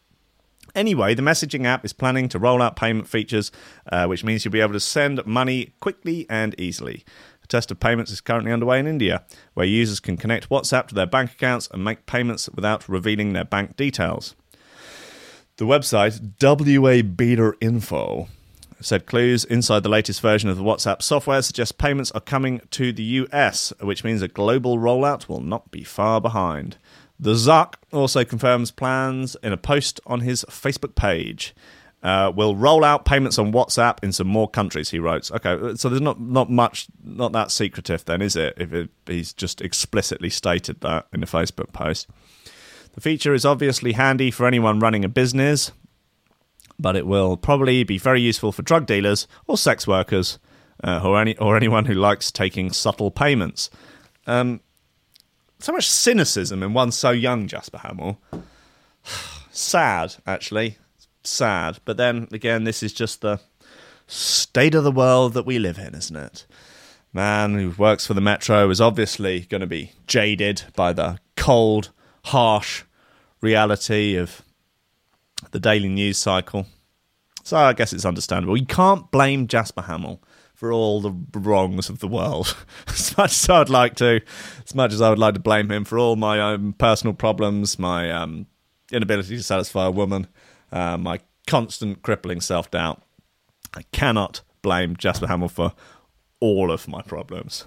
Anyway, 0.75 1.15
the 1.15 1.23
messaging 1.23 1.67
app 1.67 1.85
is 1.85 1.93
planning 1.93 2.29
to 2.31 2.39
roll 2.39 2.63
out 2.63 2.77
payment 2.77 3.07
features, 3.07 3.53
uh, 3.91 4.07
which 4.07 4.25
means 4.25 4.45
you'll 4.45 4.53
be 4.53 4.61
able 4.61 4.73
to 4.73 4.81
send 4.81 5.27
money 5.27 5.75
quickly 5.81 6.25
and 6.31 6.59
easily. 6.59 7.05
A 7.45 7.47
test 7.47 7.71
of 7.71 7.81
payments 7.81 8.11
is 8.11 8.21
currently 8.21 8.53
underway 8.53 8.79
in 8.79 8.87
India, 8.87 9.25
where 9.55 9.67
users 9.67 10.01
can 10.01 10.17
connect 10.17 10.49
WhatsApp 10.49 10.89
to 10.89 10.95
their 10.95 11.07
bank 11.07 11.33
accounts 11.33 11.69
and 11.73 11.85
make 11.85 12.07
payments 12.07 12.49
without 12.55 12.89
revealing 12.89 13.33
their 13.33 13.45
bank 13.45 13.77
details. 13.77 14.35
The 15.57 15.67
website 15.67 16.21
WA 16.41 17.55
Info 17.61 18.29
said 18.81 19.07
clues 19.07 19.45
inside 19.45 19.83
the 19.83 19.89
latest 19.89 20.21
version 20.21 20.51
of 20.51 20.57
the 20.57 20.63
WhatsApp 20.63 21.03
software 21.03 21.43
suggest 21.43 21.79
payments 21.79 22.11
are 22.13 22.21
coming 22.21 22.61
to 22.71 22.93
the 22.93 23.03
US, 23.03 23.73
which 23.81 24.05
means 24.05 24.23
a 24.23 24.29
global 24.29 24.79
rollout 24.79 25.29
will 25.29 25.41
not 25.41 25.71
be 25.71 25.85
far 25.85 26.21
behind. 26.21 26.79
The 27.19 27.35
Zuck 27.35 27.75
also 27.93 28.25
confirms 28.25 28.71
plans 28.71 29.37
in 29.43 29.53
a 29.53 29.57
post 29.57 30.01
on 30.07 30.21
his 30.21 30.45
Facebook 30.49 30.95
page. 30.95 31.55
Uh, 32.03 32.33
will 32.35 32.57
roll 32.57 32.83
out 32.83 33.05
payments 33.05 33.39
on 33.39 33.53
WhatsApp 33.53 34.03
in 34.03 34.11
some 34.11 34.27
more 34.27 34.49
countries. 34.49 34.91
He 34.91 34.99
wrote. 34.99 35.31
Okay, 35.31 35.77
so 35.77 35.89
there's 35.89 36.01
not 36.01 36.21
not 36.21 36.51
much, 36.51 36.89
not 37.05 37.31
that 37.31 37.53
secretive 37.53 38.05
then, 38.05 38.21
is 38.21 38.35
it? 38.35 38.55
If 38.57 38.73
it, 38.73 38.91
he's 39.07 39.33
just 39.33 39.61
explicitly 39.61 40.29
stated 40.29 40.81
that 40.81 41.07
in 41.13 41.23
a 41.23 41.27
Facebook 41.27 41.73
post. 41.73 42.09
The 42.95 43.01
feature 43.01 43.33
is 43.35 43.45
obviously 43.45 43.93
handy 43.93 44.33
for 44.33 44.49
anyone 44.49 44.81
running 44.81 45.05
a 45.05 45.09
business, 45.09 45.71
but 46.77 46.97
it 46.97 47.07
will 47.07 47.37
probably 47.37 47.85
be 47.85 47.99
very 47.99 48.21
useful 48.21 48.51
for 48.51 48.63
drug 48.63 48.85
dealers 48.85 49.29
or 49.47 49.57
sex 49.57 49.87
workers, 49.87 50.41
uh, 50.83 51.01
or 51.05 51.21
any 51.21 51.37
or 51.39 51.57
anyone 51.57 51.85
who 51.85 51.95
likes 51.95 52.33
taking 52.33 52.73
subtle 52.73 53.13
payments. 53.13 53.71
Um, 54.27 54.61
so 55.61 55.71
much 55.71 55.89
cynicism 55.89 56.65
in 56.65 56.75
one 56.75 56.91
so 56.91 57.11
young, 57.11 57.47
Jasper 57.47 57.79
Hamill. 57.79 58.21
Sad, 59.53 60.17
actually 60.27 60.79
sad. 61.25 61.79
But 61.85 61.97
then 61.97 62.29
again, 62.33 62.65
this 62.65 62.83
is 62.83 62.93
just 62.93 63.21
the 63.21 63.41
state 64.07 64.75
of 64.75 64.85
the 64.85 64.93
world 64.93 65.35
that 65.35 65.47
we 65.47 65.59
live 65.59 65.79
in, 65.79 65.95
isn't 65.95 66.17
it? 66.17 66.47
Man 67.13 67.55
who 67.55 67.71
works 67.71 68.07
for 68.07 68.15
the 68.15 68.21
Metro 68.21 68.71
is 68.71 68.81
obviously 68.81 69.41
going 69.41 69.61
to 69.61 69.67
be 69.67 69.93
jaded 70.07 70.65
by 70.75 70.93
the 70.93 71.19
cold, 71.37 71.91
harsh 72.25 72.85
reality 73.41 74.17
of 74.17 74.43
the 75.51 75.61
daily 75.61 75.89
news 75.89 76.19
cycle. 76.19 76.67
So 77.43 77.57
I 77.57 77.73
guess 77.73 77.93
it's 77.93 78.05
understandable. 78.05 78.57
You 78.57 78.67
can't 78.67 79.11
blame 79.11 79.47
Jasper 79.47 79.83
Hamill 79.83 80.23
for 80.55 80.73
all 80.73 81.01
the 81.01 81.13
wrongs 81.35 81.89
of 81.89 81.99
the 81.99 82.09
world. 82.09 82.57
as 82.89 83.17
much 83.19 83.33
as 83.33 83.51
I 83.51 83.59
would 83.59 83.69
like 83.69 83.97
to, 83.97 84.21
as 84.65 84.75
much 84.75 84.93
as 84.93 85.03
I 85.03 85.11
would 85.11 85.19
like 85.19 85.35
to 85.35 85.41
blame 85.41 85.71
him 85.71 85.85
for 85.85 85.99
all 85.99 86.17
my 86.17 86.41
own 86.41 86.73
personal 86.75 87.15
problems, 87.15 87.79
my 87.79 88.11
um, 88.11 88.47
inability 88.93 89.37
to 89.37 89.43
satisfy 89.43 89.87
a 89.87 89.91
woman, 89.91 90.29
uh, 90.73 90.97
my 90.97 91.21
constant 91.47 92.03
crippling 92.03 92.41
self 92.41 92.71
doubt. 92.71 93.03
I 93.75 93.83
cannot 93.93 94.43
blame 94.63 94.97
Jasper 94.97 95.27
Hamill 95.27 95.49
for 95.49 95.73
all 96.41 96.71
of 96.71 96.89
my 96.89 97.03
problems. 97.03 97.67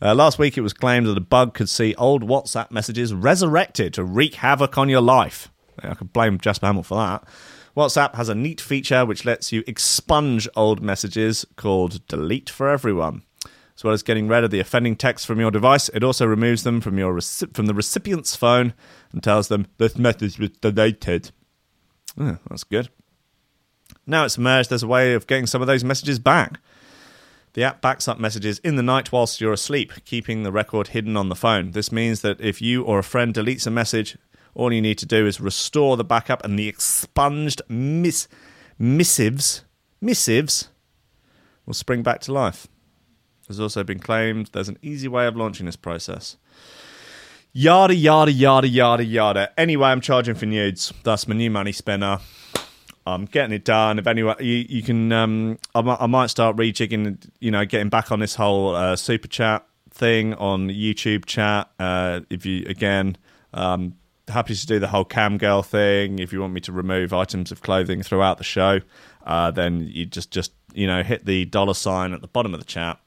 Uh, 0.00 0.14
last 0.14 0.38
week, 0.38 0.56
it 0.56 0.62
was 0.62 0.72
claimed 0.72 1.06
that 1.06 1.16
a 1.16 1.20
bug 1.20 1.54
could 1.54 1.68
see 1.68 1.94
old 1.96 2.26
WhatsApp 2.26 2.70
messages 2.70 3.14
resurrected 3.14 3.94
to 3.94 4.04
wreak 4.04 4.36
havoc 4.36 4.78
on 4.78 4.88
your 4.88 5.00
life. 5.00 5.50
I 5.82 5.94
could 5.94 6.12
blame 6.12 6.38
Jasper 6.38 6.66
Hamill 6.66 6.82
for 6.82 6.96
that. 6.96 7.24
WhatsApp 7.76 8.14
has 8.14 8.30
a 8.30 8.34
neat 8.34 8.60
feature 8.60 9.04
which 9.04 9.26
lets 9.26 9.52
you 9.52 9.62
expunge 9.66 10.48
old 10.56 10.80
messages 10.82 11.44
called 11.56 12.06
Delete 12.08 12.48
for 12.48 12.70
Everyone. 12.70 13.22
As 13.76 13.84
well 13.84 13.92
as 13.92 14.02
getting 14.02 14.26
rid 14.26 14.42
of 14.42 14.50
the 14.50 14.60
offending 14.60 14.96
text 14.96 15.26
from 15.26 15.38
your 15.38 15.50
device, 15.50 15.90
it 15.90 16.02
also 16.02 16.24
removes 16.24 16.62
them 16.62 16.80
from 16.80 16.98
your 16.98 17.20
from 17.20 17.66
the 17.66 17.74
recipient's 17.74 18.34
phone 18.34 18.72
and 19.12 19.22
tells 19.22 19.48
them 19.48 19.66
this 19.76 19.98
message 19.98 20.38
was 20.38 20.48
deleted. 20.62 21.30
That's 22.16 22.64
good. 22.64 22.88
Now 24.06 24.24
it's 24.24 24.38
emerged 24.38 24.70
there's 24.70 24.82
a 24.82 24.88
way 24.88 25.14
of 25.14 25.26
getting 25.26 25.46
some 25.46 25.60
of 25.60 25.66
those 25.66 25.84
messages 25.84 26.18
back. 26.18 26.60
The 27.54 27.64
app 27.64 27.80
backs 27.80 28.06
up 28.06 28.18
messages 28.18 28.58
in 28.58 28.76
the 28.76 28.82
night 28.82 29.12
whilst 29.12 29.40
you're 29.40 29.52
asleep, 29.52 29.92
keeping 30.04 30.42
the 30.42 30.52
record 30.52 30.88
hidden 30.88 31.16
on 31.16 31.28
the 31.28 31.34
phone. 31.34 31.70
This 31.70 31.90
means 31.90 32.20
that 32.20 32.40
if 32.40 32.60
you 32.60 32.82
or 32.82 32.98
a 32.98 33.04
friend 33.04 33.32
deletes 33.34 33.66
a 33.66 33.70
message, 33.70 34.18
all 34.54 34.72
you 34.72 34.82
need 34.82 34.98
to 34.98 35.06
do 35.06 35.26
is 35.26 35.40
restore 35.40 35.96
the 35.96 36.04
backup 36.04 36.44
and 36.44 36.58
the 36.58 36.68
expunged 36.68 37.62
miss- 37.68 38.28
missives 38.78 39.64
missives 40.00 40.68
will 41.64 41.74
spring 41.74 42.02
back 42.02 42.20
to 42.20 42.32
life. 42.32 42.68
There's 43.46 43.60
also 43.60 43.84
been 43.84 43.98
claimed 43.98 44.50
there's 44.52 44.68
an 44.68 44.78
easy 44.82 45.08
way 45.08 45.26
of 45.26 45.36
launching 45.36 45.66
this 45.66 45.76
process. 45.76 46.36
Yada 47.58 47.94
yada 47.94 48.30
yada 48.30 48.68
yada 48.68 49.02
yada. 49.02 49.50
Anyway, 49.58 49.88
I'm 49.88 50.02
charging 50.02 50.34
for 50.34 50.44
nudes. 50.44 50.92
That's 51.04 51.26
my 51.26 51.34
new 51.34 51.50
money 51.50 51.72
spinner. 51.72 52.18
I'm 53.06 53.24
getting 53.24 53.54
it 53.54 53.64
done. 53.64 53.98
If 53.98 54.06
anyone, 54.06 54.36
you, 54.40 54.66
you 54.68 54.82
can, 54.82 55.10
um, 55.10 55.58
I, 55.74 55.80
might, 55.80 55.96
I 56.02 56.06
might 56.06 56.26
start 56.26 56.56
rejigging. 56.56 57.26
You 57.40 57.50
know, 57.50 57.64
getting 57.64 57.88
back 57.88 58.12
on 58.12 58.20
this 58.20 58.34
whole 58.34 58.74
uh, 58.74 58.94
super 58.94 59.26
chat 59.26 59.66
thing 59.90 60.34
on 60.34 60.68
YouTube 60.68 61.24
chat. 61.24 61.70
Uh, 61.78 62.20
if 62.28 62.44
you 62.44 62.66
again, 62.66 63.16
um, 63.54 63.94
happy 64.28 64.54
to 64.54 64.66
do 64.66 64.78
the 64.78 64.88
whole 64.88 65.06
cam 65.06 65.38
girl 65.38 65.62
thing. 65.62 66.18
If 66.18 66.34
you 66.34 66.42
want 66.42 66.52
me 66.52 66.60
to 66.60 66.72
remove 66.72 67.14
items 67.14 67.50
of 67.52 67.62
clothing 67.62 68.02
throughout 68.02 68.36
the 68.36 68.44
show, 68.44 68.80
uh, 69.24 69.50
then 69.50 69.88
you 69.90 70.04
just 70.04 70.30
just 70.30 70.52
you 70.74 70.86
know 70.86 71.02
hit 71.02 71.24
the 71.24 71.46
dollar 71.46 71.72
sign 71.72 72.12
at 72.12 72.20
the 72.20 72.28
bottom 72.28 72.52
of 72.52 72.60
the 72.60 72.66
chat 72.66 73.00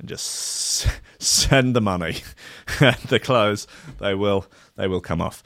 and 0.00 0.08
just 0.08 0.88
send 1.18 1.76
the 1.76 1.80
money. 1.80 2.16
The 3.08 3.20
clothes 3.20 3.66
they 3.98 4.14
will 4.14 4.46
they 4.76 4.86
will 4.86 5.00
come 5.00 5.20
off. 5.20 5.42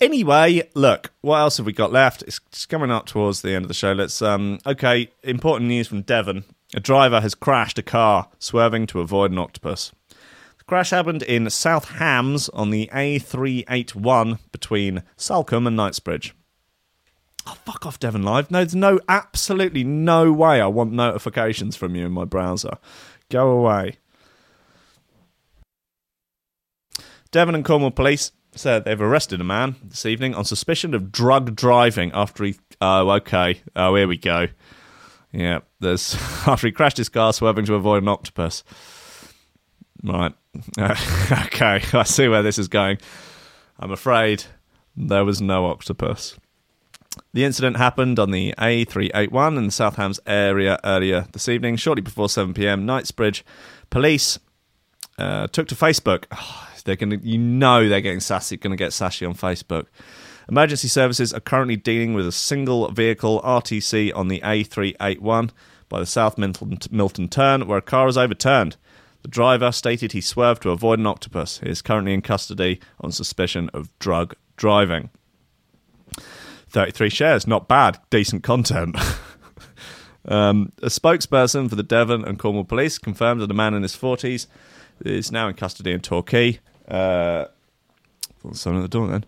Anyway 0.00 0.68
look 0.74 1.12
what 1.20 1.38
else 1.38 1.58
have 1.58 1.66
we 1.66 1.72
got 1.72 1.92
left? 1.92 2.22
It's, 2.22 2.40
it's 2.48 2.64
coming 2.64 2.90
up 2.90 3.06
towards 3.06 3.42
the 3.42 3.54
end 3.54 3.64
of 3.64 3.68
the 3.68 3.74
show. 3.74 3.92
Let's 3.92 4.22
um 4.22 4.60
okay 4.64 5.10
important 5.22 5.68
news 5.68 5.88
from 5.88 6.02
devon. 6.02 6.44
A 6.74 6.80
driver 6.80 7.20
has 7.20 7.34
crashed 7.34 7.78
a 7.78 7.82
car 7.82 8.28
swerving 8.38 8.86
to 8.88 9.00
avoid 9.00 9.32
an 9.32 9.38
octopus. 9.38 9.92
The 10.58 10.64
crash 10.64 10.90
happened 10.90 11.22
in 11.24 11.50
south 11.50 11.90
hams 11.90 12.48
on 12.50 12.70
the 12.70 12.88
a381 12.92 14.38
between 14.52 15.02
salcombe 15.16 15.66
and 15.66 15.78
kingsbridge. 15.78 16.34
Oh, 17.46 17.56
fuck 17.64 17.86
off, 17.86 17.98
Devon 17.98 18.22
Live. 18.22 18.50
No, 18.50 18.58
there's 18.58 18.74
no, 18.74 19.00
absolutely 19.08 19.82
no 19.82 20.32
way 20.32 20.60
I 20.60 20.66
want 20.66 20.92
notifications 20.92 21.74
from 21.74 21.96
you 21.96 22.06
in 22.06 22.12
my 22.12 22.24
browser. 22.24 22.76
Go 23.30 23.50
away. 23.52 23.96
Devon 27.30 27.54
and 27.54 27.64
Cornwall 27.64 27.92
police 27.92 28.32
said 28.56 28.84
they've 28.84 29.00
arrested 29.00 29.40
a 29.40 29.44
man 29.44 29.76
this 29.84 30.04
evening 30.04 30.34
on 30.34 30.44
suspicion 30.44 30.94
of 30.94 31.12
drug 31.12 31.54
driving 31.54 32.10
after 32.12 32.44
he. 32.44 32.56
Oh, 32.80 33.08
okay. 33.10 33.60
Oh, 33.76 33.94
here 33.94 34.08
we 34.08 34.16
go. 34.16 34.48
Yeah, 35.32 35.60
there's 35.78 36.14
after 36.46 36.66
he 36.66 36.72
crashed 36.72 36.96
his 36.96 37.08
car 37.08 37.32
swerving 37.32 37.66
to 37.66 37.74
avoid 37.74 38.02
an 38.02 38.08
octopus. 38.08 38.64
Right. 40.02 40.32
okay, 40.78 41.80
I 41.92 42.02
see 42.02 42.26
where 42.26 42.42
this 42.42 42.58
is 42.58 42.66
going. 42.66 42.98
I'm 43.78 43.92
afraid 43.92 44.44
there 44.96 45.24
was 45.24 45.40
no 45.40 45.66
octopus. 45.66 46.36
The 47.32 47.44
incident 47.44 47.76
happened 47.76 48.18
on 48.18 48.30
the 48.30 48.54
A381 48.58 49.58
in 49.58 49.66
the 49.66 49.72
South 49.72 49.96
Hams 49.96 50.20
area 50.26 50.78
earlier 50.84 51.26
this 51.32 51.48
evening, 51.48 51.76
shortly 51.76 52.02
before 52.02 52.28
7 52.28 52.54
pm. 52.54 52.86
Kingsbridge 52.86 53.44
police 53.90 54.38
uh, 55.18 55.46
took 55.48 55.68
to 55.68 55.74
Facebook. 55.74 56.24
Oh, 56.32 56.68
they're 56.84 56.96
going 56.96 57.10
to, 57.10 57.18
you 57.18 57.38
know, 57.38 57.88
they're 57.88 58.00
getting 58.00 58.20
sassy, 58.20 58.56
going 58.56 58.70
to 58.70 58.76
get 58.76 58.92
sassy 58.92 59.26
on 59.26 59.34
Facebook. 59.34 59.86
Emergency 60.48 60.88
services 60.88 61.32
are 61.32 61.40
currently 61.40 61.76
dealing 61.76 62.14
with 62.14 62.26
a 62.26 62.32
single 62.32 62.90
vehicle 62.90 63.40
RTC 63.42 64.14
on 64.14 64.28
the 64.28 64.40
A381 64.40 65.50
by 65.88 66.00
the 66.00 66.06
South 66.06 66.38
Milton, 66.38 66.78
Milton 66.90 67.28
turn, 67.28 67.66
where 67.66 67.78
a 67.78 67.82
car 67.82 68.06
was 68.06 68.18
overturned. 68.18 68.76
The 69.22 69.28
driver 69.28 69.70
stated 69.70 70.12
he 70.12 70.20
swerved 70.20 70.62
to 70.62 70.70
avoid 70.70 70.98
an 70.98 71.06
octopus. 71.06 71.58
He 71.58 71.68
is 71.68 71.82
currently 71.82 72.14
in 72.14 72.22
custody 72.22 72.80
on 73.00 73.12
suspicion 73.12 73.68
of 73.74 73.96
drug 73.98 74.34
driving. 74.56 75.10
33 76.70 77.10
shares, 77.10 77.46
not 77.46 77.68
bad, 77.68 77.98
decent 78.10 78.42
content. 78.42 78.96
um, 80.26 80.72
a 80.82 80.86
spokesperson 80.86 81.68
for 81.68 81.76
the 81.76 81.82
Devon 81.82 82.24
and 82.24 82.38
Cornwall 82.38 82.64
Police 82.64 82.98
confirmed 82.98 83.40
that 83.40 83.50
a 83.50 83.54
man 83.54 83.74
in 83.74 83.82
his 83.82 83.96
40s 83.96 84.46
is 85.04 85.32
now 85.32 85.48
in 85.48 85.54
custody 85.54 85.92
in 85.92 86.00
Torquay. 86.00 86.60
Uh, 86.88 87.46
someone 88.52 88.82
at 88.82 88.90
the 88.90 88.98
door 88.98 89.08
then. 89.08 89.24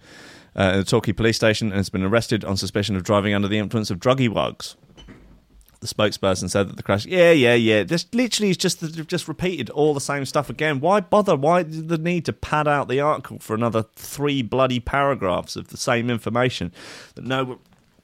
Uh, 0.54 0.72
in 0.74 0.78
the 0.80 0.84
Torquay 0.84 1.12
police 1.12 1.36
station 1.36 1.68
and 1.68 1.76
has 1.76 1.88
been 1.88 2.02
arrested 2.02 2.44
on 2.44 2.56
suspicion 2.56 2.94
of 2.94 3.02
driving 3.02 3.34
under 3.34 3.48
the 3.48 3.58
influence 3.58 3.90
of 3.90 3.98
druggy 3.98 4.28
wugs 4.28 4.76
the 5.82 5.88
spokesperson 5.88 6.48
said 6.48 6.68
that 6.68 6.76
the 6.76 6.82
crash, 6.82 7.04
yeah, 7.06 7.32
yeah, 7.32 7.54
yeah. 7.54 7.82
This 7.82 8.06
literally 8.12 8.50
is 8.50 8.56
just 8.56 8.80
just 9.08 9.26
repeated 9.26 9.68
all 9.70 9.94
the 9.94 10.00
same 10.00 10.24
stuff 10.24 10.48
again. 10.48 10.78
Why 10.78 11.00
bother? 11.00 11.34
Why 11.34 11.64
the 11.64 11.98
need 11.98 12.24
to 12.26 12.32
pad 12.32 12.68
out 12.68 12.86
the 12.86 13.00
article 13.00 13.40
for 13.40 13.54
another 13.54 13.84
three 13.96 14.42
bloody 14.42 14.78
paragraphs 14.78 15.56
of 15.56 15.68
the 15.68 15.76
same 15.76 16.08
information 16.08 16.72
that 17.16 17.24
no 17.24 17.58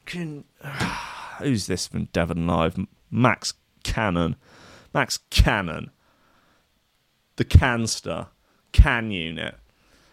can? 0.06 0.42
Who's 1.38 1.68
this 1.68 1.86
from 1.86 2.06
Devon 2.06 2.48
Live? 2.48 2.76
Max 3.12 3.54
Cannon, 3.84 4.34
Max 4.92 5.20
Cannon, 5.30 5.92
the 7.36 7.44
Canster, 7.44 8.26
Can 8.72 9.12
Unit. 9.12 9.54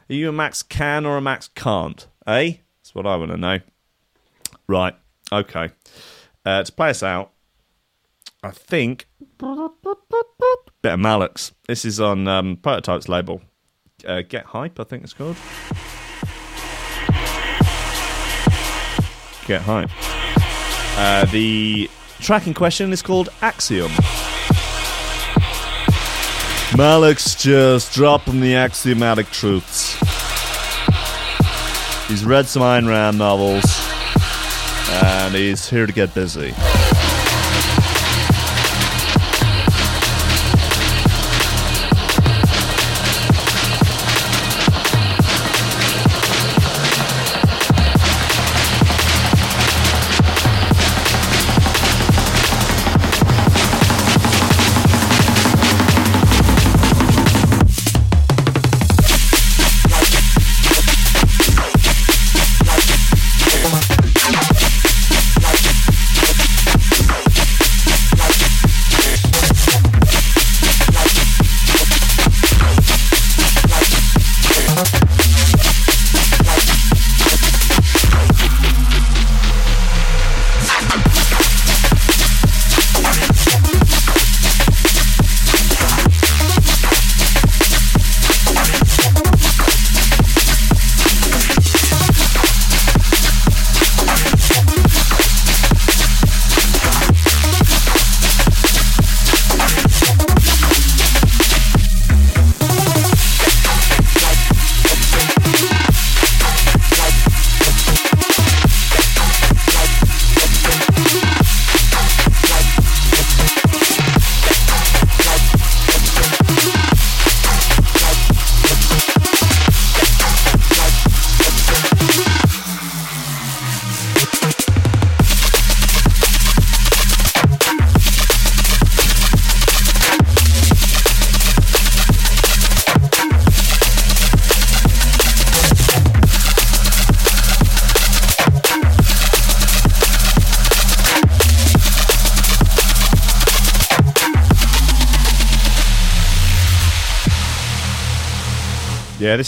Are 0.08 0.14
you 0.14 0.30
a 0.30 0.32
Max 0.32 0.62
Can 0.62 1.04
or 1.04 1.18
a 1.18 1.22
Max 1.22 1.50
Can't? 1.56 2.08
Eh? 2.28 2.58
That's 2.84 2.94
what 2.94 3.08
I 3.08 3.16
want 3.16 3.32
to 3.32 3.38
know. 3.38 3.60
Right. 4.68 4.96
Okay. 5.32 5.72
Uh, 6.46 6.62
to 6.62 6.72
play 6.72 6.92
us 6.92 7.02
out, 7.02 7.32
I 8.46 8.52
think 8.52 9.08
bit 9.40 10.94
of 10.94 11.00
Malix. 11.00 11.52
This 11.68 11.84
is 11.84 12.00
on 12.00 12.28
um, 12.28 12.58
Prototype's 12.58 13.10
label. 13.10 13.42
Uh, 14.06 14.22
Get 14.22 14.46
Hype, 14.46 14.80
I 14.80 14.84
think 14.84 15.04
it's 15.04 15.14
called. 15.14 15.36
Get 19.48 19.62
Hype. 19.64 19.90
Uh, 20.96 21.26
the 21.32 21.90
track 22.20 22.46
in 22.46 22.54
question 22.54 22.94
is 22.94 23.02
called 23.02 23.30
Axiom. 23.42 23.90
Malix 26.78 27.42
just 27.42 27.96
dropping 27.96 28.42
the 28.42 28.54
axiomatic 28.54 29.28
truths. 29.32 29.96
He's 32.08 32.24
read 32.24 32.46
some 32.46 32.62
Ayn 32.62 32.88
Rand 32.88 33.18
novels, 33.18 33.66
and 35.04 35.34
he's 35.34 35.68
here 35.68 35.88
to 35.88 35.94
get 35.94 36.14
busy. 36.14 36.54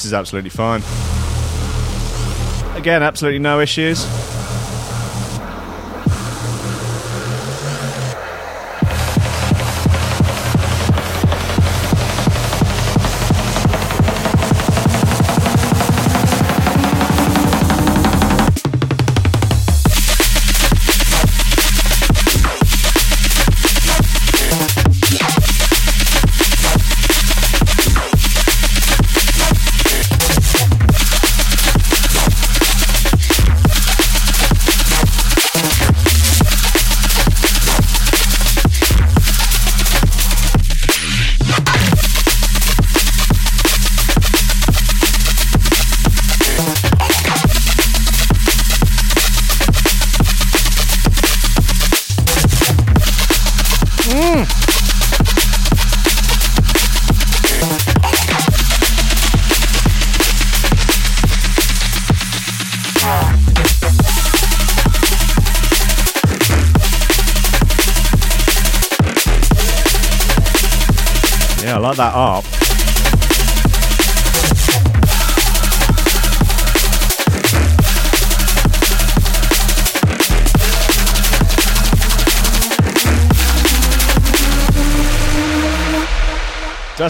Is 0.07 0.13
absolutely 0.13 0.49
fine. 0.49 0.81
Again, 2.75 3.03
absolutely 3.03 3.39
no 3.39 3.59
issues. 3.59 4.05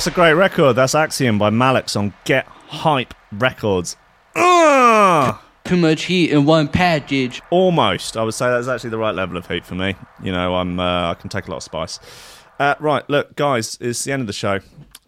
That's 0.07 0.15
a 0.15 0.21
great 0.21 0.33
record. 0.35 0.77
That's 0.77 0.95
Axiom 0.95 1.37
by 1.37 1.49
Malix 1.49 1.97
on 1.97 2.13
Get 2.23 2.45
Hype 2.45 3.13
Records. 3.33 3.97
Ah! 4.37 5.43
Too 5.65 5.75
much 5.75 6.03
heat 6.03 6.31
in 6.31 6.45
one 6.45 6.69
package. 6.69 7.41
Almost. 7.49 8.15
I 8.15 8.23
would 8.23 8.33
say 8.33 8.47
that's 8.49 8.69
actually 8.69 8.91
the 8.91 8.99
right 8.99 9.13
level 9.13 9.35
of 9.35 9.45
heat 9.49 9.65
for 9.65 9.75
me. 9.75 9.95
You 10.23 10.31
know, 10.31 10.55
I'm 10.55 10.79
uh, 10.79 11.11
I 11.11 11.15
can 11.15 11.29
take 11.29 11.47
a 11.47 11.51
lot 11.51 11.57
of 11.57 11.63
spice. 11.63 11.99
Uh, 12.57 12.75
right, 12.79 13.03
look, 13.09 13.35
guys, 13.35 13.77
it's 13.81 14.05
the 14.05 14.13
end 14.13 14.21
of 14.21 14.27
the 14.27 14.33
show. 14.33 14.61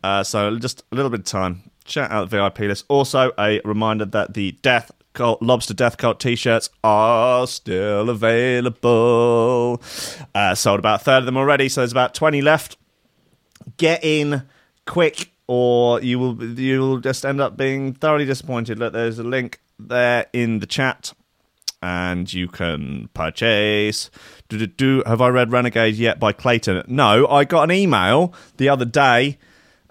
Uh, 0.04 0.22
so 0.22 0.60
just 0.60 0.84
a 0.92 0.96
little 0.96 1.10
bit 1.10 1.22
of 1.22 1.26
time. 1.26 1.72
Shout 1.86 2.12
out 2.12 2.30
the 2.30 2.36
VIP 2.36 2.60
list. 2.60 2.84
Also, 2.90 3.32
a 3.40 3.62
reminder 3.64 4.04
that 4.04 4.34
the 4.34 4.52
Death 4.62 4.92
Cult, 5.14 5.42
Lobster 5.42 5.74
Death 5.74 5.96
Cult 5.96 6.20
t-shirts 6.20 6.70
are 6.84 7.48
still 7.48 8.10
available. 8.10 9.82
Uh, 10.36 10.56
sold 10.56 10.80
about 10.80 11.00
a 11.00 11.04
third 11.06 11.20
of 11.20 11.26
them 11.26 11.38
already, 11.38 11.70
so 11.70 11.80
there's 11.80 11.94
about 11.94 12.14
20 12.14 12.42
left. 12.42 12.76
Get 13.78 14.04
in 14.04 14.44
quick 14.90 15.32
or 15.48 16.02
you 16.02 16.20
will 16.20 16.44
you 16.60 16.80
will 16.82 17.00
just 17.00 17.26
end 17.26 17.40
up 17.40 17.56
being 17.56 17.94
thoroughly 17.94 18.26
disappointed. 18.26 18.80
Look, 18.80 18.92
there's 18.92 19.20
a 19.20 19.24
link 19.24 19.62
there 19.80 20.26
in 20.34 20.60
the 20.60 20.66
chat 20.66 21.14
and 21.82 22.32
you 22.34 22.48
can 22.48 23.10
purchase. 23.14 24.10
Do, 24.50 24.58
do, 24.58 24.68
do. 24.68 25.04
Have 25.06 25.22
I 25.22 25.30
read 25.30 25.52
Renegade 25.52 25.96
yet 25.96 26.20
by 26.20 26.34
Clayton? 26.34 26.84
No, 26.88 27.28
I 27.28 27.46
got 27.46 27.64
an 27.64 27.72
email 27.72 28.34
the 28.58 28.68
other 28.68 28.84
day 28.86 29.38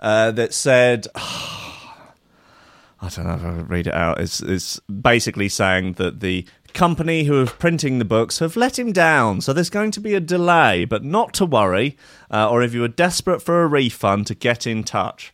uh, 0.00 0.32
that 0.32 0.52
said, 0.52 1.06
I 1.14 3.08
don't 3.08 3.26
know 3.26 3.34
if 3.34 3.40
I 3.40 3.56
can 3.56 3.68
read 3.68 3.86
it 3.86 3.94
out. 3.94 4.20
It's, 4.20 4.42
it's 4.42 4.80
basically 4.80 5.48
saying 5.48 5.94
that 5.94 6.20
the 6.20 6.44
company 6.74 7.24
who 7.24 7.42
are 7.42 7.46
printing 7.46 7.98
the 7.98 8.04
books 8.04 8.38
have 8.38 8.56
let 8.56 8.78
him 8.78 8.92
down. 8.92 9.40
So 9.40 9.52
there's 9.52 9.70
going 9.70 9.90
to 9.92 10.00
be 10.00 10.14
a 10.14 10.20
delay, 10.20 10.84
but 10.84 11.04
not 11.04 11.32
to 11.34 11.46
worry. 11.46 11.96
Uh, 12.30 12.48
or 12.50 12.62
if 12.62 12.74
you 12.74 12.84
are 12.84 12.88
desperate 12.88 13.40
for 13.40 13.62
a 13.62 13.66
refund, 13.66 14.26
to 14.28 14.34
get 14.34 14.66
in 14.66 14.84
touch. 14.84 15.32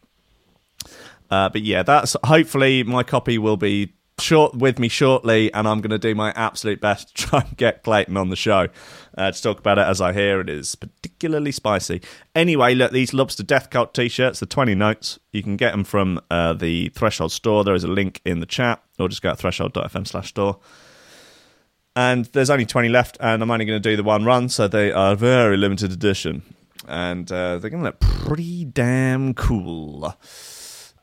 Uh, 1.31 1.49
but 1.49 1.63
yeah, 1.63 1.83
that's 1.83 2.17
hopefully 2.25 2.83
my 2.83 3.03
copy 3.03 3.39
will 3.39 3.57
be 3.57 3.93
short 4.21 4.55
with 4.55 4.79
me 4.79 4.89
shortly, 4.89 5.53
and 5.53 5.67
I'm 5.67 5.81
going 5.81 5.91
to 5.91 5.99
do 5.99 6.15
my 6.15 6.33
absolute 6.33 6.81
best 6.81 7.09
to 7.17 7.27
try 7.27 7.41
and 7.41 7.57
get 7.57 7.83
Clayton 7.83 8.17
on 8.17 8.31
the 8.31 8.37
show 8.37 8.69
uh, 9.17 9.31
to 9.31 9.43
talk 9.43 9.59
about 9.59 9.79
it 9.79 9.87
as 9.87 10.01
I 10.01 10.13
hear 10.13 10.41
it 10.41 10.49
is 10.49 10.75
particularly 10.75 11.53
spicy. 11.53 12.03
Anyway, 12.35 12.75
look, 12.75 12.93
these 12.93 13.13
Lobster 13.13 13.43
Death 13.43 13.71
Cult 13.71 13.95
t-shirts, 13.95 14.41
the 14.41 14.47
20 14.47 14.75
notes, 14.75 15.19
you 15.33 15.43
can 15.43 15.57
get 15.57 15.73
them 15.73 15.85
from 15.85 16.21
uh, 16.31 16.53
the 16.53 16.91
Threshold 16.91 17.33
store. 17.33 17.65
There 17.65 17.75
is 17.75 17.85
a 17.85 17.89
link 17.89 18.21
in 18.25 18.41
the 18.41 18.47
chat, 18.47 18.83
or 18.99 19.09
just 19.09 19.23
go 19.23 19.31
to 19.31 19.37
threshold.fm 19.37 20.07
slash 20.07 20.29
store. 20.29 20.59
And 21.97 22.25
there's 22.27 22.51
only 22.51 22.67
20 22.67 22.89
left, 22.89 23.17
and 23.21 23.41
I'm 23.43 23.51
only 23.51 23.65
going 23.65 23.81
to 23.81 23.89
do 23.89 23.97
the 23.97 24.03
one 24.03 24.25
run, 24.25 24.49
so 24.49 24.67
they 24.67 24.91
are 24.91 25.15
very 25.15 25.57
limited 25.57 25.93
edition. 25.93 26.43
And 26.89 27.31
uh, 27.31 27.59
they're 27.59 27.71
going 27.71 27.85
to 27.85 27.91
look 27.91 28.01
pretty 28.01 28.65
damn 28.65 29.33
cool. 29.35 30.13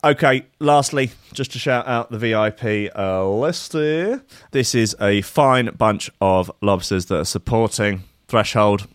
Okay, 0.03 0.47
lastly, 0.59 1.11
just 1.31 1.51
to 1.53 1.59
shout 1.59 1.87
out 1.87 2.11
the 2.11 2.17
VIP 2.17 2.91
uh, 2.97 3.29
list 3.29 3.73
here. 3.73 4.23
This 4.51 4.75
is 4.75 4.95
a 4.99 5.21
fine 5.21 5.67
bunch 5.77 6.09
of 6.19 6.51
lobsters 6.61 7.05
that 7.05 7.19
are 7.19 7.25
supporting 7.25 8.03
Threshold.fm 8.27 8.87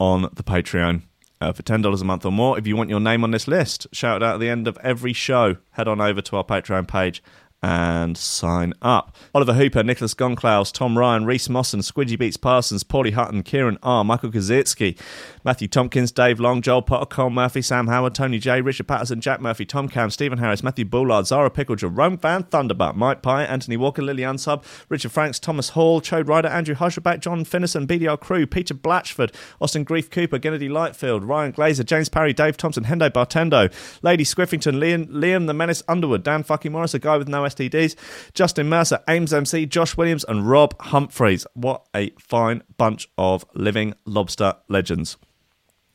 on 0.00 0.22
the 0.22 0.42
Patreon. 0.42 1.02
Uh, 1.40 1.52
for 1.52 1.62
$10 1.62 2.00
a 2.00 2.04
month 2.04 2.24
or 2.24 2.32
more. 2.32 2.56
If 2.58 2.66
you 2.66 2.74
want 2.74 2.88
your 2.88 3.00
name 3.00 3.22
on 3.22 3.30
this 3.30 3.46
list, 3.46 3.86
shout 3.92 4.22
it 4.22 4.24
out 4.24 4.34
at 4.34 4.40
the 4.40 4.48
end 4.48 4.66
of 4.66 4.78
every 4.82 5.12
show. 5.12 5.56
Head 5.72 5.88
on 5.88 6.00
over 6.00 6.22
to 6.22 6.36
our 6.36 6.44
Patreon 6.44 6.88
page 6.88 7.22
and 7.64 8.18
sign 8.18 8.74
up. 8.82 9.16
Oliver 9.34 9.54
Hooper, 9.54 9.82
Nicholas 9.82 10.12
Gonklaus, 10.14 10.70
Tom 10.70 10.98
Ryan, 10.98 11.24
Reese 11.24 11.48
Mosson, 11.48 11.80
Squidgy 11.80 12.18
Beats 12.18 12.36
Parsons, 12.36 12.84
Paulie 12.84 13.14
Hutton, 13.14 13.42
Kieran 13.42 13.78
R, 13.82 14.04
Michael 14.04 14.30
Kazitsky, 14.30 14.98
Matthew 15.44 15.68
Tompkins, 15.68 16.12
Dave 16.12 16.38
Long, 16.38 16.60
Joel 16.60 16.82
Potter, 16.82 17.06
Cole 17.06 17.30
Murphy, 17.30 17.62
Sam 17.62 17.86
Howard, 17.86 18.14
Tony 18.14 18.38
J, 18.38 18.60
Richard 18.60 18.86
Patterson, 18.86 19.22
Jack 19.22 19.40
Murphy, 19.40 19.64
Tom 19.64 19.88
Cam, 19.88 20.10
Stephen 20.10 20.36
Harris, 20.36 20.62
Matthew 20.62 20.84
Bullard, 20.84 21.26
Zara 21.26 21.48
Pickle, 21.48 21.74
Jerome 21.74 22.18
Van 22.18 22.44
Thunderbutt, 22.44 22.96
Mike 22.96 23.22
Pye, 23.22 23.44
Anthony 23.44 23.78
Walker, 23.78 24.02
Lily 24.02 24.24
Unsub, 24.24 24.62
Richard 24.90 25.12
Franks, 25.12 25.38
Thomas 25.38 25.70
Hall, 25.70 26.02
Chode 26.02 26.28
Ryder, 26.28 26.48
Andrew 26.48 26.74
Husherback, 26.74 27.20
John 27.20 27.46
Finnison, 27.46 27.86
BDR 27.86 28.20
Crew, 28.20 28.46
Peter 28.46 28.74
Blatchford, 28.74 29.34
Austin 29.58 29.84
Grief 29.84 30.10
Cooper, 30.10 30.38
Kennedy 30.38 30.68
Lightfield, 30.68 31.26
Ryan 31.26 31.54
Glazer, 31.54 31.86
James 31.86 32.10
Parry, 32.10 32.34
Dave 32.34 32.58
Thompson, 32.58 32.84
Hendo 32.84 33.08
Bartendo, 33.08 33.72
Lady 34.02 34.24
Squiffington, 34.24 34.74
Liam, 34.74 35.08
Liam 35.08 35.46
the 35.46 35.54
Menace 35.54 35.82
Underwood, 35.88 36.22
Dan 36.22 36.42
fucking 36.42 36.72
Morris, 36.72 36.92
a 36.92 36.98
guy 36.98 37.16
with 37.16 37.26
no 37.26 37.46
STDs, 37.54 37.94
Justin 38.34 38.68
Mercer, 38.68 39.00
Ames 39.08 39.32
MC, 39.32 39.66
Josh 39.66 39.96
Williams, 39.96 40.24
and 40.24 40.48
Rob 40.48 40.74
Humphreys. 40.80 41.46
What 41.54 41.84
a 41.94 42.10
fine 42.18 42.62
bunch 42.76 43.08
of 43.16 43.44
living 43.54 43.94
lobster 44.04 44.54
legends. 44.68 45.16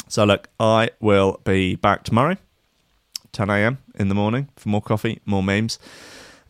So, 0.07 0.24
look, 0.24 0.49
I 0.60 0.89
will 0.99 1.39
be 1.43 1.76
back 1.76 2.03
tomorrow, 2.03 2.38
10 3.32 3.49
a.m. 3.49 3.78
in 3.95 4.10
the 4.10 4.16
morning, 4.16 4.49
for 4.55 4.70
more 4.70 4.82
coffee, 4.82 5.22
more 5.26 5.43
memes. 5.43 5.78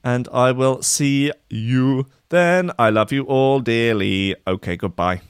And 0.03 0.29
I 0.31 0.53
will 0.53 0.81
see 0.81 1.31
you 1.49 2.07
then. 2.29 2.71
I 2.79 2.89
love 2.89 3.11
you 3.11 3.23
all 3.23 3.59
dearly. 3.59 4.35
Okay, 4.47 4.77
goodbye. 4.77 5.21